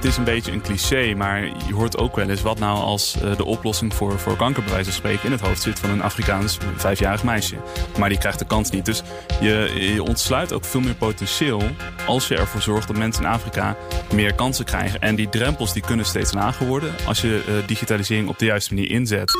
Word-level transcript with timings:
Het 0.00 0.08
is 0.08 0.16
een 0.16 0.24
beetje 0.24 0.52
een 0.52 0.60
cliché, 0.60 1.14
maar 1.14 1.44
je 1.44 1.74
hoort 1.74 1.98
ook 1.98 2.16
wel 2.16 2.28
eens 2.28 2.42
wat 2.42 2.58
nou 2.58 2.78
als 2.78 3.16
uh, 3.16 3.36
de 3.36 3.44
oplossing 3.44 3.94
voor, 3.94 4.18
voor 4.18 4.36
kanker 4.36 4.62
bij 4.64 4.84
van 4.84 4.92
spreken 4.92 5.24
in 5.24 5.32
het 5.32 5.40
hoofd 5.40 5.62
zit 5.62 5.78
van 5.78 5.90
een 5.90 6.02
Afrikaans 6.02 6.58
vijfjarig 6.76 7.24
meisje. 7.24 7.56
Maar 7.98 8.08
die 8.08 8.18
krijgt 8.18 8.38
de 8.38 8.46
kans 8.46 8.70
niet. 8.70 8.84
Dus 8.84 9.02
je, 9.40 9.88
je 9.94 10.02
ontsluit 10.02 10.52
ook 10.52 10.64
veel 10.64 10.80
meer 10.80 10.94
potentieel 10.94 11.62
als 12.06 12.28
je 12.28 12.36
ervoor 12.36 12.62
zorgt 12.62 12.86
dat 12.86 12.96
mensen 12.96 13.24
in 13.24 13.30
Afrika 13.30 13.76
meer 14.14 14.34
kansen 14.34 14.64
krijgen. 14.64 15.00
En 15.00 15.14
die 15.14 15.28
drempels 15.28 15.72
die 15.72 15.82
kunnen 15.82 16.06
steeds 16.06 16.32
lager 16.32 16.66
worden 16.66 16.94
als 17.06 17.20
je 17.20 17.44
uh, 17.48 17.66
digitalisering 17.66 18.28
op 18.28 18.38
de 18.38 18.44
juiste 18.44 18.74
manier 18.74 18.90
inzet. 18.90 19.32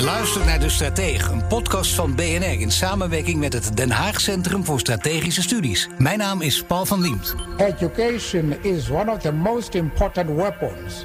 Je 0.00 0.06
luistert 0.06 0.44
naar 0.44 0.60
De 0.60 0.68
Stratege, 0.68 1.32
een 1.32 1.46
podcast 1.46 1.94
van 1.94 2.14
BNR 2.14 2.60
in 2.60 2.70
samenwerking 2.70 3.40
met 3.40 3.52
het 3.52 3.76
Den 3.76 3.90
Haag 3.90 4.20
Centrum 4.20 4.64
voor 4.64 4.80
Strategische 4.80 5.42
Studies. 5.42 5.88
Mijn 5.98 6.18
naam 6.18 6.40
is 6.40 6.62
Paul 6.62 6.86
van 6.86 7.00
Liemt. 7.00 7.34
Education 7.56 8.62
is 8.62 8.90
one 8.90 9.12
of 9.12 9.18
the 9.18 9.32
most 9.32 9.74
important 9.74 10.36
weapons 10.36 11.04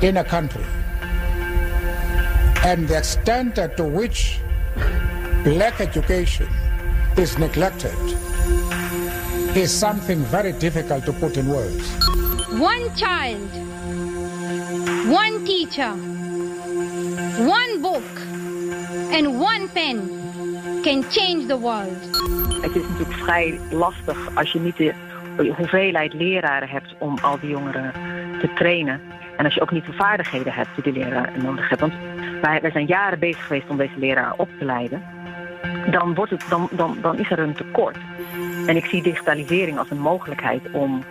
in 0.00 0.16
a 0.16 0.22
country. 0.22 0.64
And 2.64 2.88
the 2.88 2.96
extent 2.96 3.54
to 3.76 3.90
which 3.90 4.40
black 5.42 5.78
education 5.78 6.48
is 7.14 7.36
neglected 7.36 8.16
is 9.54 9.78
something 9.78 10.26
very 10.30 10.54
difficult 10.58 11.04
to 11.04 11.12
put 11.12 11.36
in 11.36 11.46
words. 11.46 11.96
One 12.48 12.90
child, 12.94 13.50
one 15.06 15.44
teacher, 15.44 15.92
one 17.38 17.71
and 19.12 19.26
one 19.26 19.68
pen 19.72 19.98
can 20.82 21.04
change 21.10 21.46
the 21.46 21.58
world. 21.58 22.20
Het 22.62 22.76
is 22.76 22.82
natuurlijk 22.82 23.18
vrij 23.18 23.60
lastig 23.70 24.28
als 24.34 24.52
je 24.52 24.60
niet 24.60 24.76
de 24.76 24.94
hoeveelheid 25.56 26.12
leraren 26.12 26.68
hebt 26.68 26.94
om 26.98 27.18
al 27.22 27.38
die 27.40 27.50
jongeren 27.50 27.92
te 28.40 28.52
trainen. 28.54 29.00
En 29.36 29.44
als 29.44 29.54
je 29.54 29.60
ook 29.60 29.70
niet 29.70 29.86
de 29.86 29.92
vaardigheden 29.92 30.52
hebt 30.52 30.68
die 30.74 30.92
de 30.92 31.00
leraar 31.00 31.32
nodig 31.42 31.68
hebt. 31.68 31.80
Want 31.80 31.92
wij, 32.42 32.60
wij 32.60 32.70
zijn 32.70 32.86
jaren 32.86 33.18
bezig 33.18 33.46
geweest 33.46 33.68
om 33.68 33.76
deze 33.76 33.98
leraar 33.98 34.34
op 34.36 34.48
te 34.58 34.64
leiden. 34.64 35.02
Dan, 35.90 36.14
wordt 36.14 36.30
het, 36.30 36.44
dan, 36.48 36.68
dan, 36.70 36.98
dan 37.00 37.18
is 37.18 37.30
er 37.30 37.38
een 37.38 37.54
tekort. 37.54 37.96
En 38.66 38.76
ik 38.76 38.84
zie 38.84 39.02
digitalisering 39.02 39.78
als 39.78 39.90
een 39.90 40.00
mogelijkheid 40.00 40.62
om 40.72 41.04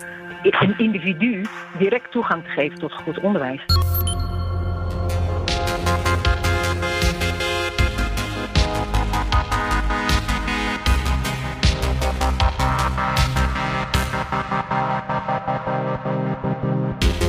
een 0.44 0.78
individu 0.78 1.46
direct 1.78 2.12
toegang 2.12 2.44
te 2.44 2.50
geven 2.50 2.80
tot 2.80 2.94
goed 2.94 3.20
onderwijs. 3.20 3.66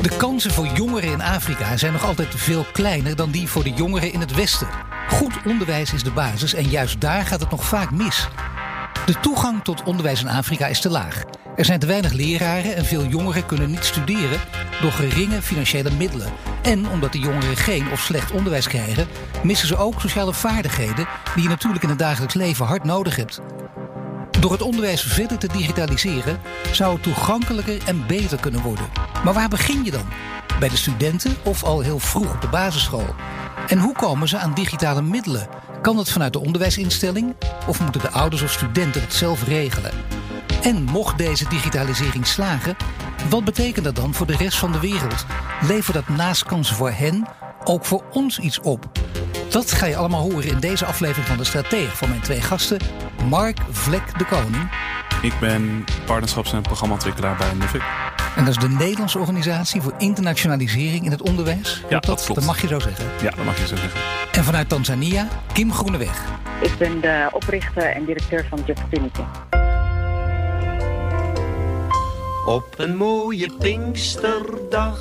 De 0.02 0.16
kansen 0.16 0.50
voor 0.50 0.66
jongeren 0.66 1.12
in 1.12 1.22
Afrika 1.22 1.76
zijn 1.76 1.92
nog 1.92 2.04
altijd 2.04 2.28
veel 2.34 2.66
kleiner 2.72 3.16
dan 3.16 3.30
die 3.30 3.48
voor 3.48 3.62
de 3.64 3.72
jongeren 3.72 4.12
in 4.12 4.20
het 4.20 4.34
Westen. 4.34 4.68
Goed 5.08 5.32
onderwijs 5.44 5.92
is 5.92 6.02
de 6.02 6.10
basis 6.10 6.54
en 6.54 6.68
juist 6.68 7.00
daar 7.00 7.26
gaat 7.26 7.40
het 7.40 7.50
nog 7.50 7.64
vaak 7.64 7.90
mis. 7.90 8.28
De 9.06 9.20
toegang 9.20 9.64
tot 9.64 9.82
onderwijs 9.82 10.20
in 10.20 10.28
Afrika 10.28 10.66
is 10.66 10.80
te 10.80 10.90
laag. 10.90 11.22
Er 11.56 11.64
zijn 11.64 11.78
te 11.78 11.86
weinig 11.86 12.12
leraren 12.12 12.76
en 12.76 12.84
veel 12.84 13.04
jongeren 13.04 13.46
kunnen 13.46 13.70
niet 13.70 13.84
studeren 13.84 14.40
door 14.80 14.92
geringe 14.92 15.42
financiële 15.42 15.90
middelen. 15.90 16.32
En 16.62 16.88
omdat 16.88 17.12
de 17.12 17.18
jongeren 17.18 17.56
geen 17.56 17.90
of 17.90 18.00
slecht 18.00 18.30
onderwijs 18.30 18.68
krijgen, 18.68 19.06
missen 19.42 19.68
ze 19.68 19.76
ook 19.76 20.00
sociale 20.00 20.32
vaardigheden 20.32 21.06
die 21.34 21.42
je 21.42 21.48
natuurlijk 21.48 21.82
in 21.82 21.88
het 21.88 21.98
dagelijks 21.98 22.34
leven 22.34 22.66
hard 22.66 22.84
nodig 22.84 23.16
hebt. 23.16 23.40
Door 24.42 24.52
het 24.52 24.62
onderwijs 24.62 25.02
verder 25.02 25.38
te 25.38 25.46
digitaliseren 25.46 26.40
zou 26.72 26.94
het 26.94 27.02
toegankelijker 27.02 27.82
en 27.86 28.06
beter 28.06 28.38
kunnen 28.38 28.62
worden. 28.62 28.84
Maar 29.24 29.34
waar 29.34 29.48
begin 29.48 29.84
je 29.84 29.90
dan? 29.90 30.06
Bij 30.58 30.68
de 30.68 30.76
studenten 30.76 31.36
of 31.44 31.64
al 31.64 31.80
heel 31.80 31.98
vroeg 31.98 32.34
op 32.34 32.40
de 32.40 32.48
basisschool? 32.48 33.14
En 33.68 33.78
hoe 33.78 33.94
komen 33.94 34.28
ze 34.28 34.38
aan 34.38 34.54
digitale 34.54 35.02
middelen? 35.02 35.48
Kan 35.82 35.96
dat 35.96 36.10
vanuit 36.10 36.32
de 36.32 36.38
onderwijsinstelling 36.38 37.34
of 37.66 37.80
moeten 37.80 38.00
de 38.00 38.10
ouders 38.10 38.42
of 38.42 38.52
studenten 38.52 39.00
het 39.00 39.14
zelf 39.14 39.44
regelen? 39.44 39.92
En 40.62 40.82
mocht 40.82 41.18
deze 41.18 41.48
digitalisering 41.48 42.26
slagen, 42.26 42.76
wat 43.28 43.44
betekent 43.44 43.84
dat 43.84 43.96
dan 43.96 44.14
voor 44.14 44.26
de 44.26 44.36
rest 44.36 44.58
van 44.58 44.72
de 44.72 44.80
wereld? 44.80 45.26
Levert 45.60 45.94
dat 45.94 46.08
naast 46.16 46.44
kansen 46.44 46.76
voor 46.76 46.90
hen 46.90 47.28
ook 47.64 47.84
voor 47.84 48.04
ons 48.12 48.38
iets 48.38 48.60
op? 48.60 48.90
Dat 49.52 49.72
ga 49.72 49.86
je 49.86 49.96
allemaal 49.96 50.30
horen 50.30 50.48
in 50.48 50.60
deze 50.60 50.84
aflevering 50.84 51.26
van 51.26 51.36
De 51.36 51.44
Stratege 51.44 51.96
van 51.96 52.08
mijn 52.08 52.20
twee 52.20 52.40
gasten, 52.40 52.78
Mark 53.28 53.58
Vlek 53.70 54.18
de 54.18 54.24
Koning. 54.24 54.70
Ik 55.22 55.32
ben 55.40 55.84
partnerschaps- 56.06 56.52
en 56.52 56.62
programmaontwikkelaar 56.62 57.36
bij 57.36 57.52
Nuffic. 57.52 57.82
En 58.36 58.44
dat 58.44 58.54
is 58.54 58.60
de 58.60 58.68
Nederlandse 58.68 59.18
organisatie 59.18 59.80
voor 59.80 59.94
internationalisering 59.98 61.04
in 61.04 61.10
het 61.10 61.22
onderwijs. 61.22 61.80
Ja, 61.80 61.88
Klopt 61.88 62.06
dat 62.06 62.24
klopt. 62.24 62.34
Dat 62.34 62.48
mag 62.48 62.60
je 62.60 62.66
zo 62.66 62.78
zeggen. 62.78 63.04
Ja, 63.22 63.30
dat 63.30 63.44
mag 63.44 63.58
je 63.58 63.66
zo 63.66 63.76
zeggen. 63.76 64.00
En 64.32 64.44
vanuit 64.44 64.68
Tanzania, 64.68 65.28
Kim 65.52 65.72
Groeneweg. 65.72 66.22
Ik 66.60 66.78
ben 66.78 67.00
de 67.00 67.28
oprichter 67.32 67.86
en 67.90 68.04
directeur 68.04 68.46
van 68.50 68.58
Jobfinity. 68.66 69.22
Op 72.46 72.74
een 72.76 72.96
mooie 72.96 73.52
Pinksterdag, 73.58 75.00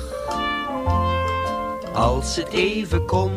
als 1.92 2.36
het 2.36 2.48
even 2.48 3.06
kon. 3.06 3.30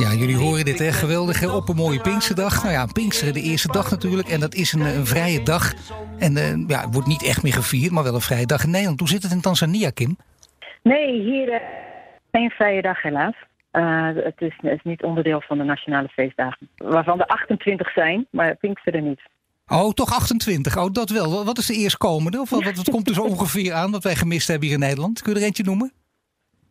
Ja, 0.00 0.12
jullie 0.12 0.36
horen 0.36 0.64
dit 0.64 0.78
hè, 0.78 0.92
geweldig 0.92 1.40
hè? 1.40 1.48
op 1.48 1.68
een 1.68 1.76
mooie 1.76 2.00
Pinksterdag. 2.00 2.62
Nou 2.62 2.74
ja, 2.74 2.86
Pinksteren 2.86 3.34
de 3.34 3.42
eerste 3.42 3.72
dag 3.72 3.90
natuurlijk. 3.90 4.28
En 4.28 4.40
dat 4.40 4.54
is 4.54 4.72
een, 4.72 4.80
een 4.80 5.06
vrije 5.06 5.42
dag. 5.42 5.72
En 6.18 6.36
eh, 6.36 6.66
ja, 6.66 6.80
het 6.80 6.92
wordt 6.92 7.08
niet 7.08 7.24
echt 7.24 7.42
meer 7.42 7.52
gevierd, 7.52 7.92
maar 7.92 8.02
wel 8.02 8.14
een 8.14 8.20
vrije 8.20 8.46
dag 8.46 8.64
in 8.64 8.70
Nederland. 8.70 8.98
Hoe 8.98 9.08
zit 9.08 9.22
het 9.22 9.32
in 9.32 9.40
Tanzania, 9.40 9.90
Kim? 9.90 10.16
Nee, 10.82 11.20
hier 11.20 11.48
uh, 11.48 11.56
geen 12.32 12.50
vrije 12.50 12.82
dag 12.82 13.02
helaas. 13.02 13.34
Uh, 13.72 14.08
het, 14.14 14.40
is, 14.40 14.56
het 14.60 14.72
is 14.72 14.82
niet 14.82 15.02
onderdeel 15.02 15.40
van 15.40 15.58
de 15.58 15.64
nationale 15.64 16.08
feestdagen. 16.08 16.68
Waarvan 16.76 17.20
er 17.20 17.26
28 17.26 17.92
zijn, 17.92 18.26
maar 18.30 18.56
Pinksteren 18.56 19.04
niet. 19.04 19.20
Oh, 19.66 19.92
toch 19.92 20.14
28. 20.14 20.76
Oh, 20.76 20.92
dat 20.92 21.10
wel. 21.10 21.44
Wat 21.44 21.58
is 21.58 21.66
de 21.66 21.74
eerstkomende? 21.74 22.40
Of 22.40 22.50
wat, 22.50 22.64
wat 22.64 22.90
komt 22.90 23.08
er 23.08 23.14
zo 23.14 23.22
ongeveer 23.34 23.72
aan 23.72 23.90
wat 23.90 24.04
wij 24.04 24.16
gemist 24.16 24.48
hebben 24.48 24.68
hier 24.68 24.76
in 24.76 24.84
Nederland? 24.84 25.22
Kun 25.22 25.32
je 25.32 25.38
er 25.38 25.44
eentje 25.44 25.64
noemen? 25.64 25.92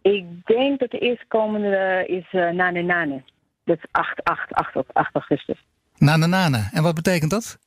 Ik 0.01 0.25
denk 0.45 0.79
dat 0.79 0.91
de 0.91 0.99
eerstkomende 0.99 2.03
is 2.07 2.25
uh, 2.31 2.49
Nane 2.49 2.81
Nane. 2.81 3.23
Dat 3.63 3.77
is 3.77 3.83
8, 3.91 4.23
8, 4.23 4.53
8, 4.53 4.93
8 4.93 5.13
augustus. 5.13 5.65
Nane 5.97 6.27
Nane. 6.27 6.69
En 6.73 6.83
wat 6.83 6.95
betekent 6.95 7.31
dat? 7.31 7.59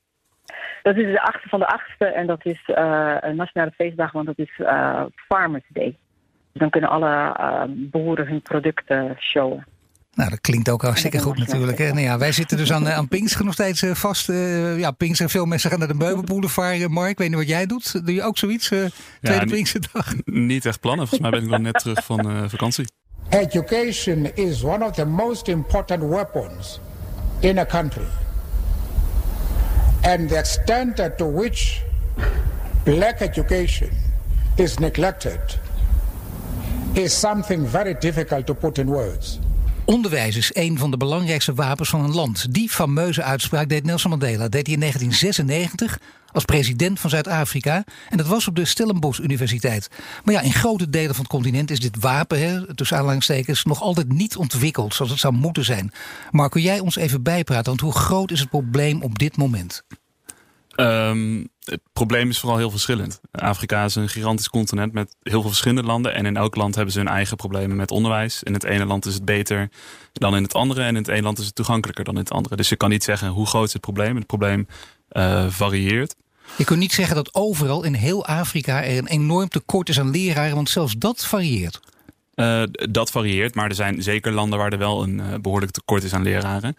Dat 0.82 0.96
is 0.96 1.12
de 1.12 1.22
achtste 1.22 1.48
van 1.48 1.58
de 1.58 1.66
achtste 1.66 2.04
en 2.04 2.26
dat 2.26 2.44
is 2.46 2.68
uh, 2.68 3.16
een 3.20 3.36
nationale 3.36 3.70
feestdag, 3.70 4.12
want 4.12 4.26
dat 4.26 4.38
is 4.38 4.58
uh, 4.58 5.04
Farmers 5.14 5.64
Day. 5.68 5.96
Dus 6.52 6.60
dan 6.60 6.70
kunnen 6.70 6.90
alle 6.90 7.36
uh, 7.40 7.62
boeren 7.68 8.26
hun 8.26 8.42
producten 8.42 9.16
showen. 9.18 9.66
Nou, 10.14 10.30
dat 10.30 10.40
klinkt 10.40 10.68
ook 10.68 10.82
hartstikke 10.82 11.18
goed 11.18 11.38
natuurlijk. 11.38 11.78
Hè? 11.78 11.88
Nou 11.88 12.00
ja, 12.00 12.18
wij 12.18 12.32
zitten 12.32 12.56
dus 12.56 12.72
aan, 12.72 12.88
aan 12.88 13.08
Pinkster 13.08 13.44
nog 13.44 13.54
steeds 13.54 13.84
vast. 13.86 14.28
Uh, 14.28 14.78
ja, 14.78 14.90
Pinkster, 14.90 15.30
veel 15.30 15.44
mensen 15.44 15.70
gaan 15.70 15.78
naar 15.78 15.88
de 15.88 15.94
meubelboulevard. 15.94 16.88
Mark, 16.88 17.10
ik 17.10 17.18
weet 17.18 17.28
niet 17.28 17.38
wat 17.38 17.48
jij 17.48 17.66
doet. 17.66 18.06
Doe 18.06 18.14
je 18.14 18.22
ook 18.22 18.38
zoiets, 18.38 18.70
uh, 18.70 18.84
tweede 19.20 19.46
ja, 19.46 19.52
Pinksterdag? 19.52 20.14
Niet 20.24 20.66
echt 20.66 20.80
plannen. 20.80 21.08
Volgens 21.08 21.30
mij 21.30 21.40
ben 21.40 21.42
ik 21.42 21.48
wel 21.48 21.72
net 21.72 21.78
terug 21.78 22.04
van 22.04 22.30
uh, 22.30 22.42
vakantie. 22.46 22.84
Education 23.28 24.34
is 24.34 24.62
one 24.62 24.84
of 24.84 24.92
the 24.92 25.04
most 25.04 25.48
important 25.48 26.02
weapons 26.02 26.80
in 27.40 27.58
a 27.58 27.64
country. 27.64 28.06
And 30.02 30.28
the 30.28 30.36
extent 30.36 31.16
to 31.16 31.32
which 31.32 31.82
black 32.82 33.20
education 33.20 33.90
is 34.54 34.78
neglected 34.78 35.60
is 36.92 37.18
something 37.18 37.68
very 37.68 37.94
difficult 37.98 38.46
to 38.46 38.54
put 38.54 38.78
in 38.78 38.86
words. 38.86 39.38
Onderwijs 39.84 40.36
is 40.36 40.50
een 40.54 40.78
van 40.78 40.90
de 40.90 40.96
belangrijkste 40.96 41.54
wapens 41.54 41.88
van 41.88 42.04
een 42.04 42.14
land. 42.14 42.54
Die 42.54 42.68
fameuze 42.68 43.22
uitspraak 43.22 43.68
deed 43.68 43.84
Nelson 43.84 44.10
Mandela. 44.10 44.48
Deed 44.48 44.66
hij 44.66 44.74
in 44.74 44.80
1996 44.80 45.98
als 46.32 46.44
president 46.44 47.00
van 47.00 47.10
Zuid-Afrika. 47.10 47.84
En 48.08 48.16
dat 48.16 48.26
was 48.26 48.48
op 48.48 48.56
de 48.56 48.64
Stellenbosch 48.64 49.20
Universiteit. 49.20 49.88
Maar 50.24 50.34
ja, 50.34 50.40
in 50.40 50.52
grote 50.52 50.90
delen 50.90 51.14
van 51.14 51.24
het 51.24 51.32
continent 51.32 51.70
is 51.70 51.80
dit 51.80 52.00
wapen, 52.00 52.40
hè, 52.40 52.74
tussen 52.74 52.96
aanhalingstekens, 52.96 53.64
nog 53.64 53.82
altijd 53.82 54.12
niet 54.12 54.36
ontwikkeld 54.36 54.94
zoals 54.94 55.10
het 55.10 55.20
zou 55.20 55.34
moeten 55.34 55.64
zijn. 55.64 55.92
Marco, 56.30 56.58
jij 56.58 56.78
ons 56.78 56.96
even 56.96 57.22
bijpraten, 57.22 57.66
want 57.66 57.80
hoe 57.80 57.92
groot 57.92 58.30
is 58.30 58.40
het 58.40 58.50
probleem 58.50 59.02
op 59.02 59.18
dit 59.18 59.36
moment? 59.36 59.82
Um, 60.76 61.48
het 61.64 61.80
probleem 61.92 62.28
is 62.28 62.38
vooral 62.38 62.58
heel 62.58 62.70
verschillend. 62.70 63.20
Afrika 63.30 63.84
is 63.84 63.94
een 63.94 64.08
gigantisch 64.08 64.48
continent 64.48 64.92
met 64.92 65.16
heel 65.22 65.40
veel 65.40 65.50
verschillende 65.50 65.82
landen. 65.82 66.14
En 66.14 66.26
in 66.26 66.36
elk 66.36 66.56
land 66.56 66.74
hebben 66.74 66.92
ze 66.92 66.98
hun 66.98 67.08
eigen 67.08 67.36
problemen 67.36 67.76
met 67.76 67.90
onderwijs. 67.90 68.42
In 68.42 68.52
het 68.52 68.64
ene 68.64 68.86
land 68.86 69.06
is 69.06 69.14
het 69.14 69.24
beter 69.24 69.68
dan 70.12 70.36
in 70.36 70.42
het 70.42 70.54
andere. 70.54 70.82
En 70.82 70.88
in 70.88 70.94
het 70.94 71.08
ene 71.08 71.22
land 71.22 71.38
is 71.38 71.46
het 71.46 71.54
toegankelijker 71.54 72.04
dan 72.04 72.14
in 72.14 72.20
het 72.20 72.30
andere. 72.32 72.56
Dus 72.56 72.68
je 72.68 72.76
kan 72.76 72.90
niet 72.90 73.04
zeggen 73.04 73.28
hoe 73.28 73.46
groot 73.46 73.66
is 73.66 73.72
het 73.72 73.82
probleem. 73.82 74.16
Het 74.16 74.26
probleem 74.26 74.66
uh, 75.12 75.46
varieert. 75.48 76.14
Je 76.56 76.64
kunt 76.64 76.78
niet 76.78 76.92
zeggen 76.92 77.16
dat 77.16 77.34
overal 77.34 77.82
in 77.82 77.94
heel 77.94 78.26
Afrika 78.26 78.84
er 78.84 78.98
een 78.98 79.06
enorm 79.06 79.48
tekort 79.48 79.88
is 79.88 79.98
aan 80.00 80.10
leraren. 80.10 80.54
Want 80.54 80.70
zelfs 80.70 80.94
dat 80.98 81.26
varieert. 81.26 81.80
Uh, 82.34 82.62
dat 82.72 83.10
varieert, 83.10 83.54
maar 83.54 83.68
er 83.68 83.74
zijn 83.74 84.02
zeker 84.02 84.32
landen 84.32 84.58
waar 84.58 84.72
er 84.72 84.78
wel 84.78 85.02
een 85.02 85.18
uh, 85.18 85.34
behoorlijk 85.40 85.72
tekort 85.72 86.02
is 86.02 86.12
aan 86.12 86.22
leraren. 86.22 86.76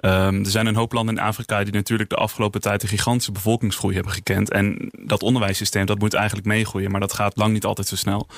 Um, 0.00 0.44
er 0.44 0.50
zijn 0.50 0.66
een 0.66 0.74
hoop 0.74 0.92
landen 0.92 1.16
in 1.16 1.22
Afrika 1.22 1.64
die 1.64 1.72
natuurlijk 1.72 2.10
de 2.10 2.16
afgelopen 2.16 2.60
tijd 2.60 2.82
een 2.82 2.88
gigantische 2.88 3.32
bevolkingsgroei 3.32 3.94
hebben 3.94 4.12
gekend. 4.12 4.50
En 4.50 4.90
dat 5.00 5.22
onderwijssysteem 5.22 5.86
dat 5.86 5.98
moet 5.98 6.14
eigenlijk 6.14 6.46
meegroeien, 6.46 6.90
maar 6.90 7.00
dat 7.00 7.12
gaat 7.12 7.36
lang 7.36 7.52
niet 7.52 7.64
altijd 7.64 7.86
zo 7.86 7.96
snel. 7.96 8.28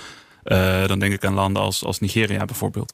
Uh, 0.45 0.87
dan 0.87 0.99
denk 0.99 1.13
ik 1.13 1.25
aan 1.25 1.35
landen 1.35 1.63
als, 1.63 1.85
als 1.85 2.01
Nigeria 2.01 2.45
bijvoorbeeld. 2.45 2.93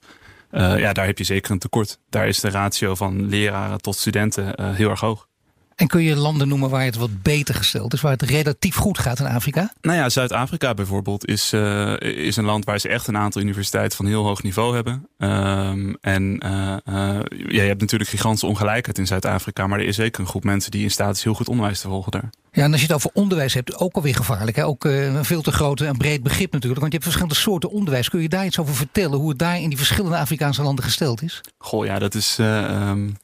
Uh, 0.53 0.79
ja, 0.79 0.93
daar 0.93 1.07
heb 1.07 1.19
je 1.19 1.25
zeker 1.25 1.51
een 1.51 1.59
tekort. 1.59 1.99
Daar 2.11 2.29
is 2.29 2.41
de 2.41 2.51
ratio 2.51 2.95
van 2.95 3.29
leraren 3.29 3.81
tot 3.81 3.97
studenten 3.97 4.55
uh, 4.61 4.75
heel 4.75 4.91
erg 4.91 5.01
hoog. 5.01 5.29
En 5.75 5.87
kun 5.87 6.03
je 6.03 6.17
landen 6.17 6.49
noemen 6.49 6.71
waar 6.71 6.85
het 6.85 6.97
wat 6.97 7.23
beter 7.23 7.55
gesteld 7.55 7.93
is, 7.93 8.01
waar 8.01 8.13
het 8.13 8.23
relatief 8.23 8.77
goed 8.77 8.99
gaat 8.99 9.19
in 9.19 9.27
Afrika? 9.27 9.73
Nou 9.81 9.97
ja, 9.97 10.09
Zuid-Afrika 10.09 10.75
bijvoorbeeld 10.75 11.27
is, 11.27 11.53
uh, 11.53 12.01
is 12.01 12.37
een 12.37 12.45
land 12.45 12.65
waar 12.65 12.79
ze 12.79 12.89
echt 12.89 13.07
een 13.07 13.17
aantal 13.17 13.43
universiteiten 13.43 13.97
van 13.97 14.07
heel 14.07 14.25
hoog 14.25 14.43
niveau 14.43 14.75
hebben. 14.75 15.09
Um, 15.19 15.97
en 16.01 16.41
uh, 16.45 16.51
uh, 16.51 17.21
ja, 17.49 17.63
je 17.63 17.69
hebt 17.69 17.81
natuurlijk 17.81 18.11
gigantische 18.11 18.47
ongelijkheid 18.47 18.99
in 18.99 19.07
Zuid-Afrika, 19.07 19.67
maar 19.67 19.79
er 19.79 19.87
is 19.87 19.97
zeker 19.97 20.21
een 20.21 20.27
groep 20.27 20.45
mensen 20.45 20.71
die 20.71 20.83
in 20.83 20.91
staat 20.91 21.17
is 21.17 21.25
heel 21.25 21.35
goed 21.35 21.49
onderwijs 21.49 21.81
te 21.81 21.89
volgen 21.89 22.13
daar. 22.13 22.31
Ja, 22.53 22.63
en 22.63 22.73
als 22.73 22.81
je 22.81 22.87
het 22.87 22.97
over 22.97 23.11
onderwijs 23.15 23.55
hebt, 23.55 23.79
ook 23.79 23.95
alweer 23.95 24.15
gevaarlijk. 24.15 24.57
Hè? 24.57 24.67
Ook 24.67 24.85
een 24.85 25.25
veel 25.25 25.43
te 25.43 25.53
groot 25.53 25.81
en 25.81 25.97
breed 25.97 26.23
begrip 26.23 26.53
natuurlijk. 26.53 26.81
Want 26.81 26.93
je 26.93 26.99
hebt 26.99 27.05
verschillende 27.05 27.35
soorten 27.35 27.71
onderwijs. 27.71 28.09
Kun 28.09 28.21
je 28.21 28.29
daar 28.29 28.47
iets 28.47 28.59
over 28.59 28.75
vertellen, 28.75 29.19
hoe 29.19 29.29
het 29.29 29.39
daar 29.39 29.61
in 29.61 29.69
die 29.69 29.79
verschillende 29.79 30.17
Afrikaanse 30.17 30.63
landen 30.63 30.85
gesteld 30.85 31.23
is? 31.23 31.41
Goh, 31.59 31.85
ja, 31.85 31.99
dat 31.99 32.15
is. 32.15 32.39
Um, 32.41 33.17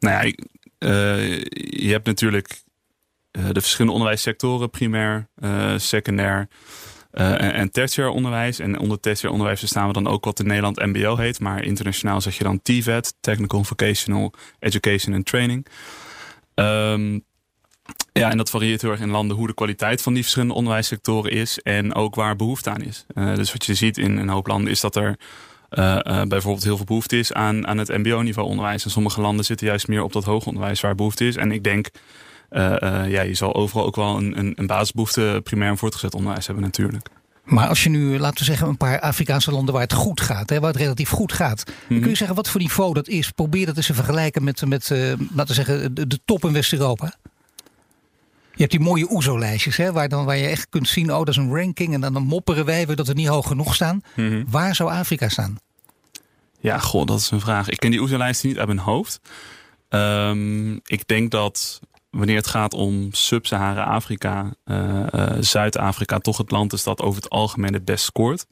nou 0.00 0.14
ja, 0.14 0.24
uh, 0.24 0.32
je 0.90 1.88
hebt 1.90 2.06
natuurlijk 2.06 2.62
uh, 3.38 3.44
de 3.52 3.60
verschillende 3.60 3.92
onderwijssectoren, 3.92 4.70
primair, 4.70 5.28
uh, 5.38 5.72
secundair 5.76 6.48
en, 7.10 7.70
tertiair 7.70 8.08
onderwijs. 8.08 8.58
En 8.58 8.78
onder 8.78 9.00
tertiair 9.00 9.32
onderwijs 9.32 9.58
verstaan 9.58 9.86
we 9.86 9.92
dan 9.92 10.06
ook 10.06 10.24
wat 10.24 10.40
in 10.40 10.46
Nederland 10.46 10.76
MBO 10.76 11.16
heet, 11.16 11.40
maar 11.40 11.64
internationaal 11.64 12.20
zeg 12.20 12.38
je 12.38 12.44
dan 12.44 12.62
TVET, 12.62 13.14
Technical 13.20 13.64
Vocational 13.64 14.32
Education 14.58 15.14
and 15.14 15.26
Training. 15.26 15.66
Um, 16.54 17.24
ja, 18.12 18.30
en 18.30 18.36
dat 18.36 18.50
varieert 18.50 18.82
heel 18.82 18.90
erg 18.90 19.00
in 19.00 19.10
landen 19.10 19.36
hoe 19.36 19.46
de 19.46 19.54
kwaliteit 19.54 20.02
van 20.02 20.12
die 20.12 20.22
verschillende 20.22 20.54
onderwijssectoren 20.54 21.30
is 21.30 21.58
en 21.58 21.94
ook 21.94 22.14
waar 22.14 22.36
behoefte 22.36 22.70
aan 22.70 22.82
is. 22.82 23.06
dus 23.14 23.52
wat 23.52 23.64
je 23.64 23.74
ziet 23.74 23.98
in 23.98 24.16
een 24.16 24.28
hoop 24.28 24.46
landen 24.46 24.70
is 24.70 24.80
dat 24.80 24.96
er 24.96 25.16
uh, 25.78 25.98
uh, 26.02 26.22
bijvoorbeeld 26.22 26.64
heel 26.64 26.76
veel 26.76 26.84
behoefte 26.84 27.18
is 27.18 27.32
aan, 27.32 27.66
aan 27.66 27.78
het 27.78 27.88
mbo-niveau 27.88 28.48
onderwijs. 28.48 28.84
En 28.84 28.90
sommige 28.90 29.20
landen 29.20 29.44
zitten 29.44 29.66
juist 29.66 29.88
meer 29.88 30.02
op 30.02 30.12
dat 30.12 30.24
hoger 30.24 30.48
onderwijs 30.48 30.80
waar 30.80 30.94
behoefte 30.94 31.26
is. 31.26 31.36
En 31.36 31.52
ik 31.52 31.64
denk, 31.64 31.88
uh, 32.50 32.76
ja, 33.08 33.22
je 33.22 33.34
zal 33.34 33.54
overal 33.54 33.86
ook 33.86 33.96
wel 33.96 34.16
een, 34.16 34.38
een, 34.38 34.52
een 34.56 34.66
basisbehoefte 34.66 35.40
primair 35.42 35.70
en 35.70 35.78
voortgezet 35.78 36.14
onderwijs 36.14 36.46
hebben 36.46 36.64
natuurlijk. 36.64 37.08
Maar 37.44 37.68
als 37.68 37.82
je 37.82 37.88
nu, 37.88 38.18
laten 38.18 38.38
we 38.38 38.44
zeggen, 38.44 38.68
een 38.68 38.76
paar 38.76 39.00
Afrikaanse 39.00 39.50
landen 39.50 39.74
waar 39.74 39.82
het 39.82 39.92
goed 39.92 40.20
gaat, 40.20 40.50
hè, 40.50 40.60
waar 40.60 40.72
het 40.72 40.80
relatief 40.80 41.08
goed 41.08 41.32
gaat, 41.32 41.64
mm 41.66 41.74
-hmm. 41.86 42.00
kun 42.00 42.10
je 42.10 42.16
zeggen 42.16 42.36
wat 42.36 42.48
voor 42.48 42.60
niveau 42.60 42.94
dat 42.94 43.08
is? 43.08 43.30
Probeer 43.30 43.66
dat 43.66 43.76
eens 43.76 43.86
te 43.86 43.94
vergelijken 43.94 44.44
met, 44.44 44.66
met 44.66 44.88
laten 44.88 45.46
we 45.46 45.52
zeggen, 45.54 45.94
de, 45.94 46.06
de 46.06 46.18
top 46.24 46.44
in 46.44 46.52
West-Europa. 46.52 47.14
Je 48.56 48.62
hebt 48.62 48.70
die 48.70 48.80
mooie 48.80 49.10
OESO-lijstjes, 49.10 49.76
hè, 49.76 49.92
waar, 49.92 50.08
dan, 50.08 50.24
waar 50.24 50.36
je 50.36 50.46
echt 50.46 50.68
kunt 50.68 50.88
zien, 50.88 51.12
oh, 51.12 51.18
dat 51.18 51.28
is 51.28 51.36
een 51.36 51.54
ranking. 51.54 51.94
En 51.94 52.00
dan, 52.00 52.12
dan 52.12 52.22
mopperen 52.22 52.64
wij 52.64 52.86
weer 52.86 52.96
dat 52.96 53.06
we 53.06 53.12
niet 53.12 53.26
hoog 53.26 53.46
genoeg 53.46 53.74
staan. 53.74 54.00
Mm 54.14 54.28
-hmm. 54.28 54.44
Waar 54.48 54.74
zou 54.74 54.90
Afrika 54.90 55.28
staan? 55.28 55.58
Ja, 56.66 56.78
goh, 56.78 57.06
dat 57.06 57.18
is 57.18 57.30
een 57.30 57.40
vraag. 57.40 57.68
Ik 57.68 57.76
ken 57.76 57.90
die 57.90 58.00
OESO-lijsten 58.00 58.48
niet 58.48 58.58
uit 58.58 58.66
mijn 58.66 58.78
hoofd. 58.78 59.20
Um, 59.88 60.80
ik 60.84 61.06
denk 61.06 61.30
dat 61.30 61.80
wanneer 62.10 62.36
het 62.36 62.46
gaat 62.46 62.74
om 62.74 63.08
Sub-Sahara-Afrika, 63.12 64.54
uh, 64.64 65.06
uh, 65.14 65.32
Zuid-Afrika 65.40 66.18
toch 66.18 66.36
het 66.36 66.50
land 66.50 66.72
is 66.72 66.82
dat 66.82 67.02
over 67.02 67.22
het 67.22 67.30
algemeen 67.30 67.72
het 67.72 67.84
best 67.84 68.04
scoort. 68.04 68.46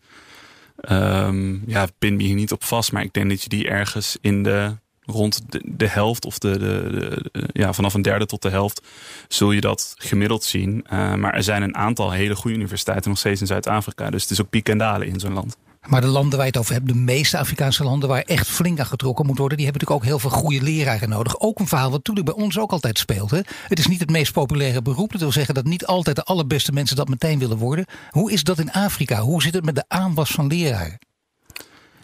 Um, 0.91 1.63
ja, 1.67 1.87
pin 1.99 2.17
me 2.17 2.23
hier 2.23 2.35
niet 2.35 2.53
op 2.53 2.65
vast, 2.65 2.93
maar 2.93 3.03
ik 3.03 3.13
denk 3.13 3.31
dat 3.31 3.43
je 3.43 3.49
die 3.49 3.69
ergens 3.69 4.17
in 4.21 4.43
de 4.43 4.77
rond 5.01 5.41
de, 5.65 5.89
helft 5.89 6.25
of 6.25 6.39
de, 6.39 6.59
de, 6.59 7.49
ja, 7.53 7.73
vanaf 7.73 7.95
een 7.95 8.03
derde 8.03 8.27
tot 8.27 8.43
de 8.43 8.51
helft 8.51 8.87
zul 9.29 9.53
je 9.53 9.61
dat 9.61 9.95
gemiddeld 9.99 10.45
zien. 10.45 10.87
Uh, 10.93 11.15
maar 11.15 11.35
er 11.35 11.43
zijn 11.43 11.63
een 11.63 11.77
aantal 11.77 12.11
hele 12.11 12.37
goede 12.37 12.57
universiteiten 12.57 13.11
nog 13.11 13.19
steeds 13.19 13.41
in 13.41 13.47
Zuid-Afrika. 13.47 14.11
Dus 14.11 14.23
het 14.23 14.31
is 14.31 14.41
ook 14.41 14.51
piek 14.51 14.69
en 14.69 14.79
dalen 14.79 15.07
in 15.07 15.21
zo'n 15.21 15.33
land. 15.33 15.57
Maar 15.87 16.01
de 16.01 16.07
landen 16.07 16.33
waar 16.39 16.47
je 16.47 16.53
het 16.53 16.61
over 16.61 16.75
hebt, 16.75 16.89
de 16.89 16.95
meeste 16.95 17.39
Afrikaanse 17.39 17.85
landen 17.85 18.09
waar 18.09 18.23
echt 18.23 18.49
flink 18.49 18.79
aan 18.79 18.87
getrokken 18.87 19.27
moet 19.27 19.39
worden, 19.39 19.57
die 19.57 19.67
hebben 19.67 19.87
natuurlijk 19.87 20.13
ook 20.13 20.21
heel 20.21 20.31
veel 20.31 20.41
goede 20.41 20.63
leraren 20.63 21.09
nodig. 21.09 21.41
Ook 21.41 21.59
een 21.59 21.67
verhaal 21.67 21.91
wat 21.91 21.99
natuurlijk 21.99 22.27
bij 22.37 22.45
ons 22.45 22.59
ook 22.59 22.71
altijd 22.71 22.99
speelt. 22.99 23.31
Het 23.31 23.79
is 23.79 23.87
niet 23.87 24.01
het 24.01 24.11
meest 24.11 24.33
populaire 24.33 24.83
beroep. 24.83 25.13
Dat 25.13 25.21
wil 25.21 25.33
zeggen 25.33 25.55
dat 25.55 25.65
niet 25.65 25.87
altijd 25.87 26.17
de 26.17 26.23
allerbeste 26.23 26.73
mensen 26.73 26.97
dat 26.97 27.09
meteen 27.09 27.39
willen 27.39 27.57
worden. 27.57 27.85
Hoe 28.11 28.33
is 28.33 28.43
dat 28.43 28.59
in 28.59 28.73
Afrika? 28.73 29.21
Hoe 29.21 29.43
zit 29.43 29.55
het 29.55 29.65
met 29.65 29.75
de 29.75 29.85
aanwas 29.89 30.31
van 30.31 30.47
leraren? 30.47 30.99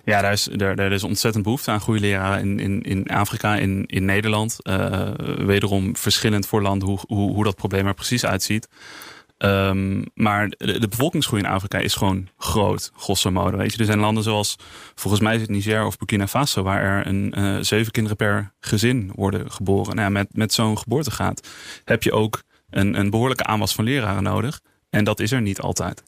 Ja, 0.05 0.21
daar 0.21 0.33
is, 0.33 0.49
is 0.93 1.05
ontzettend 1.05 1.45
behoefte 1.45 1.71
aan 1.71 1.81
goede 1.81 2.01
leraren 2.01 2.41
in, 2.41 2.59
in, 2.59 2.83
in 2.83 3.07
Afrika, 3.07 3.57
in, 3.57 3.87
in 3.87 4.05
Nederland. 4.05 4.57
Uh, 4.63 5.09
wederom 5.39 5.97
verschillend 5.97 6.47
voor 6.47 6.63
landen 6.63 6.89
hoe, 6.89 6.99
hoe, 7.07 7.33
hoe 7.33 7.45
dat 7.45 7.57
probleem 7.57 7.87
er 7.87 7.95
precies 7.95 8.25
uitziet. 8.25 8.69
Um, 9.45 10.05
maar 10.15 10.49
de, 10.49 10.89
bevolkingsgroei 10.89 11.43
in 11.43 11.49
Afrika 11.49 11.79
is 11.79 11.95
gewoon 11.95 12.29
groot, 12.37 12.91
grosso 12.97 13.31
modo. 13.31 13.57
Weet 13.57 13.73
je. 13.73 13.79
Er 13.79 13.85
zijn 13.85 13.99
landen 13.99 14.23
zoals, 14.23 14.57
volgens 14.95 15.23
mij 15.23 15.35
is 15.35 15.41
het 15.41 15.51
Niger 15.51 15.87
of 15.87 15.99
Burkina 15.99 16.27
Faso... 16.27 16.63
waar 16.63 16.83
er 16.83 17.07
een, 17.07 17.35
uh, 17.39 17.57
zeven 17.61 17.93
kinderen 17.93 18.17
per 18.17 18.53
gezin 18.61 19.13
worden 19.15 19.51
geboren. 19.51 19.97
Nou 19.97 20.11
met, 20.11 20.29
met 20.33 20.53
zo'n 20.53 20.79
geboortegraad 20.79 21.49
heb 21.85 22.03
je 22.03 22.13
ook 22.13 22.43
een, 22.71 22.99
een 22.99 23.11
behoorlijke 23.11 23.45
aanwas 23.45 23.75
van 23.75 23.85
leraren 23.85 24.23
nodig. 24.23 24.61
En 24.91 25.05
dat 25.05 25.21
is 25.21 25.33
er 25.33 25.41
niet 25.41 25.61
altijd. 25.61 26.03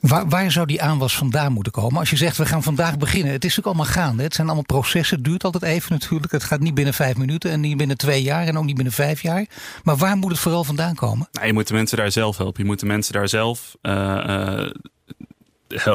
Waar, 0.00 0.28
waar, 0.28 0.50
zou 0.50 0.66
die 0.66 0.82
aanwas 0.82 1.16
vandaan 1.16 1.52
moeten 1.52 1.72
komen? 1.72 1.98
Als 1.98 2.10
je 2.10 2.16
zegt, 2.16 2.36
we 2.36 2.46
gaan 2.46 2.62
vandaag 2.62 2.98
beginnen. 2.98 3.32
Het 3.32 3.44
is 3.44 3.56
natuurlijk 3.56 3.76
allemaal 3.76 4.04
gaande. 4.04 4.22
Het 4.22 4.34
zijn 4.34 4.46
allemaal 4.46 4.64
processen. 4.64 5.16
Het 5.16 5.24
duurt 5.24 5.44
altijd 5.44 5.62
even 5.62 5.92
natuurlijk. 5.92 6.32
Het 6.32 6.44
gaat 6.44 6.60
niet 6.60 6.74
binnen 6.74 6.94
vijf 6.94 7.16
minuten 7.16 7.50
en 7.50 7.60
niet 7.60 7.76
binnen 7.76 7.96
twee 7.96 8.22
jaar 8.22 8.46
en 8.46 8.58
ook 8.58 8.64
niet 8.64 8.74
binnen 8.74 8.92
vijf 8.92 9.22
jaar. 9.22 9.46
Maar 9.82 9.96
waar 9.96 10.16
moet 10.16 10.30
het 10.30 10.40
vooral 10.40 10.64
vandaan 10.64 10.94
komen? 10.94 11.28
Nou, 11.32 11.46
je 11.46 11.52
moet 11.52 11.68
de 11.68 11.74
mensen 11.74 11.96
daar 11.96 12.12
zelf 12.12 12.36
helpen. 12.36 12.62
Je 12.62 12.68
moet 12.68 12.80
de 12.80 12.86
mensen 12.86 13.12
daar 13.12 13.28
zelf... 13.28 13.76
Uh, 13.82 14.68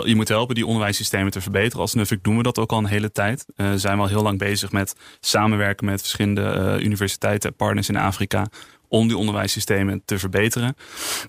je 0.03 0.15
moet 0.15 0.27
helpen 0.27 0.55
die 0.55 0.65
onderwijssystemen 0.65 1.31
te 1.31 1.41
verbeteren. 1.41 1.79
Als 1.79 1.93
NUFIC 1.93 2.23
doen 2.23 2.37
we 2.37 2.43
dat 2.43 2.59
ook 2.59 2.71
al 2.71 2.77
een 2.77 2.85
hele 2.85 3.11
tijd. 3.11 3.45
Uh, 3.57 3.71
zijn 3.75 3.95
we 3.95 4.01
al 4.01 4.07
heel 4.07 4.21
lang 4.21 4.37
bezig 4.37 4.71
met 4.71 4.95
samenwerken 5.19 5.85
met 5.85 5.99
verschillende 5.99 6.75
uh, 6.77 6.85
universiteiten, 6.85 7.55
partners 7.55 7.89
in 7.89 7.97
Afrika 7.97 8.47
om 8.93 9.07
die 9.07 9.17
onderwijssystemen 9.17 10.01
te 10.05 10.19
verbeteren. 10.19 10.75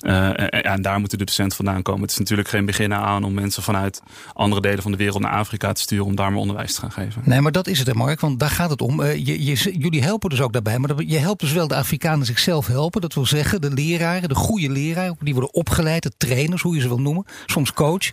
Uh, 0.00 0.66
en, 0.66 0.82
daar 0.82 1.00
moeten 1.00 1.18
de 1.18 1.24
docenten 1.24 1.56
vandaan 1.56 1.82
komen. 1.82 2.02
Het 2.02 2.10
is 2.10 2.18
natuurlijk 2.18 2.48
geen 2.48 2.64
begin 2.64 2.94
aan 2.94 3.24
om 3.24 3.34
mensen 3.34 3.62
vanuit 3.62 4.02
andere 4.32 4.60
delen 4.60 4.82
van 4.82 4.90
de 4.90 4.96
wereld 4.96 5.22
naar 5.22 5.32
Afrika 5.32 5.72
te 5.72 5.80
sturen 5.80 6.04
om 6.04 6.14
daar 6.14 6.30
maar 6.30 6.40
onderwijs 6.40 6.74
te 6.74 6.80
gaan 6.80 6.92
geven. 6.92 7.22
Nee, 7.24 7.40
maar 7.40 7.52
dat 7.52 7.66
is 7.66 7.78
het, 7.78 7.86
hè, 7.86 7.94
Mark, 7.94 8.20
want 8.20 8.40
daar 8.40 8.50
gaat 8.50 8.70
het 8.70 8.82
om. 8.82 9.04
Je, 9.04 9.44
je, 9.44 9.78
jullie 9.78 10.02
helpen 10.02 10.30
dus 10.30 10.40
ook 10.40 10.52
daarbij, 10.52 10.78
maar 10.78 11.02
je 11.06 11.18
helpt 11.18 11.40
dus 11.40 11.52
wel 11.52 11.68
de 11.68 11.74
Afrikanen 11.74 12.26
zichzelf 12.26 12.66
helpen. 12.66 13.00
Dat 13.00 13.14
wil 13.14 13.26
zeggen, 13.26 13.60
de 13.60 13.70
leraren, 13.70 14.28
de 14.28 14.34
goede 14.34 14.70
leraren, 14.70 15.16
die 15.20 15.34
worden 15.34 15.54
opgeleid, 15.54 16.02
de 16.02 16.12
trainers, 16.16 16.62
hoe 16.62 16.74
je 16.74 16.80
ze 16.80 16.88
wil 16.88 17.00
noemen, 17.00 17.26
soms 17.46 17.72
coach. 17.72 18.12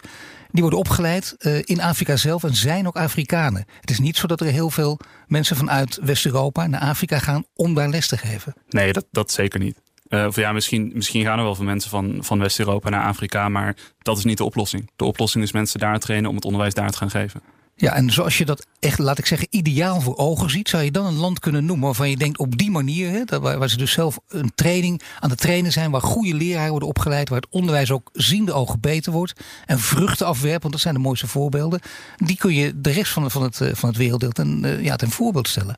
Die 0.51 0.61
worden 0.61 0.79
opgeleid 0.79 1.35
uh, 1.39 1.59
in 1.63 1.81
Afrika 1.81 2.15
zelf 2.15 2.43
en 2.43 2.55
zijn 2.55 2.87
ook 2.87 2.95
Afrikanen. 2.95 3.65
Het 3.81 3.89
is 3.89 3.99
niet 3.99 4.17
zo 4.17 4.27
dat 4.27 4.41
er 4.41 4.47
heel 4.47 4.69
veel 4.69 4.99
mensen 5.27 5.55
vanuit 5.55 5.99
West-Europa 6.01 6.67
naar 6.67 6.81
Afrika 6.81 7.19
gaan 7.19 7.43
om 7.55 7.73
daar 7.73 7.89
les 7.89 8.07
te 8.07 8.17
geven. 8.17 8.53
Nee, 8.69 8.93
dat, 8.93 9.05
dat 9.11 9.31
zeker 9.31 9.59
niet. 9.59 9.81
Uh, 10.09 10.25
of 10.25 10.35
ja, 10.35 10.51
misschien, 10.51 10.91
misschien 10.93 11.23
gaan 11.23 11.37
er 11.37 11.43
wel 11.43 11.55
veel 11.55 11.65
mensen 11.65 11.89
van, 11.89 12.17
van 12.19 12.39
West-Europa 12.39 12.89
naar 12.89 13.05
Afrika, 13.05 13.49
maar 13.49 13.75
dat 13.97 14.17
is 14.17 14.23
niet 14.23 14.37
de 14.37 14.43
oplossing. 14.43 14.89
De 14.95 15.05
oplossing 15.05 15.43
is 15.43 15.51
mensen 15.51 15.79
daar 15.79 15.99
trainen 15.99 16.29
om 16.29 16.35
het 16.35 16.45
onderwijs 16.45 16.73
daar 16.73 16.91
te 16.91 16.97
gaan 16.97 17.09
geven. 17.09 17.41
Ja, 17.75 17.95
en 17.95 18.11
zoals 18.11 18.37
je 18.37 18.45
dat 18.45 18.65
echt, 18.79 18.99
laat 18.99 19.17
ik 19.17 19.25
zeggen, 19.25 19.47
ideaal 19.49 20.01
voor 20.01 20.17
ogen 20.17 20.49
ziet, 20.49 20.69
zou 20.69 20.83
je 20.83 20.91
dan 20.91 21.05
een 21.05 21.17
land 21.17 21.39
kunnen 21.39 21.65
noemen 21.65 21.85
waarvan 21.85 22.09
je 22.09 22.17
denkt 22.17 22.37
op 22.37 22.57
die 22.57 22.71
manier, 22.71 23.09
hè, 23.09 23.39
waar, 23.39 23.59
waar 23.59 23.69
ze 23.69 23.77
dus 23.77 23.91
zelf 23.91 24.19
een 24.27 24.51
training 24.55 25.01
aan 25.19 25.29
het 25.29 25.39
trainen 25.39 25.71
zijn, 25.71 25.91
waar 25.91 26.01
goede 26.01 26.33
leraren 26.33 26.69
worden 26.69 26.87
opgeleid, 26.87 27.29
waar 27.29 27.39
het 27.39 27.51
onderwijs 27.51 27.91
ook 27.91 28.09
ziende 28.13 28.53
ogen 28.53 28.79
beter 28.79 29.11
wordt 29.11 29.33
en 29.65 29.79
vruchten 29.79 30.25
afwerpen, 30.25 30.61
want 30.61 30.73
dat 30.73 30.81
zijn 30.81 30.93
de 30.93 30.99
mooiste 30.99 31.27
voorbeelden, 31.27 31.79
die 32.17 32.37
kun 32.37 32.53
je 32.53 32.81
de 32.81 32.91
rest 32.91 33.11
van, 33.11 33.31
van, 33.31 33.43
het, 33.43 33.57
van 33.73 33.89
het 33.89 33.97
werelddeel 33.97 34.31
ten, 34.31 34.63
uh, 34.65 34.83
ja, 34.83 34.95
ten 34.95 35.09
voorbeeld 35.09 35.47
stellen. 35.47 35.77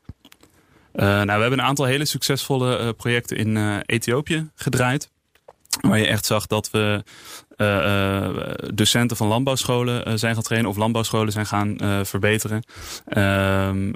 Uh, 0.94 1.04
nou, 1.04 1.24
we 1.24 1.30
hebben 1.30 1.58
een 1.58 1.64
aantal 1.64 1.84
hele 1.84 2.04
succesvolle 2.04 2.92
projecten 2.92 3.36
in 3.36 3.80
Ethiopië 3.86 4.50
gedraaid. 4.54 5.12
Waar 5.80 5.98
je 5.98 6.06
echt 6.06 6.26
zag 6.26 6.46
dat 6.46 6.70
we 6.70 7.02
uh, 7.56 8.28
docenten 8.74 9.16
van 9.16 9.26
landbouwscholen 9.26 10.18
zijn 10.18 10.34
gaan 10.34 10.42
trainen 10.42 10.70
of 10.70 10.76
landbouwscholen 10.76 11.32
zijn 11.32 11.46
gaan 11.46 11.76
verbeteren. 12.02 12.64
Ehm, 13.06 13.92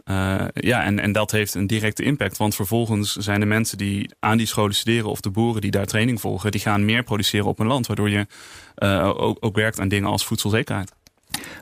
ja, 0.54 0.84
en, 0.84 0.98
en 0.98 1.12
dat 1.12 1.30
heeft 1.30 1.54
een 1.54 1.66
directe 1.66 2.02
impact. 2.02 2.36
Want 2.36 2.54
vervolgens 2.54 3.16
zijn 3.16 3.40
de 3.40 3.46
mensen 3.46 3.78
die 3.78 4.10
aan 4.20 4.36
die 4.36 4.46
scholen 4.46 4.74
studeren 4.74 5.10
of 5.10 5.20
de 5.20 5.30
boeren 5.30 5.60
die 5.60 5.70
daar 5.70 5.86
training 5.86 6.20
volgen, 6.20 6.50
die 6.50 6.60
gaan 6.60 6.84
meer 6.84 7.02
produceren 7.02 7.46
op 7.46 7.58
hun 7.58 7.66
land. 7.66 7.86
Waardoor 7.86 8.10
je 8.10 8.26
ook, 9.16 9.36
ook 9.40 9.56
werkt 9.56 9.80
aan 9.80 9.88
dingen 9.88 10.10
als 10.10 10.26
voedselzekerheid. 10.26 10.92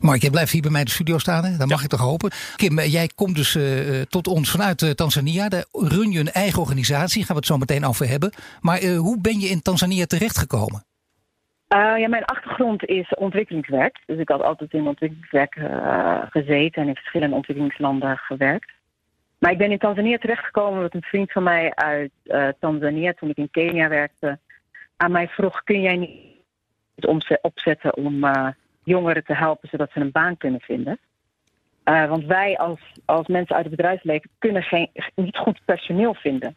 Mark, 0.01 0.21
jij 0.21 0.31
blijft 0.31 0.53
hier 0.53 0.63
bij 0.63 0.71
mij 0.71 0.81
in 0.81 0.87
de 0.87 0.93
studio 0.93 1.19
staan. 1.19 1.45
Hè? 1.45 1.57
Dan 1.57 1.69
mag 1.69 1.83
ik 1.83 1.89
toch 1.89 2.01
hopen. 2.01 2.31
Kim, 2.57 2.81
jij 2.81 3.11
komt 3.15 3.35
dus 3.35 3.55
uh, 3.55 4.01
tot 4.03 4.27
ons 4.27 4.51
vanuit 4.51 4.83
uh, 4.83 4.91
Tanzania. 4.91 5.49
Daar 5.49 5.65
run 5.73 6.11
je 6.11 6.21
een 6.21 6.33
eigen 6.33 6.61
organisatie. 6.61 7.25
Gaan 7.25 7.35
we 7.35 7.41
het 7.41 7.47
zo 7.47 7.57
meteen 7.57 7.85
over 7.85 8.09
hebben. 8.09 8.33
Maar 8.61 8.83
uh, 8.83 8.99
hoe 8.99 9.21
ben 9.21 9.41
je 9.41 9.49
in 9.49 9.63
Tanzania 9.63 10.07
terechtgekomen? 10.07 10.85
ja, 11.69 12.09
mijn 12.09 12.25
achtergrond 12.25 12.85
is 12.85 13.15
ontwikkelingswerk. 13.15 14.03
Dus 14.07 14.19
ik 14.19 14.29
had 14.29 14.43
altijd 14.43 14.73
in 14.73 14.87
ontwikkelingswerk 14.87 15.55
gezeten 16.31 16.83
en 16.83 16.89
in 16.89 16.95
verschillende 16.95 17.37
ontwikkelingslanden 17.37 18.17
gewerkt. 18.17 18.73
Maar 19.39 19.51
ik 19.51 19.59
ben 19.59 19.71
in 19.71 19.79
Tanzania 19.79 20.19
terechtgekomen 20.19 20.77
omdat 20.77 20.95
een 20.95 21.03
vriend 21.03 21.33
van 21.33 21.43
mij 21.43 21.75
uit 21.75 22.11
Tanzania, 22.61 23.13
toen 23.13 23.29
ik 23.31 23.37
in 23.37 23.51
Kenia 23.51 23.89
werkte, 23.89 24.39
aan 24.97 25.13
mij 25.13 25.29
vroeg: 25.29 25.63
kun 25.65 25.81
jij 25.81 25.97
niet 25.97 26.11
het 26.95 27.41
opzetten 27.43 27.97
om 27.97 28.25
jongeren 28.87 29.25
te 29.25 29.35
helpen 29.35 29.69
zodat 29.69 29.91
ze 29.93 30.01
een 30.01 30.11
baan 30.11 30.37
kunnen 30.37 30.61
vinden. 30.61 30.99
Uh, 31.85 32.09
want 32.09 32.25
wij 32.25 32.59
als, 32.59 32.81
als 33.05 33.27
mensen 33.27 33.57
uit 33.57 33.65
het 33.65 33.77
bedrijfsleven 33.77 34.31
kunnen 34.39 34.63
geen, 34.63 34.91
niet 35.15 35.37
goed 35.37 35.61
personeel 35.65 36.15
vinden. 36.15 36.57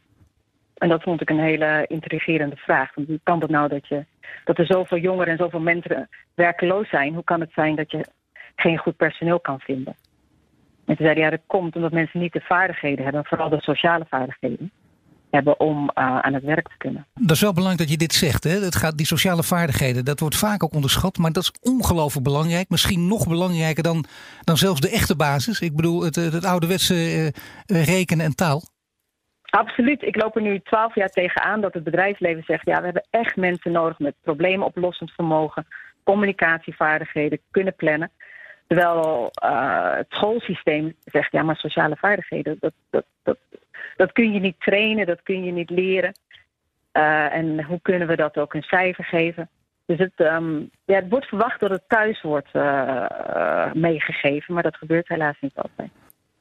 En 0.78 0.90
dat 0.90 1.04
vond 1.04 1.22
ik 1.22 1.30
een 1.30 1.40
hele 1.40 1.86
intrigerende 1.88 2.56
vraag. 2.56 2.96
Want 2.96 3.08
hoe 3.08 3.20
kan 3.24 3.42
het 3.42 3.50
nou 3.50 3.68
dat, 3.68 3.88
je, 3.88 4.06
dat 4.44 4.58
er 4.58 4.66
zoveel 4.66 4.98
jongeren 4.98 5.32
en 5.32 5.38
zoveel 5.38 5.60
mensen 5.60 6.10
werkeloos 6.34 6.90
zijn? 6.90 7.14
Hoe 7.14 7.24
kan 7.24 7.40
het 7.40 7.52
zijn 7.54 7.76
dat 7.76 7.92
je 7.92 8.06
geen 8.56 8.78
goed 8.78 8.98
personeel 8.98 9.40
kan 9.40 9.60
vinden? 9.60 9.96
En 10.86 10.96
toen 10.96 11.06
zei 11.06 11.20
ja, 11.20 11.30
dat 11.30 11.42
komt 11.48 11.76
omdat 11.76 11.92
mensen 11.92 12.20
niet 12.20 12.34
de 12.34 12.42
vaardigheden 12.42 13.04
hebben, 13.04 13.26
vooral 13.26 13.50
de 13.50 13.62
sociale 13.62 14.06
vaardigheden 14.10 14.72
hebben 15.30 15.60
om 15.60 15.84
uh, 15.84 16.20
aan 16.20 16.34
het 16.34 16.44
werk 16.44 16.68
te 16.68 16.78
kunnen. 16.78 17.08
Dat 17.14 17.36
is 17.36 17.42
wel 17.42 17.54
belangrijk 17.54 17.82
dat 17.82 17.92
je 17.92 18.06
dit 18.06 18.14
zegt. 18.14 18.44
Hè? 18.44 18.50
Het 18.50 18.76
gaat, 18.76 18.98
die 18.98 19.06
sociale 19.06 19.44
vaardigheden, 19.44 20.06
dat 20.06 20.20
wordt 20.20 20.36
vaak 20.36 20.64
ook 20.64 20.74
onderschat. 20.74 21.18
Maar 21.18 21.32
dat 21.32 21.44
is 21.44 21.72
ongelooflijk 21.72 22.24
belangrijk. 22.24 22.70
Misschien 22.70 23.08
nog 23.08 23.28
belangrijker 23.28 23.84
dan, 23.84 24.06
dan 24.44 24.58
zelfs 24.58 24.82
de 24.82 24.90
echte 24.90 25.16
basis. 25.16 25.62
Ik 25.62 25.76
bedoel, 25.76 26.04
het, 26.04 26.16
het 26.16 26.46
ouderwetse 26.46 26.94
uh, 26.96 27.84
rekenen 27.86 28.26
en 28.26 28.36
taal. 28.36 28.62
Absoluut. 29.50 30.02
Ik 30.02 30.22
loop 30.22 30.36
er 30.36 30.42
nu 30.42 30.60
twaalf 30.60 30.96
jaar 30.96 31.10
tegenaan 31.10 31.62
dat 31.62 31.74
het 31.74 31.84
bedrijfsleven 31.84 32.44
zegt... 32.46 32.66
ja, 32.66 32.78
we 32.78 32.86
hebben 32.86 33.08
echt 33.10 33.36
mensen 33.36 33.72
nodig 33.72 34.00
met 34.00 34.16
probleemoplossend 34.22 35.12
vermogen... 35.12 35.68
communicatievaardigheden, 36.04 37.40
kunnen 37.52 37.76
plannen. 37.76 38.12
Terwijl 38.70 39.32
uh, 39.44 39.96
het 39.96 40.08
schoolsysteem 40.10 40.96
zegt, 41.06 41.32
ja, 41.32 41.44
maar 41.44 41.56
sociale 41.56 41.96
vaardigheden... 41.96 42.58
dat, 42.60 42.74
dat, 42.90 43.06
dat 43.24 43.38
dat 44.00 44.12
kun 44.12 44.32
je 44.32 44.40
niet 44.40 44.60
trainen, 44.60 45.06
dat 45.06 45.24
kun 45.24 45.44
je 45.44 45.52
niet 45.52 45.70
leren. 45.70 46.14
Uh, 46.94 47.36
en 47.36 47.64
hoe 47.64 47.80
kunnen 47.82 48.08
we 48.08 48.16
dat 48.16 48.38
ook 48.38 48.54
een 48.54 48.64
cijfer 48.64 49.04
geven? 49.04 49.50
Dus 49.86 49.98
het, 49.98 50.12
um, 50.16 50.70
ja, 50.86 50.96
het 50.96 51.10
wordt 51.10 51.26
verwacht 51.26 51.60
dat 51.60 51.70
het 51.70 51.84
thuis 51.88 52.22
wordt 52.22 52.50
uh, 52.54 53.74
meegegeven, 53.74 54.54
maar 54.54 54.64
dat 54.64 54.76
gebeurt 54.76 55.08
helaas 55.08 55.38
niet 55.40 55.56
altijd. 55.56 55.90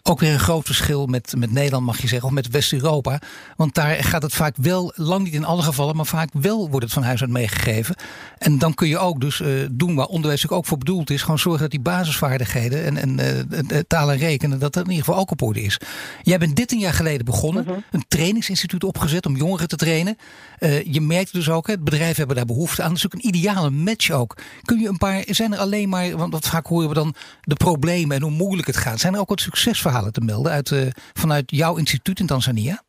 Ook 0.09 0.21
weer 0.21 0.33
een 0.33 0.39
groot 0.39 0.67
verschil 0.67 1.07
met, 1.07 1.35
met 1.37 1.53
Nederland, 1.53 1.85
mag 1.85 2.01
je 2.01 2.09
zeggen, 2.09 2.29
of 2.29 2.35
met 2.35 2.49
West-Europa. 2.49 3.21
Want 3.57 3.75
daar 3.75 4.05
gaat 4.05 4.23
het 4.23 4.35
vaak 4.35 4.57
wel, 4.57 4.93
lang 4.95 5.25
niet 5.25 5.33
in 5.35 5.45
alle 5.45 5.63
gevallen, 5.63 5.97
maar 5.97 6.07
vaak 6.07 6.29
wel 6.33 6.71
wordt 6.71 6.85
het 6.85 6.95
van 6.95 7.03
huis 7.03 7.21
uit 7.21 7.31
meegegeven. 7.31 7.95
En 8.39 8.59
dan 8.59 8.75
kun 8.75 8.89
je 8.89 8.99
ook 8.99 9.21
dus 9.21 9.41
uh, 9.41 9.67
doen 9.71 9.95
waar 9.95 10.07
onderwijs 10.07 10.49
ook 10.49 10.67
voor 10.67 10.79
bedoeld 10.79 11.11
is. 11.11 11.23
Gewoon 11.23 11.39
zorgen 11.39 11.61
dat 11.61 11.71
die 11.71 11.81
basisvaardigheden 11.81 12.85
en, 12.85 13.19
en 13.19 13.47
uh, 13.51 13.79
taal 13.87 14.11
en 14.11 14.19
rekenen, 14.19 14.59
dat 14.59 14.73
dat 14.73 14.85
in 14.85 14.91
ieder 14.91 15.05
geval 15.05 15.21
ook 15.21 15.31
op 15.31 15.43
orde 15.43 15.63
is. 15.63 15.81
Jij 16.23 16.39
bent 16.39 16.57
dit 16.57 16.73
een 16.73 16.79
jaar 16.79 16.93
geleden 16.93 17.25
begonnen, 17.25 17.63
uh 17.63 17.69
-huh. 17.69 17.79
een 17.91 18.05
trainingsinstituut 18.09 18.85
opgezet 18.85 19.27
om 19.27 19.37
jongeren 19.37 19.69
te 19.69 19.77
trainen. 19.77 20.17
Uh, 20.59 20.85
je 20.85 21.01
merkt 21.01 21.33
dus 21.33 21.51
ook, 21.51 21.67
het 21.67 21.85
bedrijf 21.85 22.17
hebben 22.17 22.37
daar 22.37 22.45
behoefte 22.45 22.83
aan. 22.83 22.89
Dat 22.89 22.99
is 22.99 23.07
ook 23.07 23.15
een 23.15 23.27
ideale 23.27 23.71
match 23.71 24.11
ook. 24.11 24.37
Kun 24.63 24.81
je 24.81 24.89
een 24.89 24.99
paar, 24.99 25.23
zijn 25.27 25.53
er 25.53 25.59
alleen 25.59 25.89
maar, 25.89 26.17
want 26.17 26.47
vaak 26.47 26.67
horen 26.67 26.89
we 26.89 26.95
dan 26.95 27.15
de 27.41 27.55
problemen 27.55 28.17
en 28.17 28.23
hoe 28.23 28.31
moeilijk 28.31 28.67
het 28.67 28.77
gaat. 28.77 29.01
Zijn 29.01 29.15
er 29.15 29.21
ook 29.21 29.29
wat 29.29 29.41
succesverhalen? 29.41 29.98
Te 30.05 30.21
melden 30.21 30.53
uit, 30.53 30.71
uh, 30.71 30.87
vanuit 31.13 31.51
jouw 31.51 31.77
instituut 31.77 32.21
in 32.21 32.27
Tanzania? 32.27 32.83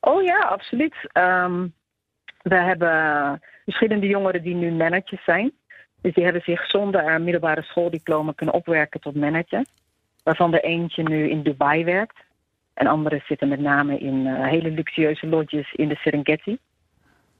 Oh 0.00 0.22
ja, 0.22 0.38
absoluut. 0.38 0.94
Um, 1.12 1.74
we 2.42 2.54
hebben 2.54 3.40
verschillende 3.64 4.06
jongeren 4.06 4.42
die 4.42 4.54
nu 4.54 4.72
managers 4.72 5.24
zijn. 5.24 5.52
Dus 6.00 6.14
die 6.14 6.24
hebben 6.24 6.42
zich 6.42 6.66
zonder 6.66 7.06
een 7.06 7.24
middelbare 7.24 7.62
schooldiploma 7.62 8.32
kunnen 8.32 8.54
opwerken 8.54 9.00
tot 9.00 9.14
manager. 9.14 9.64
Waarvan 10.22 10.54
er 10.54 10.64
eentje 10.64 11.02
nu 11.02 11.28
in 11.28 11.42
Dubai 11.42 11.84
werkt. 11.84 12.16
En 12.74 12.86
anderen 12.86 13.22
zitten 13.26 13.48
met 13.48 13.60
name 13.60 13.98
in 13.98 14.26
uh, 14.26 14.46
hele 14.46 14.70
luxueuze 14.70 15.26
lodges 15.26 15.72
in 15.72 15.88
de 15.88 15.94
Serengeti. 15.94 16.58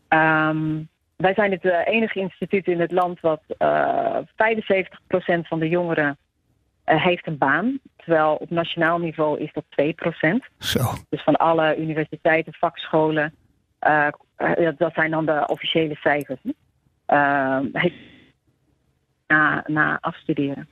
Um, 0.09 0.89
wij 1.17 1.35
zijn 1.35 1.51
het 1.51 1.65
uh, 1.65 1.87
enige 1.87 2.19
instituut 2.19 2.67
in 2.67 2.81
het 2.81 2.93
land 2.93 3.21
wat 3.21 3.43
uh, 3.59 4.17
75% 4.17 4.23
van 5.43 5.59
de 5.59 5.69
jongeren 5.69 6.17
heeft 6.85 7.27
een 7.27 7.39
baan. 7.39 7.79
Terwijl 8.09 8.35
op 8.35 8.51
nationaal 8.51 8.99
niveau 8.99 9.41
is 9.41 9.53
dat 9.53 9.65
2%. 9.65 10.55
Zo. 10.59 10.81
Dus 11.09 11.23
van 11.23 11.37
alle 11.37 11.77
universiteiten, 11.77 12.53
vakscholen, 12.53 13.35
uh, 13.87 14.09
uh, 14.39 14.69
dat 14.77 14.95
zijn 14.95 15.11
dan 15.11 15.27
de 15.27 15.47
officiële 15.47 15.95
cijfers. 15.95 16.41
heeft 17.73 17.95
na, 19.27 19.65
na 19.67 19.99
afstuderen. 20.01 20.69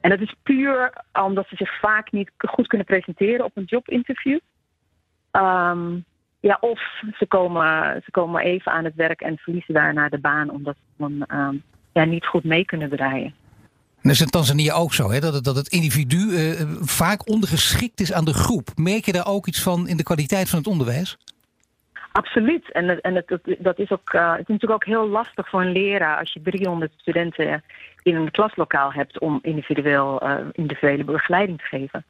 En 0.00 0.10
dat 0.10 0.20
is 0.20 0.34
puur 0.42 0.92
omdat 1.12 1.48
ze 1.48 1.56
zich 1.56 1.80
vaak 1.80 2.12
niet 2.12 2.30
goed 2.36 2.66
kunnen 2.66 2.86
presenteren 2.86 3.44
op 3.44 3.56
een 3.56 3.64
jobinterview. 3.64 4.38
Um, 5.32 6.04
ja, 6.40 6.58
of 6.60 6.80
ze 7.18 7.26
komen, 7.26 8.00
ze 8.04 8.10
komen 8.10 8.42
even 8.42 8.72
aan 8.72 8.84
het 8.84 8.94
werk 8.94 9.20
en 9.20 9.38
verliezen 9.38 9.74
daarna 9.74 10.08
de 10.08 10.18
baan 10.18 10.50
omdat 10.50 10.76
ze 10.76 10.92
dan 10.96 11.26
um, 11.38 11.62
ja, 11.92 12.04
niet 12.04 12.26
goed 12.26 12.44
mee 12.44 12.64
kunnen 12.64 12.90
draaien. 12.90 13.34
En 14.02 14.08
dat 14.08 14.12
is 14.12 14.20
in 14.20 14.30
Tanzania 14.30 14.74
ook 14.74 14.94
zo, 14.94 15.10
hè? 15.10 15.20
Dat, 15.20 15.34
het, 15.34 15.44
dat 15.44 15.56
het 15.56 15.68
individu 15.68 16.16
uh, 16.16 16.60
vaak 16.80 17.28
ondergeschikt 17.28 18.00
is 18.00 18.12
aan 18.12 18.24
de 18.24 18.34
groep. 18.34 18.68
Merk 18.74 19.04
je 19.04 19.12
daar 19.12 19.26
ook 19.26 19.46
iets 19.46 19.62
van 19.62 19.88
in 19.88 19.96
de 19.96 20.02
kwaliteit 20.02 20.48
van 20.48 20.58
het 20.58 20.68
onderwijs? 20.68 21.16
Absoluut. 22.12 22.72
En, 22.72 23.00
en 23.00 23.14
het, 23.14 23.38
dat 23.58 23.78
is 23.78 23.90
ook, 23.90 24.12
uh, 24.12 24.30
het 24.30 24.40
is 24.40 24.46
natuurlijk 24.46 24.72
ook 24.72 24.84
heel 24.84 25.08
lastig 25.08 25.48
voor 25.48 25.60
een 25.60 25.72
leraar 25.72 26.18
als 26.18 26.32
je 26.32 26.42
300 26.42 26.92
studenten 26.96 27.62
in 28.02 28.14
een 28.14 28.30
klaslokaal 28.30 28.92
hebt 28.92 29.18
om 29.18 29.38
individueel, 29.42 30.22
uh, 30.22 30.36
individuele 30.52 31.04
begeleiding 31.04 31.58
te 31.58 31.64
geven. 31.64 32.04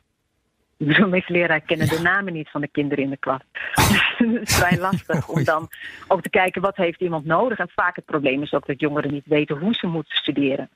De 0.76 1.06
meeste 1.06 1.32
leraren 1.32 1.64
kennen 1.64 1.86
ja. 1.86 1.96
de 1.96 2.02
namen 2.02 2.32
niet 2.32 2.50
van 2.50 2.60
de 2.60 2.68
kinderen 2.68 3.04
in 3.04 3.10
de 3.10 3.16
klas. 3.16 3.40
Dus 4.18 4.40
het 4.40 4.48
is 4.48 4.56
vrij 4.56 4.78
lastig 4.78 5.28
om 5.34 5.44
dan 5.44 5.68
ook 6.08 6.22
te 6.22 6.30
kijken 6.30 6.62
wat 6.62 6.76
heeft 6.76 7.00
iemand 7.00 7.24
nodig. 7.24 7.58
En 7.58 7.70
vaak 7.74 7.96
het 7.96 8.04
probleem 8.04 8.42
is 8.42 8.52
ook 8.52 8.66
dat 8.66 8.80
jongeren 8.80 9.12
niet 9.12 9.26
weten 9.26 9.58
hoe 9.58 9.74
ze 9.74 9.86
moeten 9.86 10.16
studeren. 10.16 10.70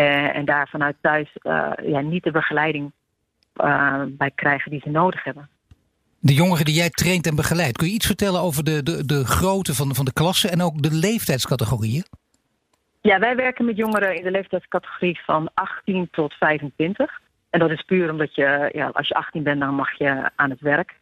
Uh, 0.00 0.36
en 0.36 0.44
daar 0.44 0.68
vanuit 0.68 0.96
thuis 1.00 1.28
uh, 1.42 1.70
ja, 1.82 2.00
niet 2.00 2.24
de 2.24 2.30
begeleiding 2.30 2.92
uh, 3.56 4.02
bij 4.08 4.30
krijgen 4.34 4.70
die 4.70 4.80
ze 4.80 4.90
nodig 4.90 5.24
hebben. 5.24 5.48
De 6.18 6.34
jongeren 6.34 6.64
die 6.64 6.74
jij 6.74 6.90
traint 6.90 7.26
en 7.26 7.34
begeleidt, 7.34 7.76
kun 7.76 7.86
je 7.86 7.92
iets 7.92 8.06
vertellen 8.06 8.40
over 8.40 8.64
de, 8.64 8.82
de, 8.82 9.06
de 9.06 9.24
grootte 9.24 9.74
van, 9.74 9.94
van 9.94 10.04
de 10.04 10.12
klassen 10.12 10.50
en 10.50 10.62
ook 10.62 10.82
de 10.82 10.90
leeftijdscategorieën? 10.90 12.04
Ja, 13.00 13.18
wij 13.18 13.36
werken 13.36 13.64
met 13.64 13.76
jongeren 13.76 14.16
in 14.16 14.22
de 14.22 14.30
leeftijdscategorie 14.30 15.20
van 15.24 15.50
18 15.54 16.08
tot 16.10 16.34
25. 16.34 17.20
En 17.50 17.58
dat 17.58 17.70
is 17.70 17.82
puur 17.82 18.10
omdat 18.10 18.34
je, 18.34 18.70
ja, 18.72 18.90
als 18.92 19.08
je 19.08 19.14
18 19.14 19.42
bent, 19.42 19.60
dan 19.60 19.74
mag 19.74 19.98
je 19.98 20.30
aan 20.36 20.50
het 20.50 20.60
werk. 20.60 20.94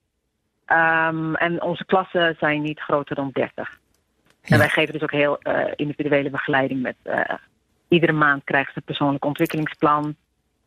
Um, 0.66 1.34
en 1.34 1.62
onze 1.62 1.84
klassen 1.84 2.36
zijn 2.38 2.62
niet 2.62 2.80
groter 2.80 3.16
dan 3.16 3.30
30. 3.32 3.78
Ja. 4.42 4.54
En 4.54 4.58
wij 4.58 4.68
geven 4.68 4.92
dus 4.92 5.02
ook 5.02 5.12
heel 5.12 5.38
individuele 5.76 6.30
begeleiding 6.30 6.82
met 6.82 6.96
Iedere 7.88 8.12
maand 8.12 8.44
krijgen 8.44 8.72
ze 8.72 8.78
een 8.78 8.84
persoonlijk 8.84 9.24
ontwikkelingsplan. 9.24 10.16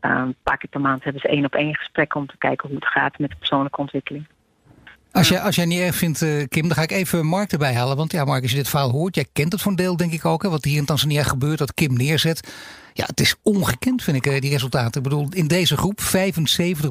Uh, 0.01 0.12
een 0.12 0.36
paar 0.44 0.58
keer 0.58 0.70
per 0.70 0.82
maand 0.82 1.04
hebben 1.04 1.22
ze 1.22 1.28
één 1.28 1.46
op 1.46 1.56
één 1.56 1.75
gesprek 1.75 2.16
om 2.16 2.28
te 2.28 2.38
kijken 2.38 2.68
hoe 2.68 2.78
het 2.78 2.88
gaat 2.88 3.20
met 3.20 3.30
de 3.30 3.36
persoonlijke 3.36 3.80
ontwikkeling. 3.80 4.28
Als 5.12 5.28
jij, 5.28 5.40
als 5.40 5.56
jij 5.56 5.66
niet 5.66 5.80
erg 5.80 5.96
vindt, 5.96 6.22
uh, 6.22 6.44
Kim, 6.48 6.68
dan 6.68 6.78
ga 6.78 6.82
ik 6.82 6.92
even 6.92 7.25
Mark 7.25 7.51
erbij 7.51 7.74
halen. 7.74 7.98
Want 7.98 8.12
ja, 8.12 8.25
Mark, 8.25 8.42
als 8.42 8.51
je 8.51 8.58
dit 8.58 8.70
verhaal 8.70 8.90
hoort, 8.90 9.16
jij 9.16 9.25
kent 9.34 9.51
het 9.51 9.66
een 9.66 9.75
deel, 9.75 9.98
denk 9.98 10.12
ik 10.12 10.25
ook. 10.25 10.44
Hè, 10.44 10.50
wat 10.50 10.63
hier 10.63 10.78
in 10.78 10.86
Tanzania 10.86 11.24
gebeurt, 11.24 11.58
dat 11.58 11.74
Kim 11.74 11.94
neerzet. 11.94 12.54
Ja, 12.94 13.06
het 13.06 13.20
is 13.20 13.36
ongekend, 13.44 14.04
vind 14.04 14.25
ik, 14.25 14.42
die 14.42 14.51
resultaten. 14.51 15.01
Ik 15.01 15.10
bedoel, 15.10 15.28
in 15.30 15.48
deze 15.48 15.78
groep 15.78 16.00
75% 16.00 16.04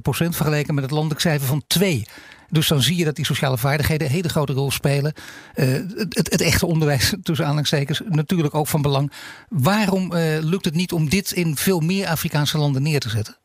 vergeleken 0.02 0.74
met 0.74 0.82
het 0.82 0.92
landelijk 0.92 1.20
cijfer 1.20 1.46
van 1.46 1.62
2. 1.66 2.04
Dus 2.50 2.68
dan 2.68 2.82
zie 2.82 2.96
je 2.96 3.04
dat 3.04 3.16
die 3.16 3.24
sociale 3.24 3.58
vaardigheden 3.58 4.06
een 4.06 4.12
hele 4.12 4.28
grote 4.28 4.52
rol 4.52 4.70
spelen. 4.70 5.12
Uh, 5.54 5.66
het, 5.94 6.30
het, 6.30 6.40
echte 6.40 6.66
onderwijs, 6.66 7.14
tussen 7.22 7.44
aanhalingstekens, 7.44 8.02
natuurlijk 8.08 8.54
ook 8.54 8.66
van 8.66 8.82
belang. 8.82 9.12
Waarom 9.48 10.12
uh, 10.12 10.38
lukt 10.40 10.64
het 10.64 10.74
niet 10.74 10.92
om 10.92 11.08
dit 11.08 11.32
in 11.32 11.56
veel 11.56 11.80
meer 11.80 12.06
Afrikaanse 12.06 12.58
landen 12.58 12.82
neer 12.82 13.00
te 13.00 13.10
zetten? 13.10 13.36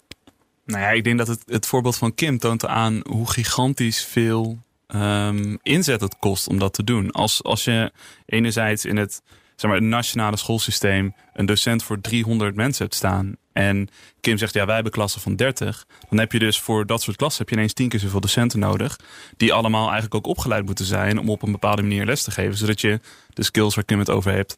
Nou 0.66 0.82
ja, 0.82 0.90
ik 0.90 1.04
denk 1.04 1.18
dat 1.18 1.28
het, 1.28 1.44
het 1.46 1.66
voorbeeld 1.66 1.96
van 1.96 2.16
Kim 2.16 2.38
toont 2.38 2.66
aan 2.66 3.02
hoe 3.04 3.32
gigantisch 3.32 4.04
veel 4.04 4.58
ehm, 4.88 5.56
inzet 5.62 6.02
het 6.02 6.16
kost 6.20 6.48
om 6.48 6.60
dat 6.60 6.74
te 6.74 6.84
doen. 6.84 7.12
Als, 7.12 7.44
als 7.44 7.64
je 7.64 7.92
enerzijds 8.26 8.86
in 8.86 8.98
het, 8.98 9.22
zeg 9.56 9.72
maar, 9.72 9.80
het 9.80 9.90
nationale 9.90 10.38
schoolsysteem 10.38 11.16
een 11.34 11.46
docent 11.46 11.84
voor 11.84 12.02
300 12.02 12.56
mensen 12.56 12.84
hebt 12.84 12.96
staan. 12.96 13.36
En 13.54 13.90
Kim 14.22 14.38
zegt, 14.38 14.54
ja, 14.54 14.66
wij 14.66 14.76
hebben 14.76 14.94
klassen 14.94 15.22
van 15.22 15.36
30. 15.36 15.86
Dan 16.10 16.20
heb 16.20 16.32
je 16.32 16.40
dus 16.40 16.60
voor 16.60 16.86
dat 16.86 17.02
soort 17.02 17.18
klassen 17.18 17.42
heb 17.42 17.50
je 17.50 17.56
ineens 17.56 17.74
tien 17.74 17.90
keer 17.90 18.00
zoveel 18.00 18.20
docenten 18.20 18.60
nodig. 18.60 19.00
Die 19.38 19.54
allemaal 19.54 19.84
eigenlijk 19.84 20.16
ook 20.16 20.28
opgeleid 20.28 20.66
moeten 20.66 20.86
zijn 20.86 21.20
om 21.20 21.30
op 21.30 21.42
een 21.42 21.52
bepaalde 21.52 21.82
manier 21.82 22.06
les 22.06 22.24
te 22.24 22.32
geven. 22.32 22.58
Zodat 22.58 22.82
je 22.82 23.00
de 23.30 23.44
skills 23.44 23.76
waar 23.76 23.84
Kim 23.84 24.00
het 24.00 24.10
over 24.10 24.32
heeft 24.32 24.58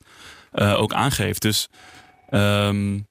uh, 0.53 0.79
ook 0.79 0.93
aangeeft. 0.93 1.41
Dus 1.41 1.69
um, 2.29 3.07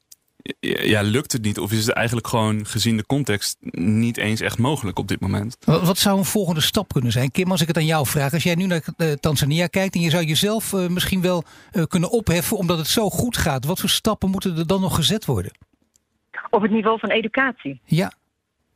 ja, 0.60 1.02
lukt 1.02 1.32
het 1.32 1.42
niet? 1.42 1.58
Of 1.58 1.72
is 1.72 1.86
het 1.86 1.94
eigenlijk 1.94 2.26
gewoon 2.26 2.66
gezien 2.66 2.96
de 2.96 3.06
context 3.06 3.56
niet 3.70 4.16
eens 4.16 4.40
echt 4.40 4.58
mogelijk 4.58 4.98
op 4.98 5.08
dit 5.08 5.20
moment? 5.20 5.56
Wat 5.64 5.98
zou 5.98 6.18
een 6.18 6.24
volgende 6.24 6.60
stap 6.60 6.92
kunnen 6.92 7.12
zijn? 7.12 7.30
Kim, 7.30 7.50
als 7.50 7.60
ik 7.60 7.66
het 7.66 7.76
aan 7.76 7.84
jou 7.84 8.06
vraag. 8.06 8.32
Als 8.32 8.42
jij 8.42 8.54
nu 8.54 8.66
naar 8.66 8.82
uh, 8.96 9.12
Tanzania 9.12 9.66
kijkt 9.66 9.94
en 9.94 10.00
je 10.00 10.10
zou 10.10 10.24
jezelf 10.24 10.72
uh, 10.72 10.88
misschien 10.88 11.22
wel 11.22 11.44
uh, 11.72 11.84
kunnen 11.84 12.10
opheffen 12.10 12.56
omdat 12.56 12.78
het 12.78 12.86
zo 12.86 13.10
goed 13.10 13.36
gaat. 13.36 13.64
Wat 13.64 13.80
voor 13.80 13.88
stappen 13.88 14.30
moeten 14.30 14.56
er 14.56 14.66
dan 14.66 14.80
nog 14.80 14.94
gezet 14.94 15.24
worden? 15.24 15.52
Op 16.50 16.62
het 16.62 16.70
niveau 16.70 16.98
van 16.98 17.10
educatie? 17.10 17.80
Ja. 17.84 18.12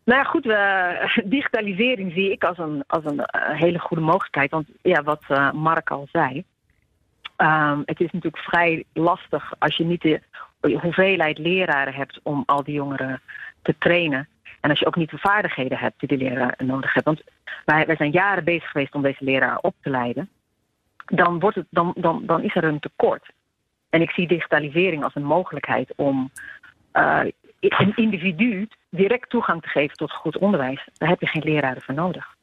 Nou 0.04 0.18
ja, 0.18 0.24
goed, 0.24 0.44
digitalisering 1.30 2.12
zie 2.12 2.32
ik 2.32 2.44
als 2.44 2.58
een, 2.58 2.84
als 2.86 3.04
een 3.04 3.22
hele 3.34 3.78
goede 3.78 4.02
mogelijkheid. 4.02 4.50
Want 4.50 4.66
ja, 4.82 5.02
wat 5.02 5.52
Mark 5.52 5.90
al 5.90 6.08
zei. 6.12 6.44
Um, 7.36 7.82
het 7.84 8.00
is 8.00 8.10
natuurlijk 8.10 8.42
vrij 8.42 8.84
lastig 8.92 9.52
als 9.58 9.76
je 9.76 9.84
niet 9.84 10.02
de 10.02 10.20
hoeveelheid 10.60 11.38
leraren 11.38 11.94
hebt 11.94 12.20
om 12.22 12.42
al 12.46 12.64
die 12.64 12.74
jongeren 12.74 13.20
te 13.62 13.74
trainen. 13.78 14.28
En 14.60 14.70
als 14.70 14.78
je 14.78 14.86
ook 14.86 14.96
niet 14.96 15.10
de 15.10 15.18
vaardigheden 15.18 15.78
hebt 15.78 16.00
die 16.00 16.08
de 16.08 16.16
leraar 16.16 16.54
nodig 16.64 16.92
hebt. 16.92 17.06
Want 17.06 17.22
wij, 17.64 17.86
wij 17.86 17.96
zijn 17.96 18.10
jaren 18.10 18.44
bezig 18.44 18.70
geweest 18.70 18.94
om 18.94 19.02
deze 19.02 19.24
leraar 19.24 19.58
op 19.58 19.74
te 19.80 19.90
leiden. 19.90 20.28
Dan, 21.06 21.38
wordt 21.38 21.56
het, 21.56 21.66
dan, 21.70 21.94
dan, 21.96 22.26
dan 22.26 22.42
is 22.42 22.54
er 22.54 22.64
een 22.64 22.80
tekort. 22.80 23.30
En 23.90 24.02
ik 24.02 24.10
zie 24.10 24.28
digitalisering 24.28 25.04
als 25.04 25.14
een 25.14 25.24
mogelijkheid 25.24 25.92
om 25.96 26.30
uh, 26.92 27.20
een 27.60 27.96
individu 27.96 28.68
direct 28.90 29.30
toegang 29.30 29.62
te 29.62 29.68
geven 29.68 29.96
tot 29.96 30.12
goed 30.12 30.38
onderwijs. 30.38 30.88
Daar 30.92 31.08
heb 31.08 31.20
je 31.20 31.26
geen 31.26 31.42
leraren 31.44 31.82
voor 31.82 31.94
nodig. 31.94 32.36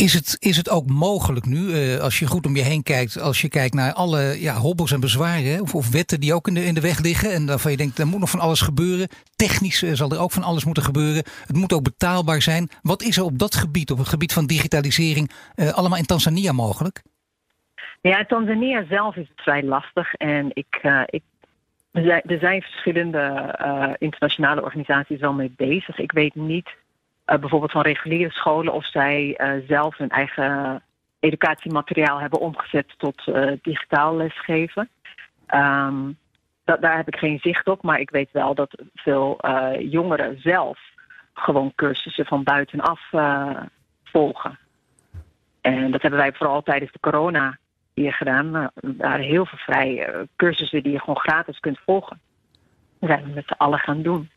Is 0.00 0.14
het, 0.14 0.36
is 0.38 0.56
het 0.56 0.70
ook 0.70 0.86
mogelijk 0.86 1.46
nu, 1.46 1.58
uh, 1.58 2.00
als 2.00 2.18
je 2.18 2.26
goed 2.26 2.46
om 2.46 2.56
je 2.56 2.62
heen 2.62 2.82
kijkt, 2.82 3.20
als 3.20 3.40
je 3.40 3.48
kijkt 3.48 3.74
naar 3.74 3.92
alle 3.92 4.40
ja, 4.40 4.54
hobbels 4.54 4.92
en 4.92 5.00
bezwaren, 5.00 5.60
of, 5.60 5.74
of, 5.74 5.90
wetten 5.90 6.20
die 6.20 6.34
ook 6.34 6.48
in 6.48 6.54
de, 6.54 6.64
in 6.64 6.74
de 6.74 6.80
weg 6.80 6.98
liggen 6.98 7.32
en 7.32 7.46
waarvan 7.46 7.70
je 7.70 7.76
denkt, 7.76 7.98
er 7.98 8.06
moet 8.06 8.20
nog 8.20 8.30
van 8.30 8.40
alles 8.40 8.60
gebeuren. 8.60 9.08
Technisch 9.36 9.82
uh, 9.82 9.92
zal 9.92 10.10
er 10.10 10.20
ook 10.20 10.32
van 10.32 10.42
alles 10.42 10.64
moeten 10.64 10.82
gebeuren. 10.82 11.24
Het 11.46 11.56
moet 11.56 11.72
ook 11.72 11.82
betaalbaar 11.82 12.42
zijn. 12.42 12.68
Wat 12.82 13.02
is 13.02 13.16
er 13.16 13.24
op 13.24 13.38
dat 13.38 13.54
gebied, 13.54 13.90
op 13.90 13.98
het 13.98 14.08
gebied 14.08 14.32
van 14.32 14.46
digitalisering, 14.46 15.30
uh, 15.56 15.72
allemaal 15.72 15.98
in 15.98 16.06
Tanzania 16.06 16.52
mogelijk? 16.52 17.02
Ja, 18.00 18.18
in 18.18 18.26
Tanzania 18.26 18.84
zelf 18.88 19.16
is 19.16 19.30
vrij 19.36 19.62
lastig. 19.62 20.14
En 20.14 20.50
ik, 20.52 20.80
ik, 21.06 21.22
er, 21.92 22.02
zijn, 22.02 22.22
er 22.40 22.62
verschillende 22.62 23.56
internationale 23.98 24.62
organisaties 24.62 25.20
wel 25.20 25.32
mee 25.32 25.52
bezig. 25.56 25.98
Ik 25.98 26.12
weet 26.12 26.34
niet 26.34 26.68
bijvoorbeeld 27.38 27.72
van 27.72 27.82
reguliere 27.82 28.30
scholen 28.30 28.72
of 28.72 28.86
zij 28.86 29.38
uh, 29.38 29.66
zelf 29.66 29.96
hun 29.96 30.08
eigen 30.08 30.82
educatiemateriaal 31.20 32.20
hebben 32.20 32.40
omgezet 32.40 32.94
tot 32.98 33.26
uh, 33.26 33.52
digitaal 33.62 34.16
lesgeven. 34.16 34.88
Um, 35.54 36.18
dat, 36.64 36.80
daar 36.80 36.96
heb 36.96 37.08
ik 37.08 37.16
geen 37.16 37.38
zicht 37.38 37.66
op, 37.66 37.82
maar 37.82 38.00
ik 38.00 38.10
weet 38.10 38.30
wel 38.32 38.54
dat 38.54 38.82
veel 38.94 39.40
jongeren 39.78 40.40
zelf 40.40 40.78
gewoon 41.34 41.72
cursussen 41.74 42.26
van 42.26 42.42
buitenaf 42.42 43.00
volgen. 44.04 44.58
En 45.60 45.90
dat 45.90 46.02
hebben 46.02 46.20
wij 46.20 46.32
vooral 46.32 46.62
tijdens 46.62 46.92
de 46.92 47.00
corona 47.00 47.58
hier 47.94 48.12
gedaan. 48.12 48.54
Er 48.54 48.70
waren 48.96 49.24
heel 49.24 49.46
veel 49.46 49.58
vrije 49.58 50.28
cursussen 50.36 50.82
die 50.82 50.92
je 50.92 50.98
gewoon 50.98 51.18
gratis 51.18 51.60
kunt 51.60 51.78
volgen. 51.84 52.20
Dat 52.98 53.10
zijn 53.10 53.24
we 53.24 53.30
met 53.34 53.46
z'n 53.46 53.62
allen 53.62 53.78
gaan 53.78 54.02
doen. 54.02 54.30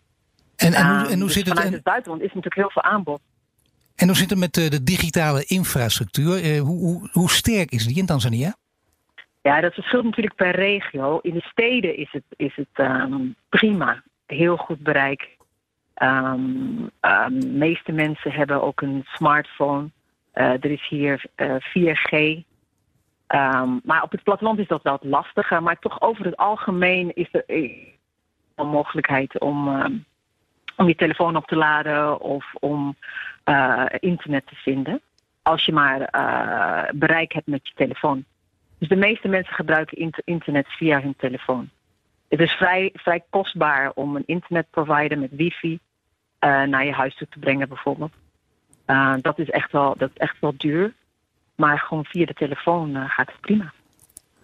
En, 0.63 0.73
en, 0.73 0.85
hoe, 0.87 1.07
en 1.07 1.17
hoe 1.17 1.23
dus 1.23 1.33
zit 1.33 1.45
het? 1.45 1.53
Vanuit 1.53 1.73
het 1.73 1.83
buitenland 1.83 2.21
is 2.21 2.27
natuurlijk 2.27 2.55
heel 2.55 2.69
veel 2.69 2.83
aanbod. 2.83 3.21
En 3.95 4.07
hoe 4.07 4.15
zit 4.15 4.29
het 4.29 4.39
met 4.39 4.53
de, 4.53 4.69
de 4.69 4.83
digitale 4.83 5.43
infrastructuur? 5.43 6.43
Uh, 6.43 6.61
hoe, 6.61 6.79
hoe, 6.79 7.09
hoe, 7.11 7.29
sterk 7.29 7.71
is 7.71 7.87
die 7.87 7.97
in 7.97 8.05
Tanzania? 8.05 8.55
Ja, 9.41 9.61
dat 9.61 9.73
verschilt 9.73 10.03
natuurlijk 10.03 10.35
per 10.35 10.55
regio. 10.55 11.19
In 11.21 11.33
de 11.33 11.41
steden 11.41 11.97
is 11.97 12.11
het, 12.11 12.23
is 12.35 12.55
het 12.55 12.87
um, 12.87 13.35
prima. 13.49 14.03
Heel 14.25 14.57
goed 14.57 14.79
bereik. 14.79 15.37
Um, 15.97 16.89
um, 17.01 17.39
de 17.39 17.47
meeste 17.47 17.91
mensen 17.91 18.31
hebben 18.31 18.61
ook 18.61 18.81
een 18.81 19.05
smartphone. 19.05 19.89
Uh, 20.33 20.49
er 20.49 20.71
is 20.71 20.87
hier 20.89 21.23
uh, 21.35 21.55
4G. 21.55 22.43
maar 23.83 24.03
op 24.03 24.11
het 24.11 24.23
platteland 24.23 24.59
is 24.59 24.67
dat 24.67 24.83
wel 24.83 24.99
lastiger. 25.01 25.63
Maar 25.63 25.79
toch 25.79 26.01
over 26.01 26.25
het 26.25 26.37
algemeen 26.37 27.11
is 27.13 27.27
er 27.31 27.43
een 28.55 28.67
mogelijkheid 28.67 29.39
om 29.39 29.67
om 30.75 30.87
je 30.87 30.95
telefoon 30.95 31.35
op 31.35 31.45
te 31.45 31.55
laden 31.55 32.19
of 32.19 32.53
om 32.59 32.95
uh, 33.45 33.85
internet 33.99 34.47
te 34.47 34.55
vinden. 34.55 35.01
Als 35.41 35.65
je 35.65 35.73
maar 35.73 35.99
uh, 35.99 36.91
bereik 36.99 37.33
hebt 37.33 37.47
met 37.47 37.67
je 37.67 37.73
telefoon. 37.75 38.23
Dus 38.77 38.87
de 38.87 38.95
meeste 38.95 39.27
mensen 39.27 39.53
gebruiken 39.53 40.13
internet 40.23 40.67
via 40.67 41.01
hun 41.01 41.15
telefoon. 41.17 41.69
Het 42.29 42.39
is 42.39 42.51
vrij, 42.51 42.89
vrij 42.93 43.23
kostbaar 43.29 43.91
om 43.91 44.15
een 44.15 44.23
internetprovider 44.25 45.19
met 45.19 45.35
wifi 45.35 45.73
uh, 45.73 46.63
naar 46.63 46.85
je 46.85 46.91
huis 46.91 47.15
toe 47.15 47.27
te 47.29 47.39
brengen, 47.39 47.67
bijvoorbeeld. 47.67 48.13
dat 49.21 49.39
is 49.39 49.49
echt 49.49 49.71
wel, 49.71 49.95
dat 49.97 50.09
is 50.13 50.17
echt 50.17 50.39
wel 50.39 50.53
duur. 50.57 50.93
Maar 51.55 51.79
gewoon 51.79 52.05
via 52.05 52.25
de 52.25 52.33
telefoon 52.33 53.09
gaat 53.09 53.31
het 53.31 53.39
prima. 53.39 53.73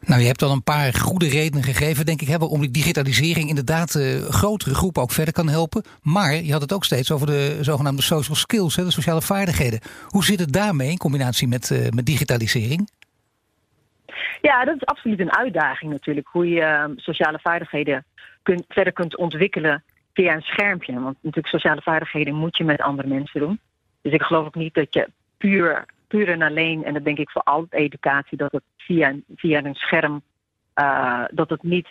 Nou, 0.05 0.21
je 0.21 0.27
hebt 0.27 0.41
al 0.41 0.51
een 0.51 0.63
paar 0.63 0.93
goede 0.93 1.29
redenen 1.29 1.63
gegeven, 1.63 2.05
denk 2.05 2.21
ik, 2.21 2.27
hebben 2.27 2.49
om 2.49 2.59
die 2.59 2.71
digitalisering 2.71 3.49
inderdaad 3.49 3.95
uh, 3.95 4.21
grotere 4.21 4.73
groepen 4.73 5.01
ook 5.01 5.11
verder 5.11 5.33
kan 5.33 5.49
helpen. 5.49 5.83
Maar 6.01 6.33
je 6.33 6.51
had 6.51 6.61
het 6.61 6.73
ook 6.73 6.85
steeds 6.85 7.11
over 7.11 7.27
de 7.27 7.57
zogenaamde 7.61 8.01
social 8.01 8.35
skills, 8.35 8.75
hè, 8.75 8.83
de 8.83 8.91
sociale 8.91 9.21
vaardigheden. 9.21 9.79
Hoe 10.07 10.23
zit 10.23 10.39
het 10.39 10.53
daarmee 10.53 10.89
in 10.89 10.97
combinatie 10.97 11.47
met, 11.47 11.69
uh, 11.69 11.89
met 11.89 12.05
digitalisering? 12.05 12.89
Ja, 14.41 14.65
dat 14.65 14.75
is 14.75 14.85
absoluut 14.85 15.19
een 15.19 15.35
uitdaging 15.35 15.91
natuurlijk. 15.91 16.27
Hoe 16.31 16.49
je 16.49 16.61
uh, 16.61 16.83
sociale 16.95 17.39
vaardigheden 17.39 18.05
kunt, 18.43 18.63
verder 18.67 18.93
kunt 18.93 19.17
ontwikkelen 19.17 19.83
via 20.13 20.33
een 20.33 20.41
schermpje. 20.41 20.93
Want 20.93 21.17
natuurlijk 21.21 21.47
sociale 21.47 21.81
vaardigheden 21.81 22.35
moet 22.35 22.57
je 22.57 22.63
met 22.63 22.81
andere 22.81 23.07
mensen 23.07 23.39
doen. 23.39 23.59
Dus 24.01 24.13
ik 24.13 24.21
geloof 24.21 24.45
ook 24.45 24.55
niet 24.55 24.73
dat 24.73 24.93
je 24.93 25.09
puur 25.37 25.85
puur 26.09 26.29
en 26.29 26.41
alleen, 26.41 26.83
en 26.83 26.93
dat 26.93 27.03
denk 27.03 27.17
ik 27.17 27.29
voor 27.29 27.41
al 27.41 27.65
educatie, 27.69 28.37
dat 28.37 28.51
het 28.51 28.63
via, 28.77 29.15
via 29.35 29.63
een 29.63 29.75
scherm 29.75 30.21
uh, 30.75 31.23
dat 31.31 31.49
het 31.49 31.63
niet 31.63 31.87
100% 31.87 31.89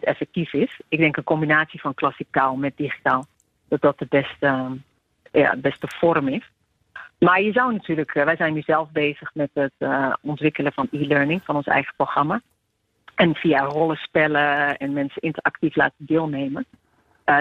effectief 0.00 0.52
is. 0.52 0.80
Ik 0.88 0.98
denk 0.98 1.16
een 1.16 1.24
combinatie 1.24 1.80
van 1.80 1.94
klassikaal 1.94 2.56
met 2.56 2.76
digitaal, 2.76 3.26
dat 3.68 3.80
dat 3.80 3.98
de 3.98 4.06
beste, 4.08 4.46
uh, 4.46 4.70
ja, 5.32 5.56
beste 5.56 5.88
vorm 5.88 6.28
is. 6.28 6.50
Maar 7.18 7.42
je 7.42 7.52
zou 7.52 7.72
natuurlijk, 7.72 8.14
uh, 8.14 8.24
wij 8.24 8.36
zijn 8.36 8.54
nu 8.54 8.62
zelf 8.62 8.90
bezig 8.90 9.34
met 9.34 9.50
het 9.52 9.72
ontwikkelen 10.20 10.72
van 10.72 10.88
e-learning 10.90 11.42
van 11.44 11.56
ons 11.56 11.66
eigen 11.66 11.94
programma. 11.96 12.40
En 13.14 13.34
via 13.34 13.60
rollenspellen 13.60 14.76
en 14.76 14.92
mensen 14.92 15.22
interactief 15.22 15.76
laten 15.76 16.06
deelnemen, 16.06 16.66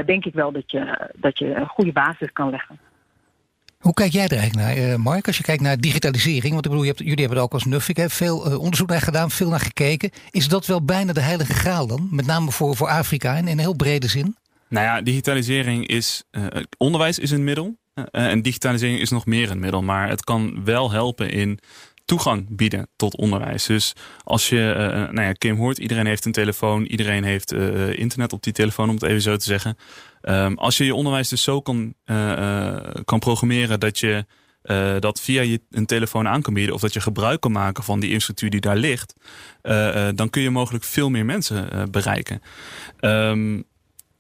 denk 0.05 0.25
ik 0.25 0.33
wel 0.33 0.51
dat 0.51 0.71
je, 0.71 1.11
dat 1.15 1.39
je 1.39 1.55
een 1.55 1.67
goede 1.67 1.91
basis 1.91 2.31
kan 2.31 2.49
leggen. 2.49 2.79
Hoe 3.85 3.93
kijk 3.93 4.11
jij 4.11 4.27
er 4.27 4.37
eigenlijk 4.37 4.67
naar, 4.67 4.77
uh, 4.77 4.95
Mark, 4.95 5.27
als 5.27 5.37
je 5.37 5.43
kijkt 5.43 5.61
naar 5.61 5.77
digitalisering? 5.77 6.53
Want 6.53 6.65
ik 6.65 6.71
bedoel, 6.71 6.85
hebt, 6.85 6.99
jullie 6.99 7.19
hebben 7.19 7.37
er 7.37 7.43
ook 7.43 7.53
als 7.53 7.65
Nuffic 7.65 8.05
veel 8.07 8.51
uh, 8.51 8.59
onderzoek 8.59 8.89
naar 8.89 9.01
gedaan, 9.01 9.31
veel 9.31 9.49
naar 9.49 9.59
gekeken. 9.59 10.09
Is 10.29 10.47
dat 10.47 10.65
wel 10.65 10.85
bijna 10.85 11.13
de 11.13 11.21
heilige 11.21 11.53
graal 11.53 11.87
dan? 11.87 12.07
Met 12.11 12.25
name 12.25 12.51
voor, 12.51 12.75
voor 12.75 12.87
Afrika 12.87 13.35
in, 13.35 13.47
in 13.47 13.51
een 13.51 13.59
heel 13.59 13.75
brede 13.75 14.07
zin? 14.07 14.35
Nou 14.69 14.85
ja, 14.85 15.01
digitalisering 15.01 15.87
is. 15.87 16.23
Uh, 16.31 16.45
onderwijs 16.77 17.19
is 17.19 17.31
een 17.31 17.43
middel. 17.43 17.77
en 18.11 18.41
digitalisering 18.41 18.99
is 18.99 19.09
nog 19.09 19.25
meer 19.25 19.51
een 19.51 19.59
middel. 19.59 19.81
Maar 19.81 20.09
het 20.09 20.23
kan 20.23 20.63
wel 20.63 20.91
helpen 20.91 21.29
in 21.29 21.59
toegang 22.05 22.45
bieden 22.49 22.87
tot 22.95 23.17
onderwijs. 23.17 23.65
Dus 23.65 23.93
als 24.23 24.49
je, 24.49 24.73
uh, 24.77 25.13
nou 25.13 25.21
ja, 25.21 25.31
Kim 25.31 25.57
hoort, 25.57 25.77
iedereen 25.77 26.05
heeft 26.05 26.25
een 26.25 26.31
telefoon, 26.31 26.85
iedereen 26.85 27.23
heeft 27.23 27.53
uh, 27.53 27.99
internet 27.99 28.33
op 28.33 28.43
die 28.43 28.53
telefoon, 28.53 28.89
om 28.89 28.95
het 28.95 29.03
even 29.03 29.21
zo 29.21 29.35
te 29.35 29.45
zeggen. 29.45 29.77
Um, 30.21 30.57
als 30.57 30.77
je 30.77 30.85
je 30.85 30.95
onderwijs 30.95 31.29
dus 31.29 31.43
zo 31.43 31.61
kan, 31.61 31.93
kan 33.05 33.19
programmeren 33.19 33.79
dat 33.79 33.99
je 33.99 34.25
dat 34.99 35.21
via 35.21 35.41
je 35.41 35.61
een 35.69 35.85
telefoon 35.85 36.27
aan 36.27 36.41
kan 36.41 36.53
bieden, 36.53 36.75
of 36.75 36.81
dat 36.81 36.93
je 36.93 37.01
gebruik 37.01 37.41
kan 37.41 37.51
maken 37.51 37.83
van 37.83 37.99
die 37.99 38.09
infrastructuur 38.09 38.49
die 38.49 38.59
daar 38.59 38.77
ligt, 38.77 39.13
dan 40.15 40.29
kun 40.29 40.41
je 40.41 40.49
mogelijk 40.49 40.83
veel 40.83 41.09
meer 41.09 41.25
mensen 41.25 41.91
bereiken. 41.91 42.41
Um, 42.99 43.63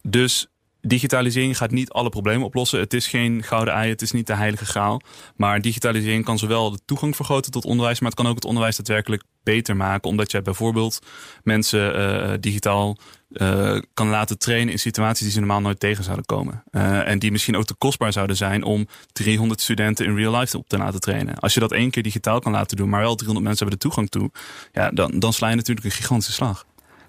dus 0.01 0.47
digitalisering 0.87 1.57
gaat 1.57 1.71
niet 1.71 1.89
alle 1.89 2.09
problemen 2.09 2.45
oplossen. 2.45 2.79
Het 2.79 2.93
is 2.93 3.07
geen 3.07 3.43
gouden 3.43 3.73
ei, 3.73 3.89
het 3.89 4.01
is 4.01 4.11
niet 4.11 4.27
de 4.27 4.35
heilige 4.35 4.65
graal. 4.65 5.01
Maar 5.35 5.61
digitalisering 5.61 6.25
kan 6.25 6.37
zowel 6.37 6.71
de 6.71 6.79
toegang 6.85 7.15
vergroten 7.15 7.51
tot 7.51 7.65
onderwijs, 7.65 7.99
maar 7.99 8.09
het 8.09 8.19
kan 8.19 8.27
ook 8.29 8.35
het 8.35 8.45
onderwijs 8.45 8.75
daadwerkelijk 8.75 9.23
beter 9.43 9.75
maken. 9.75 10.09
Omdat 10.09 10.31
jij 10.31 10.41
bijvoorbeeld 10.41 10.99
mensen 11.43 11.99
uh, 11.99 12.33
digitaal 12.39 12.97
uh, 13.29 13.81
kan 13.93 14.07
laten 14.07 14.37
trainen 14.37 14.71
in 14.71 14.79
situaties 14.79 15.23
die 15.23 15.31
ze 15.31 15.39
normaal 15.39 15.61
nooit 15.61 15.79
tegen 15.79 16.03
zouden 16.03 16.25
komen. 16.25 16.63
Uh, 16.71 17.07
en 17.07 17.19
die 17.19 17.31
misschien 17.31 17.57
ook 17.57 17.65
te 17.65 17.75
kostbaar 17.75 18.13
zouden 18.13 18.35
zijn 18.35 18.63
om 18.63 18.87
300 19.11 19.61
studenten 19.61 20.05
in 20.05 20.15
real 20.15 20.39
life 20.39 20.57
op 20.57 20.67
te 20.67 20.77
laten 20.77 20.99
trainen. 20.99 21.39
Als 21.39 21.53
je 21.53 21.59
dat 21.59 21.71
één 21.71 21.89
keer 21.89 22.03
digitaal 22.03 22.39
kan 22.39 22.51
laten 22.51 22.77
doen, 22.77 22.89
maar 22.89 23.01
wel 23.01 23.15
300 23.15 23.45
mensen 23.45 23.67
hebben 23.67 23.79
de 23.79 23.87
toegang 23.87 24.09
toe, 24.09 24.31
ja, 24.71 24.89
dan, 24.89 25.19
dan 25.19 25.33
sla 25.33 25.49
je 25.49 25.55
natuurlijk 25.55 25.85
een 25.85 25.91
gigantische 25.91 26.33
slag. 26.33 26.65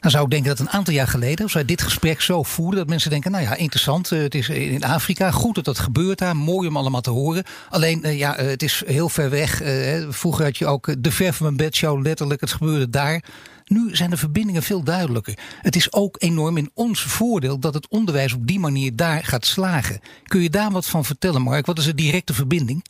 Dan 0.06 0.14
zou 0.14 0.26
ik 0.26 0.34
denken 0.34 0.56
dat 0.56 0.66
een 0.66 0.78
aantal 0.78 0.94
jaar 0.94 1.08
geleden, 1.08 1.44
als 1.44 1.52
wij 1.52 1.64
dit 1.64 1.82
gesprek 1.82 2.20
zo 2.20 2.42
voerden, 2.42 2.78
dat 2.78 2.88
mensen 2.88 3.10
denken: 3.10 3.30
nou 3.30 3.44
ja, 3.44 3.54
interessant, 3.54 4.10
het 4.10 4.34
is 4.34 4.48
in 4.48 4.84
Afrika, 4.84 5.30
goed 5.30 5.54
dat 5.54 5.64
dat 5.64 5.78
gebeurt 5.78 6.18
daar, 6.18 6.36
mooi 6.36 6.68
om 6.68 6.76
allemaal 6.76 7.00
te 7.00 7.10
horen. 7.10 7.44
Alleen, 7.68 8.16
ja, 8.16 8.34
het 8.34 8.62
is 8.62 8.82
heel 8.86 9.08
ver 9.08 9.30
weg. 9.30 9.62
Vroeger 10.08 10.44
had 10.44 10.56
je 10.56 10.66
ook 10.66 11.02
de 11.02 11.10
ver 11.10 11.32
van 11.32 11.46
mijn 11.46 11.56
bedshow, 11.56 12.02
letterlijk, 12.02 12.40
het 12.40 12.52
gebeurde 12.52 12.90
daar. 12.90 13.24
Nu 13.64 13.96
zijn 13.96 14.10
de 14.10 14.16
verbindingen 14.16 14.62
veel 14.62 14.82
duidelijker. 14.82 15.38
Het 15.62 15.76
is 15.76 15.92
ook 15.92 16.16
enorm 16.18 16.56
in 16.56 16.70
ons 16.74 17.02
voordeel 17.02 17.58
dat 17.58 17.74
het 17.74 17.88
onderwijs 17.88 18.32
op 18.32 18.46
die 18.46 18.58
manier 18.58 18.96
daar 18.96 19.24
gaat 19.24 19.46
slagen. 19.46 20.00
Kun 20.22 20.40
je 20.40 20.50
daar 20.50 20.70
wat 20.70 20.86
van 20.86 21.04
vertellen, 21.04 21.42
Mark? 21.42 21.66
Wat 21.66 21.78
is 21.78 21.84
de 21.84 21.94
directe 21.94 22.34
verbinding? 22.34 22.84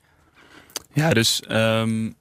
Ja, 0.93 1.11
dus 1.11 1.43
um, 1.49 2.15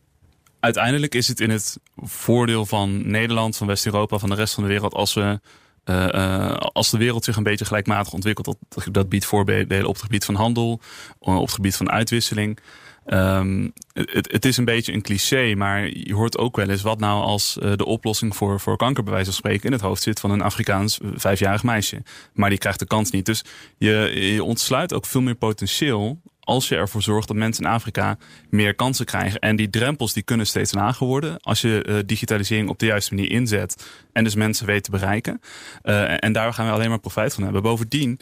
uiteindelijk 0.65 1.15
is 1.15 1.28
het 1.28 1.39
in 1.39 1.49
het 1.49 1.80
voordeel 1.95 2.65
van 2.65 3.10
Nederland, 3.10 3.58
van 3.58 3.67
West-Europa, 3.67 4.17
van 4.17 4.30
de 4.30 4.36
rest 4.36 4.54
van 4.54 4.63
de 4.63 4.69
wereld 4.69 4.93
als 4.93 5.13
we. 5.13 5.39
Uh, 5.86 6.08
uh, 6.12 6.51
als 6.51 6.89
de 6.89 6.97
wereld 6.97 7.23
zich 7.23 7.36
een 7.36 7.43
beetje 7.43 7.65
gelijkmatig 7.65 8.13
ontwikkelt, 8.13 8.45
dat, 8.45 8.88
dat 8.91 9.10
biedt 9.10 9.25
voordelen 9.25 9.86
op 9.86 9.93
het 9.93 10.04
gebied 10.04 10.25
van 10.25 10.36
handel, 10.36 10.82
op 11.19 11.41
het 11.41 11.51
gebied 11.51 11.75
van 11.75 11.91
uitwisseling. 11.91 12.60
Um, 13.08 13.73
het, 13.93 14.32
het, 14.32 14.45
is 14.45 14.58
een 14.58 14.65
beetje 14.65 14.93
een 14.93 15.01
cliché, 15.01 15.56
maar 15.56 15.88
je 15.88 16.13
hoort 16.13 16.38
ook 16.38 16.56
wel 16.56 16.69
eens 16.69 16.82
wat 16.82 16.99
nou 16.99 17.23
als 17.23 17.54
de 17.54 17.86
oplossing 17.86 18.36
voor, 18.36 18.60
voor 18.60 18.78
kanker 18.78 19.04
bij 19.04 19.13
wijze 19.13 19.30
van 19.30 19.38
spreken 19.38 19.65
in 19.65 19.71
het 19.71 19.82
hoofd 19.82 20.01
zit 20.01 20.19
van 20.19 20.32
een 20.32 20.41
Afrikaans 20.41 20.99
vijfjarig 21.15 21.63
meisje. 21.63 22.04
Maar 22.34 22.49
die 22.49 22.60
krijgt 22.60 22.80
de 22.80 22.88
kans 22.88 23.12
niet. 23.12 23.25
Dus 23.25 23.43
je 23.78 24.43
ontsluit 24.43 24.93
ook 24.93 25.06
veel 25.06 25.21
meer 25.21 25.36
potentieel 25.36 26.21
als 26.45 26.67
je 26.67 26.75
ervoor 26.75 27.01
zorgt 27.01 27.27
dat 27.27 27.38
mensen 27.38 27.63
in 27.63 27.69
Afrika 27.69 28.17
meer 28.49 28.75
kansen 28.75 29.05
krijgen. 29.05 29.39
En 29.39 29.55
die 29.55 29.69
drempels 29.69 30.13
die 30.13 30.23
kunnen 30.23 30.47
steeds 30.47 30.73
lager 30.73 31.08
worden 31.08 31.39
als 31.41 31.62
je 31.62 31.86
uh, 31.88 31.99
digitalisering 32.05 32.69
op 32.69 32.79
de 32.79 32.86
juiste 32.86 33.13
manier 33.15 33.31
inzet 33.31 33.88
en 34.13 34.23
dus 34.23 34.36
mensen 34.36 34.65
weet 34.65 34.84
te 34.84 34.91
bereiken. 34.91 35.41
Uh, 35.84 36.23
en 36.23 36.34
daar 36.34 36.53
gaan 36.53 36.65
we 36.65 36.71
alleen 36.71 36.89
maar 36.89 36.99
profijt 36.99 37.34
van 37.34 37.43
hebben. 37.43 37.62
Bovendien 37.62 38.19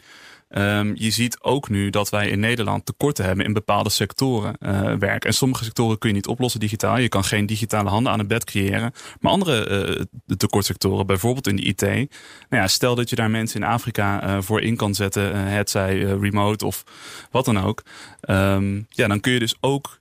Um, 0.58 0.92
je 0.94 1.10
ziet 1.10 1.40
ook 1.40 1.68
nu 1.68 1.90
dat 1.90 2.10
wij 2.10 2.28
in 2.28 2.40
Nederland 2.40 2.86
tekorten 2.86 3.24
hebben 3.24 3.44
in 3.44 3.52
bepaalde 3.52 3.90
sectoren 3.90 4.56
uh, 4.60 4.92
werk. 4.94 5.24
En 5.24 5.34
sommige 5.34 5.64
sectoren 5.64 5.98
kun 5.98 6.08
je 6.08 6.14
niet 6.14 6.26
oplossen 6.26 6.60
digitaal. 6.60 6.98
Je 6.98 7.08
kan 7.08 7.24
geen 7.24 7.46
digitale 7.46 7.88
handen 7.88 8.12
aan 8.12 8.18
het 8.18 8.28
bed 8.28 8.44
creëren. 8.44 8.92
Maar 9.20 9.32
andere 9.32 9.86
uh, 10.28 10.36
tekortsectoren, 10.36 11.06
bijvoorbeeld 11.06 11.46
in 11.46 11.56
de 11.56 11.62
IT. 11.62 11.80
Nou 11.80 12.06
ja, 12.48 12.66
stel 12.66 12.94
dat 12.94 13.10
je 13.10 13.16
daar 13.16 13.30
mensen 13.30 13.60
in 13.60 13.66
Afrika 13.66 14.26
uh, 14.26 14.36
voor 14.40 14.60
in 14.60 14.76
kan 14.76 14.94
zetten, 14.94 15.36
het 15.36 15.70
zij 15.70 15.98
remote 15.98 16.66
of 16.66 16.84
wat 17.30 17.44
dan 17.44 17.60
ook. 17.60 17.82
Um, 18.30 18.86
ja, 18.88 19.08
dan 19.08 19.20
kun 19.20 19.32
je 19.32 19.38
dus 19.38 19.54
ook 19.60 19.98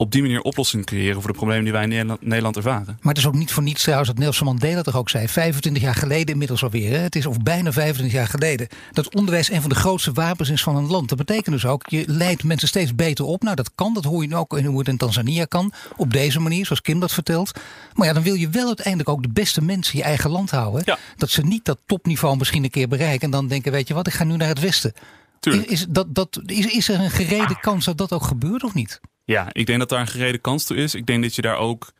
op 0.00 0.12
die 0.12 0.22
manier 0.22 0.40
oplossingen 0.40 0.84
creëren 0.84 1.20
voor 1.20 1.30
de 1.30 1.36
problemen 1.36 1.64
die 1.64 1.72
wij 1.72 1.82
in 1.82 2.18
Nederland, 2.20 2.56
ervaren. 2.56 2.98
Maar 3.00 3.14
het 3.14 3.22
is 3.22 3.26
ook 3.26 3.34
niet 3.34 3.52
voor 3.52 3.62
niets 3.62 3.82
trouwens 3.82 4.08
dat 4.08 4.18
Nelson 4.18 4.46
Mandela 4.46 4.82
toch 4.82 4.96
ook 4.96 5.10
zei. 5.10 5.28
25 5.28 5.82
jaar 5.82 5.94
geleden 5.94 6.26
inmiddels 6.26 6.62
alweer. 6.62 6.90
Hè? 6.90 6.98
Het 6.98 7.16
is 7.16 7.26
of 7.26 7.42
bijna 7.42 7.72
25 7.72 8.16
jaar 8.16 8.26
geleden. 8.26 8.68
Dat 8.92 9.14
onderwijs 9.14 9.50
een 9.50 9.60
van 9.60 9.70
de 9.70 9.76
grootste 9.76 10.12
wapens 10.12 10.50
is 10.50 10.62
van 10.62 10.76
een 10.76 10.86
land. 10.86 11.08
Dat 11.08 11.18
betekent 11.18 11.54
dus 11.54 11.66
ook, 11.66 11.88
je 11.88 12.04
leidt 12.06 12.44
mensen 12.44 12.68
steeds 12.68 12.94
beter 12.94 13.24
op. 13.24 13.42
Nou, 13.42 13.56
dat 13.56 13.70
kan. 13.74 13.94
Dat 13.94 14.04
hoor 14.04 14.22
je 14.22 14.28
nu 14.28 14.34
ook 14.34 14.58
in 14.58 14.64
hoe 14.64 14.78
het 14.78 14.88
in 14.88 14.96
Tanzania 14.96 15.44
kan. 15.44 15.72
Op 15.96 16.12
deze 16.12 16.40
manier, 16.40 16.66
zoals 16.66 16.80
Kim 16.82 17.00
dat 17.00 17.12
vertelt. 17.12 17.52
Maar 17.94 18.06
ja, 18.06 18.12
dan 18.12 18.22
wil 18.22 18.34
je 18.34 18.48
wel 18.48 18.66
uiteindelijk 18.66 19.08
ook 19.08 19.22
de 19.22 19.32
beste 19.32 19.62
mensen 19.62 19.94
in 19.94 19.98
je 19.98 20.04
eigen 20.04 20.30
land 20.30 20.50
houden. 20.50 20.82
Ja. 20.84 20.98
Dat 21.16 21.30
ze 21.30 21.42
niet 21.42 21.64
dat 21.64 21.78
topniveau 21.86 22.36
misschien 22.36 22.64
een 22.64 22.70
keer 22.70 22.88
bereiken. 22.88 23.20
En 23.20 23.30
dan 23.30 23.48
denken, 23.48 23.72
weet 23.72 23.88
je 23.88 23.94
wat, 23.94 24.06
ik 24.06 24.12
ga 24.12 24.24
nu 24.24 24.36
naar 24.36 24.48
het 24.48 24.60
westen. 24.60 24.92
Tuurlijk. 25.40 25.66
Is, 25.66 25.80
is, 25.80 25.86
dat, 25.88 26.14
dat, 26.14 26.40
is, 26.46 26.66
is 26.66 26.88
er 26.88 27.00
een 27.00 27.10
gerede 27.10 27.60
kans 27.60 27.84
dat 27.84 27.98
dat 27.98 28.12
ook 28.12 28.24
gebeurt 28.24 28.64
of 28.64 28.74
niet? 28.74 29.00
Ja, 29.28 29.48
ik 29.52 29.66
denk 29.66 29.78
dat 29.78 29.88
daar 29.88 30.00
een 30.00 30.06
gerede 30.06 30.38
kans 30.38 30.64
toe 30.64 30.76
is. 30.76 30.94
Ik 30.94 31.06
denk 31.06 31.22
dat 31.22 31.34
je 31.34 31.42
daar 31.42 31.56
ook. 31.56 31.92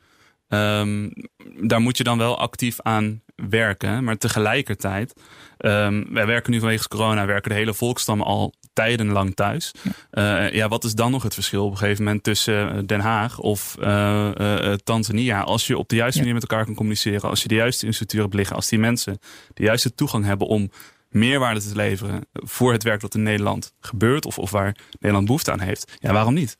Um, 0.49 1.12
daar 1.61 1.81
moet 1.81 1.97
je 1.97 2.05
dan 2.05 2.19
wel 2.19 2.38
actief 2.38 2.81
aan 2.81 3.23
werken. 3.37 4.05
Maar 4.05 4.19
tegelijkertijd. 4.19 5.21
Um, 5.59 6.07
wij 6.12 6.27
werken 6.27 6.53
nu 6.53 6.59
vanwege 6.59 6.88
corona. 6.88 7.27
Werken 7.27 7.51
de 7.51 7.57
hele 7.57 7.75
volkstammen 7.75 8.27
al 8.27 8.55
tijdenlang 8.73 9.35
thuis. 9.35 9.73
Ja. 10.11 10.47
Uh, 10.47 10.55
ja, 10.55 10.69
wat 10.69 10.85
is 10.85 10.95
dan 10.95 11.11
nog 11.11 11.23
het 11.23 11.35
verschil 11.35 11.64
op 11.64 11.71
een 11.71 11.77
gegeven 11.77 12.05
moment 12.05 12.23
tussen 12.23 12.87
Den 12.87 13.01
Haag 13.01 13.38
of 13.38 13.77
uh, 13.81 14.31
uh, 14.41 14.73
Tanzania? 14.73 15.41
Als 15.41 15.67
je 15.67 15.79
op 15.79 15.88
de 15.88 15.97
juiste 15.97 16.19
manier 16.19 16.35
met 16.35 16.43
elkaar 16.43 16.64
kan 16.64 16.75
communiceren. 16.75 17.31
Als 17.31 17.43
je 17.43 17.49
de 17.49 17.55
juiste 17.55 17.87
instituten 17.87 18.21
hebt 18.21 18.35
liggen. 18.35 18.57
Als 18.57 18.69
die 18.69 18.79
mensen 18.79 19.19
de 19.55 19.62
juiste 19.62 19.95
toegang 19.95 20.25
hebben 20.25 20.47
om 20.47 20.71
meerwaarde 21.09 21.61
te 21.61 21.77
leveren 21.77 22.21
voor 22.33 22.73
het 22.73 22.83
werk 22.83 23.01
dat 23.01 23.14
in 23.14 23.23
Nederland 23.23 23.75
gebeurt. 23.81 24.27
Of, 24.27 24.38
of 24.38 24.51
waar 24.51 24.77
Nederland 24.91 25.27
behoefte 25.27 25.53
aan 25.53 25.61
heeft. 25.61 25.93
Ja, 25.99 26.12
waarom 26.12 26.35
niet? 26.35 26.59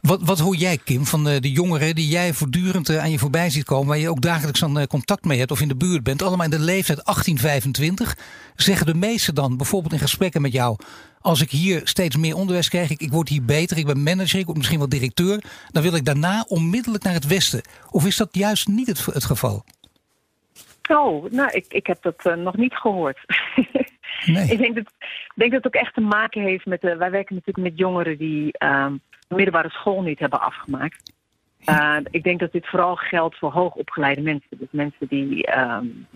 Wat, 0.00 0.22
wat 0.22 0.38
hoor 0.38 0.54
jij, 0.54 0.78
Kim, 0.84 1.04
van 1.04 1.24
de, 1.24 1.40
de 1.40 1.50
jongeren 1.50 1.94
die 1.94 2.08
jij 2.08 2.32
voortdurend 2.32 2.98
aan 2.98 3.10
je 3.10 3.18
voorbij 3.18 3.50
ziet 3.50 3.64
komen, 3.64 3.86
waar 3.86 3.98
je 3.98 4.10
ook 4.10 4.20
dagelijks 4.20 4.64
aan 4.64 4.86
contact 4.86 5.24
mee 5.24 5.38
hebt 5.38 5.50
of 5.50 5.60
in 5.60 5.68
de 5.68 5.76
buurt 5.76 6.02
bent, 6.02 6.22
allemaal 6.22 6.44
in 6.44 6.50
de 6.50 6.58
leeftijd 6.58 7.04
18, 7.04 7.38
25? 7.38 8.16
Zeggen 8.56 8.86
de 8.86 8.94
meesten 8.94 9.34
dan, 9.34 9.56
bijvoorbeeld 9.56 9.92
in 9.92 9.98
gesprekken 9.98 10.42
met 10.42 10.52
jou, 10.52 10.76
als 11.20 11.40
ik 11.40 11.50
hier 11.50 11.80
steeds 11.84 12.16
meer 12.16 12.36
onderwijs 12.36 12.68
krijg, 12.68 12.90
ik, 12.90 13.00
ik 13.00 13.12
word 13.12 13.28
hier 13.28 13.44
beter, 13.44 13.78
ik 13.78 13.86
ben 13.86 14.02
manager, 14.02 14.38
ik 14.38 14.44
word 14.44 14.56
misschien 14.56 14.78
wel 14.78 14.88
directeur, 14.88 15.42
dan 15.70 15.82
wil 15.82 15.94
ik 15.94 16.04
daarna 16.04 16.44
onmiddellijk 16.48 17.04
naar 17.04 17.14
het 17.14 17.26
Westen? 17.26 17.62
Of 17.90 18.06
is 18.06 18.16
dat 18.16 18.28
juist 18.32 18.68
niet 18.68 18.86
het, 18.86 19.04
het 19.04 19.24
geval? 19.24 19.64
Oh, 20.90 21.30
nou, 21.30 21.50
ik, 21.50 21.64
ik 21.68 21.86
heb 21.86 22.02
dat 22.02 22.24
uh, 22.26 22.34
nog 22.34 22.56
niet 22.56 22.74
gehoord. 22.74 23.18
Nee. 24.26 24.50
ik 24.50 24.58
denk 24.58 24.74
dat, 24.74 24.92
denk 25.34 25.52
dat 25.52 25.64
het 25.64 25.74
ook 25.74 25.82
echt 25.82 25.94
te 25.94 26.00
maken 26.00 26.42
heeft 26.42 26.66
met. 26.66 26.84
Uh, 26.84 26.96
wij 26.96 27.10
werken 27.10 27.34
natuurlijk 27.34 27.68
met 27.68 27.78
jongeren 27.78 28.18
die 28.18 28.54
uh, 28.58 28.92
middelbare 29.28 29.70
school 29.70 30.02
niet 30.02 30.18
hebben 30.18 30.40
afgemaakt. 30.40 31.12
Uh, 31.64 31.96
ik 32.10 32.22
denk 32.22 32.40
dat 32.40 32.52
dit 32.52 32.66
vooral 32.66 32.96
geldt 32.96 33.38
voor 33.38 33.52
hoogopgeleide 33.52 34.20
mensen. 34.20 34.58
Dus 34.58 34.68
mensen 34.70 35.06
die. 35.08 35.58
Um, 35.58 36.06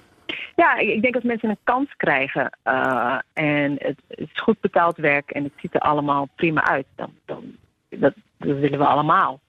ja, 0.56 0.76
ik 0.76 1.02
denk 1.02 1.14
dat 1.14 1.22
mensen 1.22 1.48
een 1.48 1.56
kans 1.64 1.96
krijgen. 1.96 2.58
Uh, 2.64 3.18
en 3.32 3.72
het, 3.72 3.98
het, 4.08 4.18
is 4.18 4.40
goed 4.42 4.60
betaald 4.60 4.96
werk 4.96 5.30
en 5.30 5.44
het 5.44 5.52
ziet 5.56 5.74
er 5.74 5.80
allemaal 5.80 6.28
prima 6.34 6.64
uit. 6.64 6.86
Dan, 6.94 7.12
dan, 7.24 7.56
dat, 7.88 8.14
dat 8.36 8.58
willen 8.58 8.78
we 8.78 8.86
allemaal. 8.86 9.40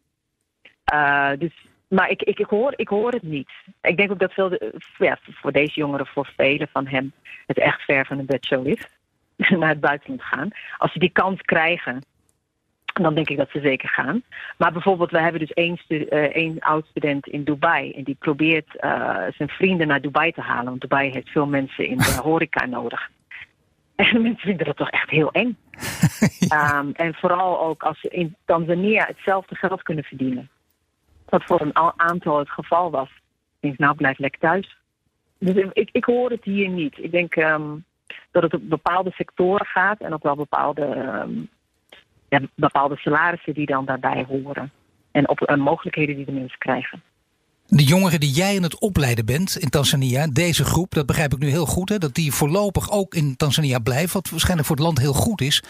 Uh, 0.94 1.32
dus, 1.38 1.68
maar 1.88 2.10
ik, 2.10 2.22
ik, 2.22 2.40
ik, 2.40 2.48
hoor, 2.50 2.74
ik 2.76 2.88
hoor 2.88 3.12
het 3.12 3.24
niet. 3.24 3.52
Ik 3.82 3.98
denk 3.98 4.12
ook 4.12 4.20
dat 4.20 4.34
veel 4.34 4.50
de, 4.50 4.82
ja, 4.98 5.18
voor 5.24 5.52
deze 5.52 5.80
jongeren, 5.80 6.08
voor 6.08 6.32
velen 6.36 6.68
van 6.72 6.88
hem, 6.88 7.14
het 7.48 7.58
echt 7.58 7.82
ver 7.82 8.06
van 8.06 8.20
een 8.20 8.26
bedshow 8.26 8.68
is. 8.68 8.88
naar 9.60 9.70
het 9.70 9.80
buitenland 9.80 10.24
gaan. 10.24 10.50
Als 10.78 10.92
ze 10.92 11.00
die 11.00 11.12
kans 11.12 11.42
krijgen, 11.42 12.02
dan 12.94 13.14
denk 13.14 13.30
ik 13.30 13.38
dat 13.38 13.50
ze 13.50 13.60
zeker 13.60 13.90
gaan. 13.90 14.24
Maar 14.58 14.72
bijvoorbeeld, 14.72 15.12
we 15.12 15.20
hebben 15.20 15.40
dus 15.40 15.54
één, 15.54 15.80
uh, 15.88 16.00
één 16.10 16.60
oud-student 16.60 17.28
in 17.28 17.44
Dubai. 17.44 17.92
En 17.92 18.04
die 18.04 18.16
probeert 18.20 18.76
uh, 18.76 19.18
zijn 19.36 19.50
vrienden 19.50 19.88
naar 19.88 20.02
Dubai 20.02 20.32
te 20.32 20.42
halen. 20.42 20.66
Want 20.66 20.82
Dubai 20.82 21.12
heeft 21.12 21.30
veel 21.30 21.46
mensen 21.46 21.88
in 21.88 21.98
de 21.98 22.20
horeca 22.24 22.66
nodig. 22.66 23.10
En 23.96 24.22
mensen 24.22 24.48
vinden 24.48 24.66
dat 24.66 24.78
toch 24.78 24.90
echt 24.90 25.10
heel 25.10 25.32
eng. 25.32 25.58
ja. 26.40 26.80
um, 26.80 26.92
en 26.92 27.14
vooral 27.14 27.62
ook 27.62 27.84
als 27.84 28.00
ze 28.00 28.10
in 28.10 28.36
Tanzania 28.46 29.06
hetzelfde 29.06 29.56
geld 29.56 29.84
kunnen 29.84 30.04
verdienen. 30.04 30.50
Wat 31.30 31.44
voor 31.44 31.62
een 31.62 31.78
aantal 32.00 32.40
het 32.40 32.50
geval 32.50 32.92
was. 32.92 33.10
Ik 33.10 33.60
denk, 33.60 33.78
nou, 33.78 33.96
blijf 33.96 34.18
lekker 34.18 34.40
thuis. 34.40 34.78
Dus 35.40 35.70
ik, 35.74 35.90
ik 35.92 36.06
hoor 36.06 36.30
het 36.30 36.44
hier 36.44 36.70
niet. 36.70 36.98
Ik 36.98 37.12
denk 37.12 37.36
um, 37.36 37.86
dat 38.32 38.44
het 38.44 38.54
op 38.54 38.70
bepaalde 38.70 39.12
sectoren 39.12 39.66
gaat. 39.66 40.00
En 40.00 40.14
ook 40.14 40.24
wel 40.24 40.36
bepaalde... 40.36 40.86
Um, 41.26 41.50
ja, 42.34 42.42
bepaalde 42.56 42.98
salarissen 42.98 43.54
die 43.54 43.66
dan 43.66 43.86
daarbij 43.86 44.26
horen. 44.28 44.72
En 45.12 45.30
op 45.30 45.50
uh, 45.50 45.58
mogelijkheden 45.58 46.16
die 46.16 46.26
de 46.26 46.32
mensen 46.32 46.58
krijgen. 46.58 47.02
De 47.68 47.84
jongeren 47.84 48.20
die 48.20 48.32
jij 48.32 48.56
aan 48.56 48.64
het 48.64 48.80
opleiden 48.80 49.26
bent 49.26 49.58
in 49.58 49.70
Tanzania, 49.70 50.28
deze 50.28 50.66
groep, 50.66 50.94
dat 50.94 51.06
begrijp 51.06 51.34
ik 51.34 51.40
nu 51.40 51.50
heel 51.50 51.66
goed, 51.66 51.90
hè, 51.90 51.98
dat 51.98 52.14
die 52.14 52.32
voorlopig 52.32 52.92
ook 52.92 53.16
in 53.16 53.36
Tanzania 53.36 53.80
blijft, 53.80 54.14
wat 54.14 54.30
waarschijnlijk 54.30 54.68
voor 54.68 54.76
het 54.76 54.86
land 54.86 55.00
heel 55.00 55.14
goed 55.14 55.42
is. 55.42 55.64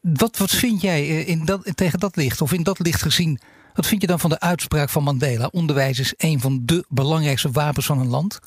Wat, 0.00 0.38
wat 0.38 0.50
vind 0.50 0.80
jij 0.80 1.06
in 1.06 1.44
dat, 1.44 1.76
tegen 1.76 1.98
dat 1.98 2.16
licht, 2.16 2.40
of 2.40 2.52
in 2.52 2.62
dat 2.62 2.78
licht 2.78 3.02
gezien, 3.02 3.38
wat 3.74 3.86
vind 3.86 4.00
je 4.00 4.06
dan 4.06 4.20
van 4.20 4.30
de 4.30 4.40
uitspraak 4.40 4.88
van 4.88 5.02
Mandela? 5.02 5.48
Onderwijs 5.52 5.98
is 5.98 6.14
een 6.16 6.40
van 6.40 6.62
de 6.64 6.84
belangrijkste 6.88 7.50
wapens 7.50 7.86
van 7.86 7.98
een 7.98 8.10
land? 8.10 8.40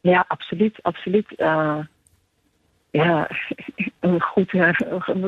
Ja, 0.00 0.24
absoluut, 0.28 0.82
absoluut. 0.82 1.26
Uh, 1.36 1.78
ja, 2.96 3.28
goed. 4.32 4.50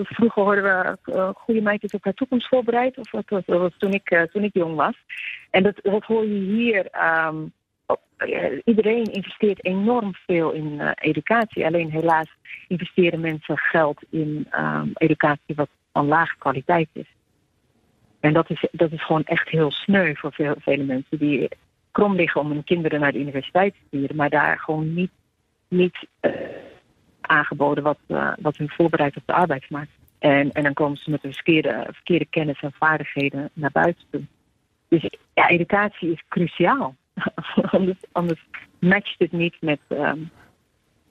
vroeger 0.02 0.42
hoorden 0.42 0.64
we 0.64 1.12
uh, 1.12 1.28
goede 1.34 1.60
meisjes 1.60 1.92
op 1.92 2.04
haar 2.04 2.14
toekomst 2.14 2.48
voorbereid. 2.48 2.98
Of 2.98 3.10
dat 3.10 3.42
was 3.46 3.72
toen 3.78 3.92
ik, 3.92 4.10
uh, 4.10 4.22
toen 4.22 4.44
ik 4.44 4.54
jong 4.54 4.74
was. 4.74 4.94
En 5.50 5.62
dat, 5.62 6.04
hoor 6.04 6.26
je 6.26 6.38
hier 6.38 6.88
um, 7.26 7.52
iedereen 8.64 9.04
investeert 9.04 9.64
enorm 9.64 10.14
veel 10.14 10.52
in 10.52 10.80
educatie. 10.94 11.66
Alleen 11.66 11.90
helaas 11.90 12.28
investeren 12.68 13.20
mensen 13.20 13.58
geld 13.58 14.02
in 14.10 14.46
ehm, 14.50 14.88
educatie 14.94 15.54
wat 15.54 15.68
van 15.92 16.06
lage 16.06 16.36
kwaliteit 16.38 16.88
is. 16.92 17.14
En 18.20 18.32
dat 18.32 18.50
is, 18.50 18.66
dat 18.72 18.92
is 18.92 19.04
gewoon 19.04 19.24
echt 19.24 19.48
heel 19.48 19.70
sneu 19.70 20.14
voor 20.14 20.32
veel, 20.32 20.54
vele 20.58 20.84
mensen 20.84 21.18
die 21.18 21.48
krom 21.90 22.14
liggen 22.14 22.40
om 22.40 22.50
hun 22.50 22.64
kinderen 22.64 23.00
naar 23.00 23.12
de 23.12 23.20
universiteit 23.20 23.72
te 23.72 23.80
sturen, 23.86 24.16
maar 24.16 24.30
daar 24.30 24.58
gewoon 24.58 24.94
niet, 24.94 25.10
niet 25.68 25.96
aangeboden 27.28 27.84
wat, 27.84 27.98
uh, 28.08 28.32
wat 28.40 28.56
hun 28.56 28.70
voorbereidt 28.70 29.16
op 29.16 29.22
de 29.26 29.32
arbeidsmarkt. 29.32 29.90
En, 30.18 30.52
en 30.52 30.62
dan 30.62 30.74
komen 30.74 30.96
ze 30.96 31.10
met 31.10 31.22
de 31.22 31.32
verkeerde, 31.32 31.86
verkeerde 31.90 32.26
kennis 32.26 32.60
en 32.60 32.72
vaardigheden 32.72 33.50
naar 33.52 33.70
buiten 33.72 34.04
toe. 34.10 34.22
Dus 34.88 35.10
ja, 35.34 35.48
educatie 35.48 36.12
is 36.12 36.22
cruciaal. 36.28 36.94
anders, 38.12 38.46
matcht 38.78 39.18
het 39.18 39.32
niet 39.32 39.56
met, 39.60 39.80
um, 39.88 40.30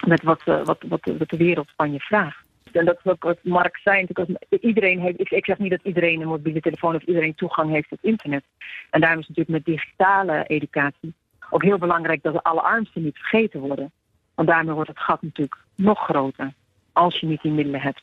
met 0.08 0.23
wat, 0.23 0.41
uh, 0.45 0.63
wat, 0.63 0.84
wat, 0.88 1.12
wat 1.17 1.30
de 1.30 1.38
wereld 1.38 1.71
van 1.75 1.91
je 1.91 1.99
vraagt. 1.99 2.43
En 2.71 2.86
dat 2.86 2.99
is 3.04 3.12
ook 3.12 3.23
wat 3.23 3.38
Mark 3.41 3.78
zei. 3.78 4.08
Iedereen 4.49 4.99
heeft, 4.99 5.19
ik, 5.19 5.30
ik 5.30 5.45
zeg 5.45 5.58
niet 5.58 5.69
dat 5.69 5.84
iedereen 5.84 6.21
een 6.21 6.28
mobiele 6.28 6.60
telefoon 6.60 6.95
of 6.95 7.04
iedereen 7.04 7.36
toegang 7.36 7.71
heeft 7.71 7.89
tot 7.89 7.99
internet. 8.01 8.43
En 8.89 9.01
daarom 9.01 9.19
is 9.19 9.28
het 9.28 9.38
natuurlijk 9.38 9.65
met 9.65 9.75
digitale 9.75 10.43
educatie 10.47 11.13
ook 11.49 11.63
heel 11.63 11.78
belangrijk 11.78 12.23
dat 12.23 12.34
de 12.34 12.43
allerarmsten 12.43 13.04
niet 13.04 13.17
vergeten 13.17 13.60
worden. 13.60 13.91
Want 14.36 14.48
daarmee 14.48 14.74
wordt 14.74 14.89
het 14.89 15.00
gat 15.00 15.21
natuurlijk 15.21 15.58
nog 15.76 16.00
groter. 16.00 16.54
Als 16.91 17.19
je 17.19 17.28
niet 17.28 17.41
die 17.41 17.52
middelen 17.52 17.82
hebt 17.82 18.02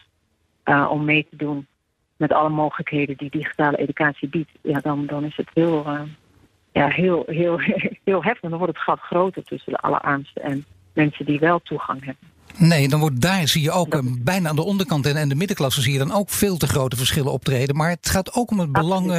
uh, 0.65 0.89
om 0.91 1.05
mee 1.05 1.27
te 1.31 1.37
doen 1.37 1.67
met 2.17 2.33
alle 2.33 2.49
mogelijkheden 2.49 3.17
die 3.17 3.31
digitale 3.31 3.77
educatie 3.77 4.29
biedt, 4.29 4.51
ja, 4.63 4.81
dan, 4.81 5.07
dan 5.07 5.25
is 5.25 5.37
het 5.37 5.49
heel, 5.55 5.87
uh, 5.87 6.03
ja, 6.73 6.89
heel, 6.89 7.23
heel, 7.27 7.59
heel 8.05 8.25
heftig. 8.25 8.51
Dan 8.51 8.59
wordt 8.59 8.75
het 8.75 8.83
gat 8.83 9.01
groter 9.01 9.45
tussen 9.45 9.73
de 9.73 9.79
allerarmsten 9.79 10.43
en 10.43 10.65
mensen 10.93 11.25
die 11.25 11.39
wel 11.39 11.59
toegang 11.59 12.05
hebben. 12.05 12.32
Nee, 12.59 12.89
dan 12.89 13.01
wordt 13.01 13.21
daar 13.21 13.49
zie 13.49 13.63
je 13.63 13.71
ook 13.71 13.95
uh, 13.95 14.01
bijna 14.19 14.49
aan 14.49 14.57
de 14.57 14.63
onderkant 14.63 15.07
en, 15.07 15.17
en 15.17 15.29
de 15.29 15.35
middenklasse 15.35 15.81
zie 15.81 15.93
je 15.93 15.99
dan 15.99 16.13
ook 16.13 16.31
veel 16.31 16.57
te 16.57 16.67
grote 16.67 16.97
verschillen 16.97 17.33
optreden. 17.33 17.77
Maar 17.77 17.91
het 17.91 18.09
gaat 18.09 18.35
ook 18.35 18.51
om 18.51 18.59
het 18.59 18.73
belang, 18.73 19.11
uh, 19.11 19.17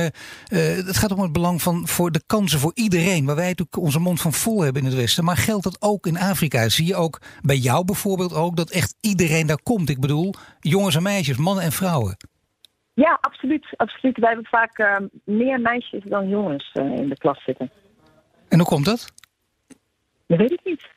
het 0.86 0.98
gaat 0.98 1.12
om 1.12 1.19
het 1.19 1.32
belang 1.32 1.62
van 1.62 1.88
voor 1.88 2.12
de 2.12 2.22
kansen 2.26 2.60
voor 2.60 2.72
iedereen. 2.74 3.26
Waar 3.26 3.36
wij 3.36 3.48
natuurlijk 3.48 3.78
onze 3.78 4.00
mond 4.00 4.22
van 4.22 4.34
vol 4.34 4.62
hebben 4.62 4.82
in 4.82 4.88
het 4.88 4.98
Westen. 4.98 5.24
Maar 5.24 5.38
geldt 5.38 5.63
dat 5.63 5.78
ook 5.80 6.06
in 6.06 6.17
Afrika? 6.17 6.69
Zie 6.69 6.88
je 6.88 6.96
ook 6.96 7.22
bij 7.41 7.58
jou 7.58 7.86
bijvoorbeeld 7.86 8.34
ook 8.34 8.56
dat 8.56 8.69
echt 8.69 8.96
iedereen 9.02 9.48
daar 9.48 9.62
komt? 9.63 9.89
Ik 9.89 10.00
bedoel, 10.00 10.34
jongens 10.60 10.96
en 10.96 11.04
meisjes, 11.04 11.38
mannen 11.38 11.63
en 11.63 11.72
vrouwen. 11.72 12.17
Ja, 12.93 13.17
absoluut. 13.22 13.74
absoluut. 13.76 14.17
Wij 14.17 14.30
hebben 14.30 14.50
vaak 14.50 14.80
uh, 14.80 14.96
meer 15.26 15.62
meisjes 15.62 16.04
dan 16.04 16.30
jongens 16.30 16.72
in 16.74 17.10
de 17.10 17.17
klas 17.17 17.43
zitten. 17.43 17.72
En 18.50 18.58
hoe 18.58 18.67
komt 18.67 18.86
dat? 18.86 19.13
Dat 20.28 20.38
weet 20.38 20.52
ik 20.52 20.60
niet. 20.63 20.92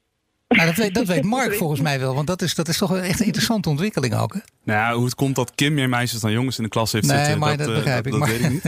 Nou, 0.56 0.68
dat, 0.68 0.76
weet, 0.76 0.94
dat 0.94 1.06
weet 1.06 1.24
Mark 1.24 1.54
volgens 1.54 1.80
mij 1.80 2.00
wel, 2.00 2.14
want 2.14 2.26
dat 2.26 2.42
is, 2.42 2.54
dat 2.54 2.68
is 2.68 2.78
toch 2.78 2.96
echt 2.96 3.20
een 3.20 3.26
interessante 3.26 3.68
ontwikkeling 3.68 4.14
ook. 4.14 4.34
Hè? 4.34 4.40
Nou 4.64 4.80
ja, 4.80 4.94
hoe 4.94 5.04
het 5.04 5.14
komt 5.14 5.34
dat 5.34 5.54
Kim 5.54 5.74
meer 5.74 5.88
meisjes 5.88 6.20
dan 6.20 6.32
jongens 6.32 6.56
in 6.56 6.64
de 6.64 6.70
klas 6.70 6.92
heeft 6.92 7.06
nee, 7.06 7.18
zitten, 7.18 7.38
maar 7.38 7.56
dat, 7.56 7.66
dat 7.66 7.76
begrijp 7.76 8.06
uh, 8.06 8.12
ik. 8.12 8.18
Dat, 8.18 8.28
weet 8.28 8.40
ik 8.40 8.50
niet. 8.50 8.64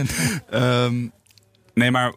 um, 0.50 1.12
nee, 1.74 1.90
maar 1.90 2.14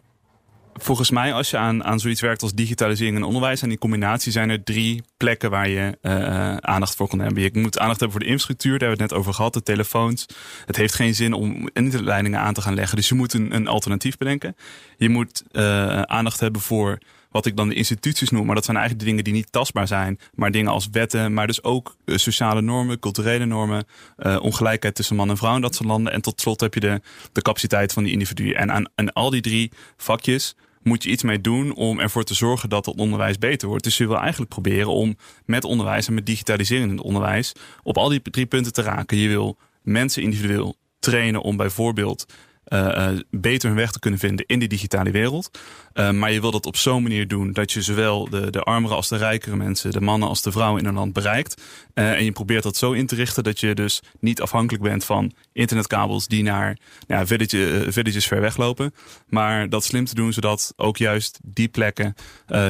volgens 0.74 1.10
mij 1.10 1.32
als 1.32 1.50
je 1.50 1.56
aan, 1.56 1.84
aan 1.84 2.00
zoiets 2.00 2.20
werkt 2.20 2.42
als 2.42 2.52
digitalisering 2.52 3.16
en 3.16 3.22
onderwijs 3.22 3.62
en 3.62 3.68
die 3.68 3.78
combinatie 3.78 4.32
zijn 4.32 4.50
er 4.50 4.64
drie 4.64 5.02
plekken 5.16 5.50
waar 5.50 5.68
je 5.68 5.98
uh, 6.02 6.56
aandacht 6.56 6.94
voor 6.94 7.08
kan 7.08 7.18
hebben. 7.18 7.42
Je 7.42 7.50
moet 7.52 7.78
aandacht 7.78 8.00
hebben 8.00 8.10
voor 8.10 8.26
de 8.26 8.32
infrastructuur, 8.32 8.78
daar 8.78 8.88
hebben 8.88 8.98
we 8.98 9.02
het 9.02 9.12
net 9.12 9.20
over 9.20 9.34
gehad, 9.34 9.54
de 9.54 9.62
telefoons. 9.62 10.26
Het 10.66 10.76
heeft 10.76 10.94
geen 10.94 11.14
zin 11.14 11.32
om 11.32 11.68
internetleidingen 11.72 12.40
aan 12.40 12.54
te 12.54 12.62
gaan 12.62 12.74
leggen, 12.74 12.96
dus 12.96 13.08
je 13.08 13.14
moet 13.14 13.32
een, 13.32 13.54
een 13.54 13.66
alternatief 13.66 14.16
bedenken. 14.16 14.56
Je 14.96 15.08
moet 15.08 15.42
uh, 15.52 16.02
aandacht 16.02 16.40
hebben 16.40 16.60
voor 16.60 16.98
wat 17.32 17.46
ik 17.46 17.56
dan 17.56 17.68
de 17.68 17.74
instituties 17.74 18.30
noem. 18.30 18.46
Maar 18.46 18.54
dat 18.54 18.64
zijn 18.64 18.76
eigenlijk 18.76 19.06
dingen 19.08 19.24
die 19.24 19.32
niet 19.32 19.52
tastbaar 19.52 19.86
zijn. 19.86 20.18
Maar 20.34 20.50
dingen 20.50 20.72
als 20.72 20.88
wetten, 20.90 21.32
maar 21.32 21.46
dus 21.46 21.62
ook 21.62 21.96
uh, 22.04 22.16
sociale 22.16 22.60
normen, 22.60 22.98
culturele 22.98 23.44
normen, 23.44 23.84
uh, 24.18 24.38
ongelijkheid 24.42 24.94
tussen 24.94 25.16
man 25.16 25.30
en 25.30 25.36
vrouw 25.36 25.54
in 25.54 25.60
dat 25.60 25.74
soort 25.74 25.88
landen. 25.88 26.12
En 26.12 26.22
tot 26.22 26.40
slot 26.40 26.60
heb 26.60 26.74
je 26.74 26.80
de, 26.80 27.00
de 27.32 27.42
capaciteit 27.42 27.92
van 27.92 28.02
die 28.02 28.12
individuen. 28.12 28.56
En 28.56 28.72
aan, 28.72 28.84
aan 28.94 29.12
al 29.12 29.30
die 29.30 29.40
drie 29.40 29.70
vakjes 29.96 30.54
moet 30.82 31.02
je 31.02 31.10
iets 31.10 31.22
mee 31.22 31.40
doen 31.40 31.74
om 31.74 32.00
ervoor 32.00 32.24
te 32.24 32.34
zorgen 32.34 32.68
dat 32.68 32.86
het 32.86 32.98
onderwijs 32.98 33.38
beter 33.38 33.68
wordt. 33.68 33.84
Dus 33.84 33.96
je 33.96 34.06
wil 34.06 34.18
eigenlijk 34.18 34.50
proberen 34.50 34.92
om 34.92 35.16
met 35.44 35.64
onderwijs 35.64 36.06
en 36.06 36.14
met 36.14 36.26
digitalisering 36.26 36.90
in 36.90 36.96
het 36.96 37.06
onderwijs 37.06 37.52
op 37.82 37.96
al 37.96 38.08
die 38.08 38.22
drie 38.22 38.46
punten 38.46 38.72
te 38.72 38.82
raken. 38.82 39.16
Je 39.16 39.28
wil 39.28 39.56
mensen 39.82 40.22
individueel 40.22 40.76
trainen 40.98 41.42
om 41.42 41.56
bijvoorbeeld 41.56 42.26
uh, 42.68 42.78
uh, 42.78 43.18
beter 43.30 43.68
hun 43.68 43.78
weg 43.78 43.92
te 43.92 43.98
kunnen 43.98 44.20
vinden 44.20 44.46
in 44.46 44.58
die 44.58 44.68
digitale 44.68 45.10
wereld. 45.10 45.58
Uh, 45.94 46.10
maar 46.10 46.32
je 46.32 46.40
wil 46.40 46.50
dat 46.50 46.66
op 46.66 46.76
zo'n 46.76 47.02
manier 47.02 47.28
doen 47.28 47.52
dat 47.52 47.72
je 47.72 47.82
zowel 47.82 48.30
de, 48.30 48.50
de 48.50 48.60
armere 48.60 48.94
als 48.94 49.08
de 49.08 49.16
rijkere 49.16 49.56
mensen, 49.56 49.90
de 49.90 50.00
mannen 50.00 50.28
als 50.28 50.42
de 50.42 50.52
vrouwen 50.52 50.80
in 50.80 50.88
een 50.88 50.94
land 50.94 51.12
bereikt. 51.12 51.62
en 51.94 52.24
je 52.24 52.32
probeert 52.32 52.62
dat 52.62 52.76
zo 52.76 52.92
in 52.92 53.06
te 53.06 53.14
richten 53.14 53.44
dat 53.44 53.60
je 53.60 53.74
dus 53.74 54.02
niet 54.20 54.40
afhankelijk 54.40 54.84
bent 54.84 55.04
van 55.04 55.32
internetkabels 55.52 56.26
die 56.26 56.42
naar 56.42 56.78
ja, 57.06 57.26
village, 57.26 57.86
villages 57.88 58.26
ver 58.26 58.40
weglopen. 58.40 58.94
Maar 59.26 59.68
dat 59.68 59.84
slim 59.84 60.04
te 60.04 60.14
doen 60.14 60.32
zodat 60.32 60.72
ook 60.76 60.96
juist 60.96 61.38
die 61.44 61.68
plekken 61.68 62.14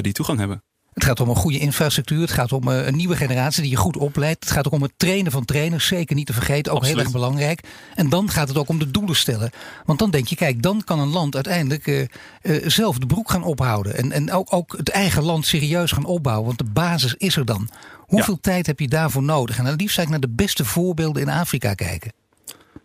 die 0.01 0.13
toegang 0.13 0.39
hebben. 0.39 0.63
Het 0.93 1.05
gaat 1.05 1.21
om 1.21 1.29
een 1.29 1.37
goede 1.37 1.59
infrastructuur. 1.59 2.21
Het 2.21 2.31
gaat 2.31 2.53
om 2.53 2.69
een 2.69 2.97
nieuwe 2.97 3.17
generatie 3.17 3.63
die 3.63 3.71
je 3.71 3.77
goed 3.77 3.97
opleidt. 3.97 4.45
Het 4.45 4.53
gaat 4.53 4.67
ook 4.67 4.73
om 4.73 4.83
het 4.83 4.93
trainen 4.97 5.33
van 5.33 5.45
trainers. 5.45 5.87
Zeker 5.87 6.17
niet 6.17 6.27
te 6.27 6.33
vergeten. 6.33 6.73
Ook 6.73 6.79
Absoluut. 6.79 6.97
heel 6.97 7.05
erg 7.05 7.21
belangrijk. 7.21 7.61
En 7.95 8.09
dan 8.09 8.31
gaat 8.31 8.49
het 8.49 8.59
ook 8.59 8.69
om 8.69 8.79
de 8.79 8.91
doelen 8.91 9.17
stellen. 9.17 9.51
Want 9.85 9.99
dan 9.99 10.11
denk 10.11 10.27
je, 10.27 10.37
kijk, 10.37 10.63
dan 10.63 10.83
kan 10.85 10.99
een 10.99 11.09
land 11.09 11.35
uiteindelijk 11.35 11.87
uh, 11.87 12.07
uh, 12.43 12.69
zelf 12.69 12.99
de 12.99 13.07
broek 13.07 13.31
gaan 13.31 13.45
ophouden. 13.45 13.97
En, 13.97 14.13
en 14.13 14.33
ook, 14.33 14.53
ook 14.53 14.75
het 14.77 14.89
eigen 14.89 15.23
land 15.23 15.47
serieus 15.47 15.93
gaan 15.93 16.05
opbouwen. 16.05 16.47
Want 16.47 16.59
de 16.59 16.71
basis 16.73 17.15
is 17.15 17.37
er 17.37 17.45
dan. 17.45 17.69
Hoeveel 17.99 18.35
ja. 18.35 18.41
tijd 18.51 18.67
heb 18.67 18.81
je 18.81 18.89
daarvoor 18.89 19.23
nodig? 19.23 19.59
En 19.59 19.65
dan 19.65 19.77
liefst 19.77 19.95
zou 19.95 20.07
ik 20.07 20.13
naar 20.13 20.21
de 20.21 20.35
beste 20.35 20.65
voorbeelden 20.65 21.23
in 21.23 21.29
Afrika 21.29 21.75
kijken. 21.75 22.22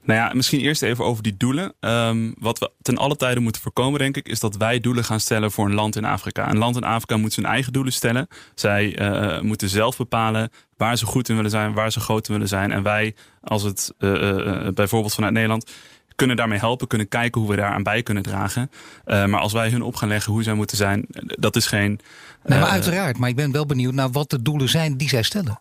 Nou 0.08 0.20
ja, 0.20 0.32
misschien 0.34 0.60
eerst 0.60 0.82
even 0.82 1.06
over 1.06 1.24
die 1.24 1.38
doelen. 1.38 1.74
Um, 1.80 2.36
wat 2.40 2.60
we 2.60 2.72
ten 2.82 2.98
alle 2.98 3.16
tijde 3.16 3.40
moeten 3.40 3.62
voorkomen, 3.62 4.00
denk 4.00 4.18
ik, 4.18 4.28
is 4.28 4.40
dat 4.40 4.58
wij 4.58 4.80
doelen 4.80 5.04
gaan 5.04 5.20
stellen 5.20 5.52
voor 5.52 5.66
een 5.66 5.74
land 5.74 5.96
in 5.96 6.06
Afrika. 6.06 6.50
Een 6.50 6.58
land 6.58 6.76
in 6.76 6.84
Afrika 6.84 7.18
moet 7.18 7.34
zijn 7.34 7.46
eigen 7.46 7.74
doelen 7.74 7.94
stellen. 7.94 8.28
Zij 8.56 9.00
uh, 9.00 9.42
moeten 9.42 9.70
zelf 9.70 9.98
bepalen 9.98 10.50
waar 10.78 10.98
ze 10.98 11.06
goed 11.06 11.30
in 11.30 11.36
willen 11.36 11.52
zijn, 11.52 11.74
waar 11.74 11.92
ze 11.92 12.00
groot 12.00 12.28
in 12.28 12.34
willen 12.34 12.48
zijn. 12.48 12.72
En 12.72 12.84
wij, 12.84 13.16
als 13.42 13.64
het 13.64 13.94
uh, 14.00 14.12
uh, 14.12 14.68
bijvoorbeeld 14.74 15.14
vanuit 15.14 15.34
Nederland, 15.34 15.72
kunnen 16.16 16.36
daarmee 16.36 16.60
helpen, 16.60 16.88
kunnen 16.88 17.08
kijken 17.08 17.42
hoe 17.42 17.50
we 17.50 17.56
daaraan 17.56 17.84
bij 17.84 18.04
kunnen 18.04 18.24
dragen. 18.24 18.72
Uh, 19.06 19.26
maar 19.26 19.40
als 19.40 19.54
wij 19.54 19.70
hun 19.70 19.82
op 19.82 19.96
gaan 19.96 20.10
leggen 20.10 20.34
hoe 20.34 20.44
zij 20.44 20.54
moeten 20.54 20.78
zijn, 20.78 21.06
dat 21.40 21.56
is 21.56 21.66
geen. 21.66 22.00
Nee, 22.46 22.60
maar 22.60 22.70
uiteraard. 22.70 23.18
Maar 23.18 23.30
ik 23.30 23.36
ben 23.36 23.52
wel 23.52 23.66
benieuwd 23.66 23.94
naar 23.94 24.12
wat 24.12 24.30
de 24.30 24.42
doelen 24.42 24.70
zijn 24.70 24.98
die 24.98 25.10
zij 25.10 25.24
stellen. 25.24 25.60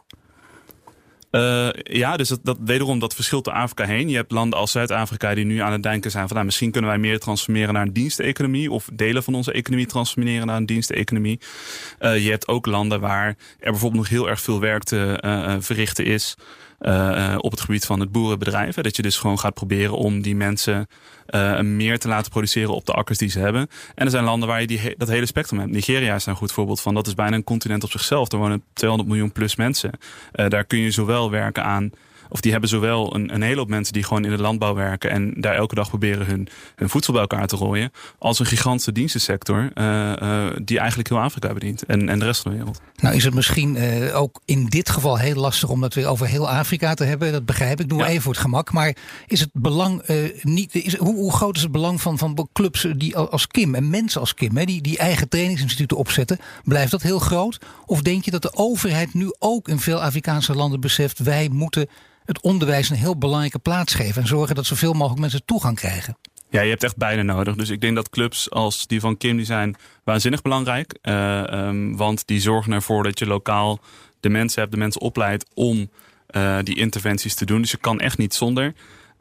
Uh, 1.30 1.68
ja, 1.72 2.16
dus 2.16 2.28
dat, 2.42 2.56
wederom 2.64 2.98
dat 2.98 3.14
verschilt 3.14 3.44
door 3.44 3.54
Afrika 3.54 3.84
heen. 3.84 4.08
Je 4.08 4.16
hebt 4.16 4.32
landen 4.32 4.58
als 4.58 4.70
Zuid-Afrika 4.70 5.34
die 5.34 5.44
nu 5.44 5.58
aan 5.58 5.72
het 5.72 5.82
denken 5.82 6.10
zijn 6.10 6.26
van 6.26 6.34
nou, 6.34 6.46
misschien 6.46 6.70
kunnen 6.70 6.90
wij 6.90 6.98
meer 6.98 7.18
transformeren 7.18 7.74
naar 7.74 7.82
een 7.82 7.92
diensteconomie 7.92 8.70
of 8.70 8.88
delen 8.92 9.22
van 9.22 9.34
onze 9.34 9.52
economie 9.52 9.86
transformeren 9.86 10.46
naar 10.46 10.56
een 10.56 10.66
diensteconomie. 10.66 11.40
Uh, 12.00 12.24
je 12.24 12.30
hebt 12.30 12.48
ook 12.48 12.66
landen 12.66 13.00
waar 13.00 13.26
er 13.58 13.70
bijvoorbeeld 13.70 14.02
nog 14.02 14.10
heel 14.10 14.28
erg 14.28 14.40
veel 14.40 14.60
werk 14.60 14.84
te 14.84 15.22
uh, 15.24 15.54
verrichten 15.58 16.04
is. 16.04 16.36
Uh, 16.80 17.34
op 17.38 17.50
het 17.50 17.60
gebied 17.60 17.84
van 17.84 18.00
het 18.00 18.12
boerenbedrijf. 18.12 18.74
Dat 18.74 18.96
je 18.96 19.02
dus 19.02 19.18
gewoon 19.18 19.38
gaat 19.38 19.54
proberen 19.54 19.96
om 19.96 20.22
die 20.22 20.36
mensen 20.36 20.86
uh, 21.30 21.60
meer 21.60 21.98
te 21.98 22.08
laten 22.08 22.30
produceren 22.30 22.74
op 22.74 22.86
de 22.86 22.92
akkers 22.92 23.18
die 23.18 23.28
ze 23.28 23.38
hebben. 23.38 23.68
En 23.94 24.04
er 24.04 24.10
zijn 24.10 24.24
landen 24.24 24.48
waar 24.48 24.60
je 24.60 24.66
die, 24.66 24.94
dat 24.96 25.08
hele 25.08 25.26
spectrum 25.26 25.58
hebt. 25.58 25.72
Nigeria 25.72 26.14
is 26.14 26.26
een 26.26 26.36
goed 26.36 26.52
voorbeeld 26.52 26.80
van. 26.80 26.94
Dat 26.94 27.06
is 27.06 27.14
bijna 27.14 27.36
een 27.36 27.44
continent 27.44 27.84
op 27.84 27.90
zichzelf. 27.90 28.32
Er 28.32 28.38
wonen 28.38 28.62
200 28.72 29.10
miljoen 29.10 29.32
plus 29.32 29.56
mensen. 29.56 29.90
Daar 30.32 30.64
kun 30.64 30.78
je 30.78 30.90
zowel 30.90 31.30
werken 31.30 31.64
aan 31.64 31.90
of 32.28 32.40
die 32.40 32.52
hebben 32.52 32.70
zowel 32.70 33.14
een, 33.14 33.34
een 33.34 33.42
hele 33.42 33.58
hoop 33.58 33.68
mensen 33.68 33.92
die 33.92 34.02
gewoon 34.02 34.24
in 34.24 34.30
de 34.30 34.42
landbouw 34.42 34.74
werken 34.74 35.10
en 35.10 35.34
daar 35.36 35.54
elke 35.54 35.74
dag 35.74 35.88
proberen 35.88 36.26
hun, 36.26 36.48
hun 36.76 36.88
voedsel 36.88 37.12
bij 37.12 37.22
elkaar 37.22 37.46
te 37.46 37.56
rooien, 37.56 37.92
als 38.18 38.38
een 38.38 38.46
gigantische 38.46 38.92
dienstensector 38.92 39.70
uh, 39.74 40.12
uh, 40.22 40.46
die 40.62 40.78
eigenlijk 40.78 41.08
heel 41.08 41.18
Afrika 41.20 41.52
bedient 41.52 41.84
en, 41.84 42.08
en 42.08 42.18
de 42.18 42.24
rest 42.24 42.42
van 42.42 42.50
de 42.50 42.56
wereld. 42.56 42.80
Nou 42.96 43.14
is 43.14 43.24
het 43.24 43.34
misschien 43.34 43.76
uh, 43.76 44.20
ook 44.20 44.40
in 44.44 44.66
dit 44.66 44.90
geval 44.90 45.18
heel 45.18 45.34
lastig 45.34 45.68
om 45.68 45.80
dat 45.80 45.94
weer 45.94 46.06
over 46.06 46.26
heel 46.26 46.50
Afrika 46.50 46.94
te 46.94 47.04
hebben. 47.04 47.32
Dat 47.32 47.46
begrijp 47.46 47.80
ik. 47.80 47.88
Doe 47.88 47.98
ja. 47.98 48.06
even 48.06 48.22
voor 48.22 48.32
het 48.32 48.40
gemak. 48.40 48.72
Maar 48.72 48.96
is 49.26 49.40
het 49.40 49.50
belang 49.52 50.02
niet? 50.42 50.74
Is, 50.74 50.96
hoe, 50.96 51.14
hoe, 51.14 51.32
groot 51.32 51.56
is 51.56 51.62
het 51.62 51.72
belang 51.72 52.00
van, 52.00 52.18
van 52.18 52.48
clubs 52.52 52.86
die 52.96 53.16
als 53.16 53.46
Kim 53.46 53.74
en 53.74 53.90
mensen 53.90 54.20
als 54.20 54.34
Kim, 54.34 54.56
hè, 54.56 54.64
die, 54.64 54.82
die 54.82 54.98
eigen 54.98 55.28
trainingsinstituten 55.28 55.96
opzetten? 55.96 56.38
Blijft 56.64 56.90
dat 56.90 57.02
heel 57.02 57.18
groot? 57.18 57.58
Of 57.86 58.02
denk 58.02 58.24
je 58.24 58.30
dat 58.30 58.42
de 58.42 58.54
overheid 58.54 59.14
nu 59.14 59.34
ook 59.38 59.68
in 59.68 59.78
veel 59.78 60.02
Afrikaanse 60.02 60.54
landen 60.54 60.80
beseft 60.80 61.18
wij 61.18 61.48
moeten 61.52 61.88
het 62.26 62.40
onderwijs 62.40 62.90
een 62.90 62.96
heel 62.96 63.16
belangrijke 63.16 63.58
plaats 63.58 63.94
geven. 63.94 64.22
En 64.22 64.28
zorgen 64.28 64.54
dat 64.54 64.66
zoveel 64.66 64.92
mogelijk 64.92 65.20
mensen 65.20 65.44
toegang 65.44 65.76
krijgen. 65.76 66.16
Ja, 66.50 66.60
je 66.60 66.70
hebt 66.70 66.84
echt 66.84 66.96
beide 66.96 67.22
nodig. 67.22 67.56
Dus 67.56 67.70
ik 67.70 67.80
denk 67.80 67.94
dat 67.94 68.10
clubs 68.10 68.50
als 68.50 68.86
die 68.86 69.00
van 69.00 69.16
Kim 69.16 69.36
die 69.36 69.46
zijn 69.46 69.76
waanzinnig 70.04 70.42
belangrijk. 70.42 70.98
Uh, 71.02 71.70
want 71.96 72.26
die 72.26 72.40
zorgen 72.40 72.72
ervoor 72.72 73.02
dat 73.02 73.18
je 73.18 73.26
lokaal 73.26 73.80
de 74.20 74.28
mensen 74.28 74.60
hebt, 74.60 74.72
de 74.72 74.78
mensen 74.78 75.00
opleidt 75.00 75.46
om 75.54 75.90
uh, 76.30 76.58
die 76.62 76.76
interventies 76.76 77.34
te 77.34 77.44
doen. 77.44 77.60
Dus 77.60 77.70
je 77.70 77.76
kan 77.76 78.00
echt 78.00 78.18
niet 78.18 78.34
zonder. 78.34 78.74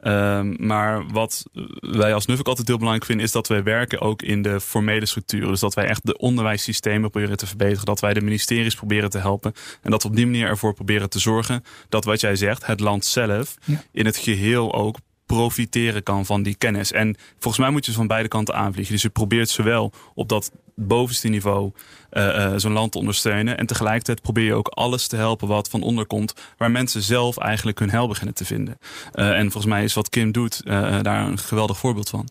Ehm, 0.06 0.66
maar 0.66 1.06
wat 1.06 1.44
wij 1.80 2.14
als 2.14 2.26
NUFC 2.26 2.46
altijd 2.46 2.66
heel 2.66 2.76
belangrijk 2.76 3.06
vinden, 3.06 3.26
is 3.26 3.32
dat 3.32 3.48
wij 3.48 3.62
werken 3.62 4.00
ook 4.00 4.22
in 4.22 4.42
de 4.42 4.60
formele 4.60 5.06
structuren. 5.06 5.48
Dus 5.48 5.60
dat 5.60 5.74
wij 5.74 5.84
echt 5.84 6.06
de 6.06 6.18
onderwijssystemen 6.18 7.10
proberen 7.10 7.36
te 7.36 7.46
verbeteren. 7.46 7.84
Dat 7.84 8.00
wij 8.00 8.14
de 8.14 8.20
ministeries 8.20 8.74
proberen 8.74 9.10
te 9.10 9.18
helpen. 9.18 9.52
En 9.82 9.90
dat 9.90 10.02
we 10.02 10.08
op 10.08 10.16
die 10.16 10.26
manier 10.26 10.48
ervoor 10.48 10.74
proberen 10.74 11.10
te 11.10 11.18
zorgen 11.18 11.64
dat 11.88 12.04
wat 12.04 12.20
jij 12.20 12.36
zegt, 12.36 12.66
het 12.66 12.80
land 12.80 13.04
zelf, 13.04 13.54
in 13.92 14.06
het 14.06 14.16
geheel 14.16 14.74
ook 14.74 14.96
profiteren 15.26 16.02
kan 16.02 16.26
van 16.26 16.42
die 16.42 16.54
kennis. 16.54 16.92
En 16.92 17.16
volgens 17.32 17.58
mij 17.58 17.70
moet 17.70 17.86
je 17.86 17.92
van 17.92 18.06
beide 18.06 18.28
kanten 18.28 18.54
aanvliegen. 18.54 18.92
Dus 18.92 19.02
je 19.02 19.08
probeert 19.08 19.48
zowel 19.48 19.92
op 20.14 20.28
dat 20.28 20.50
bovenste 20.74 21.28
niveau 21.28 21.72
uh, 22.12 22.52
zo'n 22.56 22.72
land 22.72 22.92
te 22.92 22.98
ondersteunen. 22.98 23.58
En 23.58 23.66
tegelijkertijd 23.66 24.22
probeer 24.22 24.44
je 24.44 24.54
ook 24.54 24.68
alles 24.68 25.06
te 25.06 25.16
helpen 25.16 25.48
wat 25.48 25.68
van 25.68 25.82
onder 25.82 26.06
komt. 26.06 26.34
Waar 26.56 26.70
mensen 26.70 27.02
zelf 27.02 27.36
eigenlijk 27.36 27.78
hun 27.78 27.90
hel 27.90 28.08
beginnen 28.08 28.34
te 28.34 28.44
vinden. 28.44 28.78
Uh, 29.14 29.38
en 29.38 29.42
volgens 29.42 29.72
mij 29.72 29.84
is 29.84 29.94
wat 29.94 30.08
Kim 30.08 30.32
doet 30.32 30.66
daar 31.02 31.26
een 31.26 31.38
geweldig 31.38 31.78
voorbeeld 31.78 32.08
van. 32.08 32.28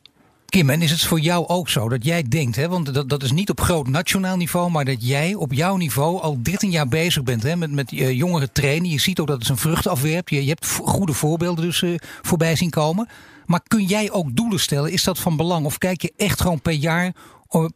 Kim, 0.56 0.70
en 0.70 0.82
is 0.82 0.92
het 0.92 1.06
voor 1.06 1.20
jou 1.20 1.48
ook 1.48 1.70
zo 1.70 1.90
dat 1.90 2.06
jij 2.06 2.24
denkt, 2.30 2.56
hè, 2.56 2.70
want 2.70 2.94
dat, 2.94 3.10
dat 3.10 3.24
is 3.24 3.32
niet 3.32 3.50
op 3.50 3.60
groot 3.60 3.88
nationaal 3.88 4.38
niveau, 4.38 4.72
maar 4.72 4.86
dat 4.86 5.08
jij 5.08 5.34
op 5.34 5.54
jouw 5.54 5.76
niveau 5.76 6.22
al 6.22 6.42
13 6.44 6.70
jaar 6.70 6.88
bezig 6.88 7.24
bent 7.24 7.44
hè, 7.44 7.56
met, 7.56 7.72
met 7.72 7.92
uh, 7.92 8.12
jongeren 8.12 8.54
trainen. 8.54 8.90
Je 8.90 9.00
ziet 9.00 9.20
ook 9.20 9.28
dat 9.28 9.36
het 9.36 9.46
zijn 9.46 9.58
vrucht 9.58 9.88
afwerpt. 9.88 10.30
Je, 10.30 10.44
je 10.44 10.50
hebt 10.50 10.78
goede 10.84 11.14
voorbeelden 11.14 11.66
dus 11.66 11.82
uh, 11.82 11.96
voorbij 12.00 12.56
zien 12.56 12.70
komen. 12.70 13.08
Maar 13.46 13.60
kun 13.68 13.84
jij 13.84 14.12
ook 14.12 14.36
doelen 14.36 14.60
stellen? 14.60 14.92
Is 14.92 15.04
dat 15.04 15.20
van 15.20 15.38
belang? 15.38 15.66
Of 15.66 15.78
kijk 15.78 16.02
je 16.02 16.14
echt 16.18 16.42
gewoon 16.42 16.62
per 16.62 16.74
jaar, 16.74 17.12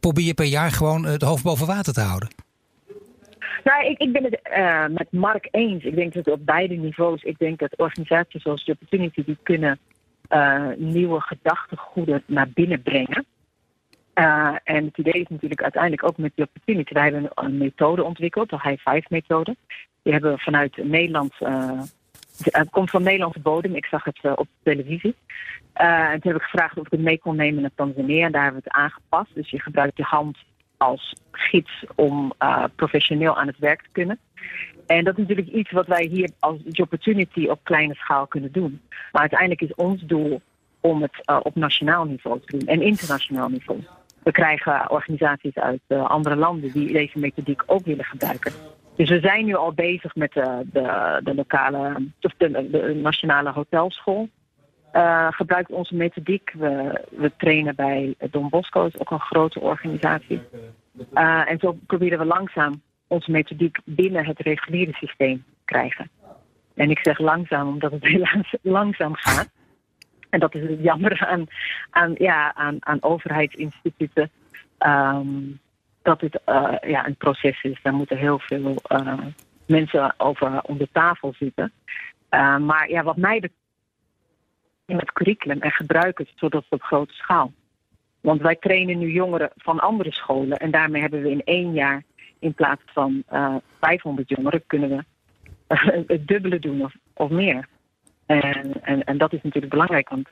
probeer 0.00 0.24
je 0.24 0.34
per 0.34 0.44
jaar 0.44 0.70
gewoon 0.70 1.04
het 1.04 1.22
hoofd 1.22 1.42
boven 1.42 1.66
water 1.66 1.92
te 1.92 2.00
houden? 2.00 2.28
Nou, 3.64 3.86
ik, 3.86 3.98
ik 3.98 4.12
ben 4.12 4.24
het 4.24 4.40
met 4.92 5.12
Mark 5.12 5.48
eens. 5.50 5.84
Ik 5.84 5.94
denk 5.94 6.12
dat 6.12 6.28
op 6.30 6.46
beide 6.46 6.74
niveaus, 6.74 7.22
ik 7.22 7.38
denk 7.38 7.58
dat 7.58 7.76
organisaties 7.76 8.42
zoals 8.42 8.64
The 8.64 8.72
Opportunity 8.72 9.24
die 9.24 9.38
kunnen 9.42 9.78
uh, 10.30 10.66
nieuwe 10.76 11.20
gedachtegoeden 11.20 12.22
naar 12.26 12.48
binnen 12.48 12.82
brengen. 12.82 13.26
Uh, 14.14 14.56
en 14.64 14.84
het 14.84 14.98
idee 14.98 15.20
is 15.22 15.28
natuurlijk 15.28 15.62
uiteindelijk 15.62 16.04
ook 16.04 16.16
met 16.16 16.32
The 16.34 16.42
Opportunity. 16.42 16.94
Wij 16.94 17.02
hebben 17.02 17.30
een, 17.34 17.58
methode 17.58 18.04
ontwikkeld, 18.04 18.50
de 18.50 18.60
High 18.62 18.88
Five 18.88 19.06
methode. 19.08 19.56
Die 20.02 20.12
hebben 20.12 20.32
we 20.32 20.38
vanuit 20.38 20.76
Nederland, 20.76 21.34
het 22.42 22.70
komt 22.70 22.90
van 22.90 23.02
Nederlandse 23.02 23.40
bodem. 23.40 23.74
Ik 23.74 23.86
zag 23.86 24.04
het 24.04 24.36
op 24.36 24.46
televisie. 24.62 25.14
en 25.72 26.20
toen 26.20 26.32
heb 26.32 26.40
ik 26.40 26.48
gevraagd 26.48 26.78
of 26.78 26.84
ik 26.84 26.92
het 26.92 27.00
mee 27.00 27.18
kon 27.18 27.36
nemen 27.36 27.60
naar 27.60 27.70
Tanzania. 27.74 28.26
En 28.26 28.32
daar 28.32 28.42
hebben 28.42 28.62
we 28.62 28.68
het 28.68 28.82
aangepast. 28.82 29.34
Dus 29.34 29.50
je 29.50 29.60
gebruikt 29.60 29.96
je 29.96 30.02
hand 30.02 30.38
als 30.76 31.14
gids 31.30 31.84
om 31.94 32.32
professioneel 32.76 33.36
aan 33.36 33.46
het 33.46 33.58
werk 33.58 33.82
te 33.82 33.88
kunnen. 33.92 34.18
En 34.86 35.04
dat 35.04 35.18
is 35.18 35.20
natuurlijk 35.26 35.48
iets 35.48 35.70
wat 35.70 35.86
wij 35.86 36.04
hier 36.04 36.30
als 36.38 36.56
Opportunity 36.80 37.46
op 37.46 37.60
kleine 37.62 37.94
schaal 37.94 38.26
kunnen 38.26 38.52
doen. 38.52 38.80
Maar 39.12 39.20
uiteindelijk 39.20 39.60
is 39.60 39.74
ons 39.74 40.02
doel 40.02 40.40
om 40.80 41.02
het 41.02 41.28
uh, 41.30 41.40
op 41.42 41.54
nationaal 41.54 42.04
niveau 42.04 42.40
te 42.40 42.56
doen 42.56 42.68
en 42.68 42.82
internationaal 42.82 43.48
niveau. 43.48 43.80
We 44.22 44.30
krijgen 44.30 44.90
organisaties 44.90 45.54
uit 45.54 45.80
uh, 45.88 46.06
andere 46.06 46.36
landen 46.36 46.72
die 46.72 46.92
deze 46.92 47.18
methodiek 47.18 47.62
ook 47.66 47.84
willen 47.84 48.04
gebruiken. 48.04 48.52
Dus 48.96 49.08
we 49.08 49.20
zijn 49.20 49.44
nu 49.44 49.54
al 49.54 49.72
bezig 49.72 50.14
met 50.14 50.32
de, 50.32 50.66
de, 50.72 51.20
de 51.24 51.34
lokale, 51.34 52.08
of 52.20 52.34
de, 52.36 52.98
nationale 53.02 53.50
hotelschool. 53.50 54.28
Uh, 54.92 55.26
gebruikt 55.30 55.70
onze 55.70 55.94
methodiek. 55.94 56.52
We, 56.52 57.00
we 57.10 57.32
trainen 57.36 57.74
bij 57.74 58.14
Don 58.30 58.48
Bosco, 58.48 58.86
is 58.86 58.98
ook 58.98 59.10
een 59.10 59.20
grote 59.20 59.60
organisatie. 59.60 60.40
En 61.14 61.58
zo 61.58 61.76
proberen 61.86 62.18
we 62.18 62.24
langzaam 62.24 62.82
onze 63.10 63.30
methodiek 63.30 63.78
binnen 63.84 64.26
het 64.26 64.38
reguliere 64.38 64.92
systeem 64.92 65.36
te 65.36 65.64
krijgen. 65.64 66.10
En 66.74 66.90
ik 66.90 66.98
zeg 67.02 67.18
langzaam 67.18 67.68
omdat 67.68 67.92
het 67.92 68.04
helaas 68.12 68.54
langzaam 68.62 69.14
gaat. 69.14 69.48
En 70.30 70.40
dat 70.40 70.54
is 70.54 70.62
het 70.62 70.82
jammer 70.82 71.26
aan, 71.26 71.46
aan, 71.90 72.14
ja, 72.18 72.54
aan, 72.54 72.76
aan 72.80 73.02
overheidsinstituten. 73.02 74.30
Um, 74.86 75.60
dat 76.02 76.20
het 76.20 76.40
uh, 76.46 76.74
ja, 76.80 77.06
een 77.06 77.16
proces 77.16 77.62
is. 77.62 77.78
Daar 77.82 77.92
moeten 77.92 78.16
heel 78.16 78.38
veel 78.38 78.74
uh, 78.88 79.18
mensen 79.66 80.14
over 80.16 80.62
om 80.62 80.78
de 80.78 80.88
tafel 80.92 81.34
zitten. 81.38 81.72
Uh, 82.30 82.56
maar 82.56 82.90
ja, 82.90 83.02
wat 83.02 83.16
mij 83.16 83.34
betreft 83.34 83.54
in 84.86 84.98
het 84.98 85.12
curriculum 85.12 85.60
en 85.60 85.70
gebruik 85.70 86.18
het 86.18 86.28
zodat 86.34 86.62
het 86.62 86.72
op 86.72 86.82
grote 86.82 87.14
schaal. 87.14 87.52
Want 88.20 88.40
wij 88.40 88.56
trainen 88.56 88.98
nu 88.98 89.12
jongeren 89.12 89.50
van 89.56 89.80
andere 89.80 90.12
scholen 90.12 90.56
en 90.56 90.70
daarmee 90.70 91.00
hebben 91.00 91.22
we 91.22 91.30
in 91.30 91.44
één 91.44 91.72
jaar 91.72 92.02
in 92.40 92.54
plaats 92.54 92.82
van 92.86 93.22
uh, 93.32 93.54
500 93.80 94.28
jongeren 94.28 94.62
kunnen 94.66 94.88
we 94.88 95.04
het 96.06 96.26
dubbele 96.26 96.58
doen 96.58 96.82
of, 96.82 96.94
of 97.14 97.30
meer. 97.30 97.66
En, 98.26 98.82
en, 98.82 99.04
en 99.04 99.18
dat 99.18 99.32
is 99.32 99.42
natuurlijk 99.42 99.72
belangrijk, 99.72 100.08
want 100.08 100.28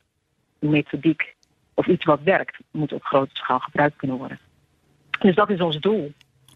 methodiek 0.58 1.36
of 1.74 1.86
iets 1.86 2.04
wat 2.04 2.22
werkt 2.22 2.58
moet 2.70 2.92
op 2.92 3.04
grote 3.04 3.36
schaal 3.36 3.58
gebruikt 3.58 3.96
kunnen 3.96 4.16
worden. 4.16 4.38
Dus 5.18 5.34
dat 5.34 5.50
is 5.50 5.60
ons 5.60 5.80
doel. 5.80 6.12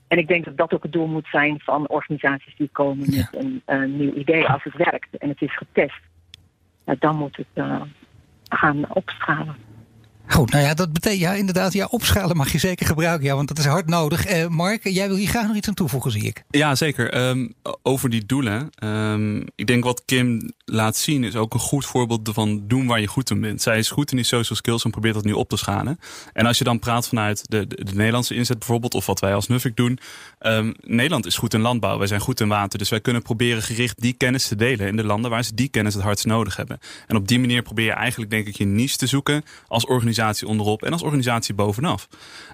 En 0.09 0.19
ik 0.19 0.29
denk 0.29 0.45
dat 0.45 0.57
dat 0.57 0.75
ook 0.75 0.83
het 0.83 0.93
doel 0.93 1.07
moet 1.07 1.27
zijn 1.31 1.61
van 1.61 1.89
organisaties 1.89 2.57
die 2.57 2.69
komen 2.73 3.11
ja. 3.11 3.29
met 3.31 3.45
een, 3.45 3.63
een, 3.65 3.97
nieuw 3.97 4.13
idee. 4.13 4.47
Als 4.47 4.65
het 4.65 4.77
werkt 4.77 5.17
en 5.17 5.29
het 5.29 5.43
is 5.43 5.57
getest, 5.57 6.01
dan 6.99 7.17
moet 7.17 7.37
het 7.37 7.47
uh, 7.55 7.83
gaan 8.49 8.95
opschalen. 8.95 9.57
Goed, 10.33 10.51
nou 10.51 10.65
ja, 10.65 10.75
dat 10.75 10.93
betekent 10.93 11.21
ja, 11.21 11.33
inderdaad, 11.33 11.73
ja, 11.73 11.87
opschalen 11.91 12.37
mag 12.37 12.53
je 12.53 12.59
zeker 12.59 12.87
gebruiken, 12.87 13.27
ja, 13.27 13.35
want 13.35 13.49
dat 13.49 13.59
is 13.59 13.65
hard 13.65 13.89
nodig. 13.89 14.31
Uh, 14.31 14.47
Mark, 14.47 14.89
jij 14.89 15.09
wil 15.09 15.17
hier 15.17 15.29
graag 15.29 15.47
nog 15.47 15.57
iets 15.57 15.69
aan 15.69 15.75
toevoegen, 15.75 16.11
zie 16.11 16.23
ik. 16.23 16.45
Ja, 16.51 16.75
zeker. 16.75 17.29
Um, 17.29 17.55
over 17.83 18.11
die 18.11 18.27
doelen. 18.27 18.71
Um, 18.85 19.47
ik 19.55 19.67
denk 19.67 19.85
wat 19.85 20.03
Kim 20.05 20.53
laat 20.65 20.97
zien 20.97 21.25
is 21.25 21.37
ook 21.37 21.55
een 21.55 21.61
goed 21.61 21.87
voorbeeld 21.87 22.31
van 22.33 22.63
doen 22.67 22.87
waar 22.87 23.01
je 23.01 23.07
goed 23.07 23.31
in 23.31 23.41
bent. 23.41 23.63
Zij 23.63 23.79
is 23.79 23.91
goed 23.91 24.11
in 24.11 24.17
die 24.17 24.27
social 24.27 24.57
skills 24.57 24.85
en 24.85 24.91
probeert 24.91 25.15
dat 25.15 25.25
nu 25.25 25.33
op 25.33 25.49
te 25.49 25.57
schalen. 25.57 25.99
En 26.33 26.47
als 26.47 26.59
je 26.59 26.65
dan 26.65 26.79
praat 26.79 27.09
vanuit 27.09 27.43
de, 27.49 27.67
de, 27.67 27.85
de 27.85 27.95
Nederlandse 27.95 28.35
inzet 28.35 28.59
bijvoorbeeld, 28.59 28.95
of 28.95 29.07
wat 29.07 29.21
wij 29.21 29.35
als 29.35 29.49
Nuffic 29.49 29.77
doen. 29.77 29.99
Um, 30.41 30.75
Nederland 30.81 31.27
is 31.27 31.37
goed 31.37 31.55
in 31.55 31.61
landbouw, 31.61 31.99
wij 31.99 32.07
zijn 32.07 32.21
goed 32.21 32.41
in 32.41 32.49
water. 32.49 32.79
Dus 32.79 32.89
wij 32.89 33.01
kunnen 33.01 33.23
proberen 33.23 33.63
gericht 33.63 34.01
die 34.01 34.13
kennis 34.13 34.49
te 34.49 34.57
delen 34.57 34.87
in 34.87 34.97
de 34.97 35.05
landen 35.05 35.31
waar 35.31 35.45
ze 35.45 35.55
die 35.55 35.69
kennis 35.69 35.95
het 35.95 36.03
hardst 36.03 36.27
nodig 36.27 36.57
hebben. 36.57 36.79
En 37.07 37.17
op 37.17 37.29
die 37.29 37.41
manier 37.41 37.63
probeer 37.63 37.85
je 37.85 37.93
eigenlijk, 37.93 38.31
denk 38.31 38.47
ik, 38.47 38.57
je 38.57 38.65
niche 38.65 38.97
te 38.97 39.07
zoeken 39.07 39.43
als 39.67 39.87
organisatie 39.87 40.21
onderop 40.45 40.83
en 40.83 40.93
als 40.93 41.03
organisatie 41.03 41.55
bovenaf. 41.55 42.09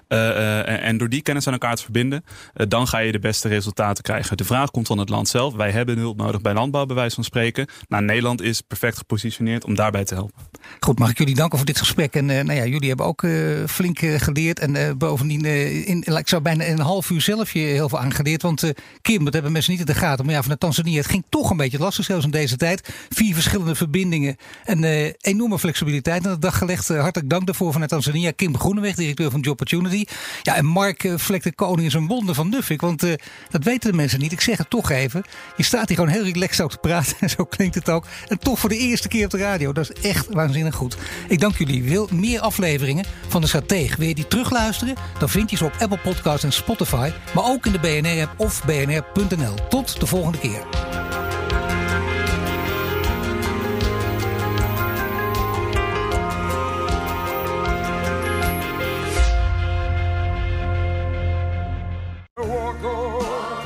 Uh, 0.07 0.17
uh, 0.17 0.87
en 0.87 0.97
door 0.97 1.09
die 1.09 1.21
kennis 1.21 1.47
aan 1.47 1.53
elkaar 1.53 1.75
te 1.75 1.83
verbinden, 1.83 2.23
uh, 2.55 2.65
dan 2.67 2.87
ga 2.87 2.97
je 2.97 3.11
de 3.11 3.19
beste 3.19 3.47
resultaten 3.47 4.03
krijgen. 4.03 4.37
De 4.37 4.43
vraag 4.43 4.71
komt 4.71 4.87
van 4.87 4.97
het 4.97 5.09
land 5.09 5.27
zelf. 5.27 5.53
Wij 5.53 5.71
hebben 5.71 5.97
hulp 5.97 6.17
nodig 6.17 6.41
bij 6.41 6.53
landbouw, 6.53 6.85
bij 6.85 6.95
wijze 6.95 7.15
van 7.15 7.23
spreken. 7.23 7.67
Nou, 7.87 8.03
Nederland 8.03 8.41
is 8.41 8.61
perfect 8.61 8.97
gepositioneerd 8.97 9.65
om 9.65 9.75
daarbij 9.75 10.05
te 10.05 10.13
helpen. 10.13 10.41
Goed, 10.79 10.99
mag 10.99 11.09
ik 11.09 11.17
jullie 11.17 11.35
danken 11.35 11.57
voor 11.57 11.67
dit 11.67 11.77
gesprek. 11.77 12.15
En 12.15 12.25
nou 12.25 12.53
ja, 12.53 12.65
jullie 12.65 12.87
hebben 12.87 13.05
ook 13.05 13.27
flink 13.67 13.99
geleerd. 13.99 14.59
En 14.59 14.97
bovendien, 14.97 15.45
in, 15.85 16.03
ik 16.17 16.27
zou 16.27 16.41
bijna 16.41 16.67
een 16.67 16.79
half 16.79 17.09
uur 17.09 17.21
zelf 17.21 17.51
je 17.51 17.59
heel 17.59 17.89
veel 17.89 17.99
aangeleerd. 17.99 18.41
Want 18.41 18.71
Kim, 19.01 19.23
dat 19.23 19.33
hebben 19.33 19.51
mensen 19.51 19.71
niet 19.71 19.81
in 19.81 19.85
de 19.85 19.93
gaten. 19.93 20.25
Maar 20.25 20.33
ja, 20.33 20.41
vanuit 20.41 20.59
Tanzania, 20.59 20.97
het 20.97 21.09
ging 21.09 21.23
toch 21.29 21.49
een 21.49 21.57
beetje 21.57 21.77
lastig, 21.77 22.05
zelfs 22.05 22.25
in 22.25 22.31
deze 22.31 22.57
tijd. 22.57 22.89
Vier 23.09 23.33
verschillende 23.33 23.75
verbindingen 23.75 24.35
en 24.63 24.83
enorme 25.21 25.59
flexibiliteit 25.59 26.25
aan 26.25 26.33
de 26.33 26.39
dag 26.39 26.57
gelegd. 26.57 26.87
hartelijk 26.87 27.29
dank 27.29 27.45
daarvoor 27.49 27.71
vanuit 27.71 27.89
Tanzania. 27.89 28.31
Kim 28.31 28.57
Groeneweg, 28.57 28.95
directeur 28.95 29.31
van 29.31 29.39
Job 29.39 29.51
Opportunity. 29.51 30.05
Ja, 30.41 30.55
en 30.55 30.65
Mark 30.65 31.03
uh, 31.03 31.13
Vlek 31.17 31.43
de 31.43 31.53
Koning 31.53 31.87
is 31.87 31.93
een 31.93 32.07
wonder 32.07 32.35
van 32.35 32.49
Nuffik. 32.49 32.81
Want 32.81 33.03
uh, 33.03 33.13
dat 33.49 33.63
weten 33.63 33.91
de 33.91 33.97
mensen 33.97 34.19
niet. 34.19 34.31
Ik 34.31 34.41
zeg 34.41 34.57
het 34.57 34.69
toch 34.69 34.89
even. 34.89 35.23
Je 35.57 35.63
staat 35.63 35.87
hier 35.87 35.97
gewoon 35.97 36.11
heel 36.11 36.23
relaxed 36.23 36.61
ook 36.61 36.71
te 36.71 36.77
praten. 36.77 37.15
En 37.19 37.29
zo 37.37 37.45
klinkt 37.45 37.75
het 37.75 37.89
ook. 37.89 38.05
En 38.27 38.39
toch 38.39 38.59
voor 38.59 38.69
de 38.69 38.77
eerste 38.77 39.07
keer 39.07 39.25
op 39.25 39.31
de 39.31 39.37
radio. 39.37 39.73
Dat 39.73 39.89
is 39.89 40.01
echt 40.01 40.27
waanzinnig 40.29 40.75
goed. 40.75 40.97
Ik 41.27 41.39
dank 41.39 41.57
jullie. 41.57 41.83
Wil 41.83 42.09
meer 42.11 42.39
afleveringen 42.39 43.05
van 43.27 43.41
de 43.41 43.47
Strateeg? 43.47 43.95
Wil 43.95 44.07
je 44.07 44.15
die 44.15 44.27
terugluisteren? 44.27 44.95
Dan 45.19 45.29
vind 45.29 45.49
je 45.49 45.57
ze 45.57 45.65
op 45.65 45.73
Apple 45.79 45.99
Podcasts 45.99 46.43
en 46.43 46.53
Spotify. 46.53 47.11
Maar 47.33 47.43
ook 47.43 47.65
in 47.65 47.71
de 47.71 47.79
BNR-app 47.79 48.39
of 48.39 48.65
bnr.nl. 48.65 49.53
Tot 49.69 49.99
de 49.99 50.05
volgende 50.05 50.37
keer. 50.37 51.08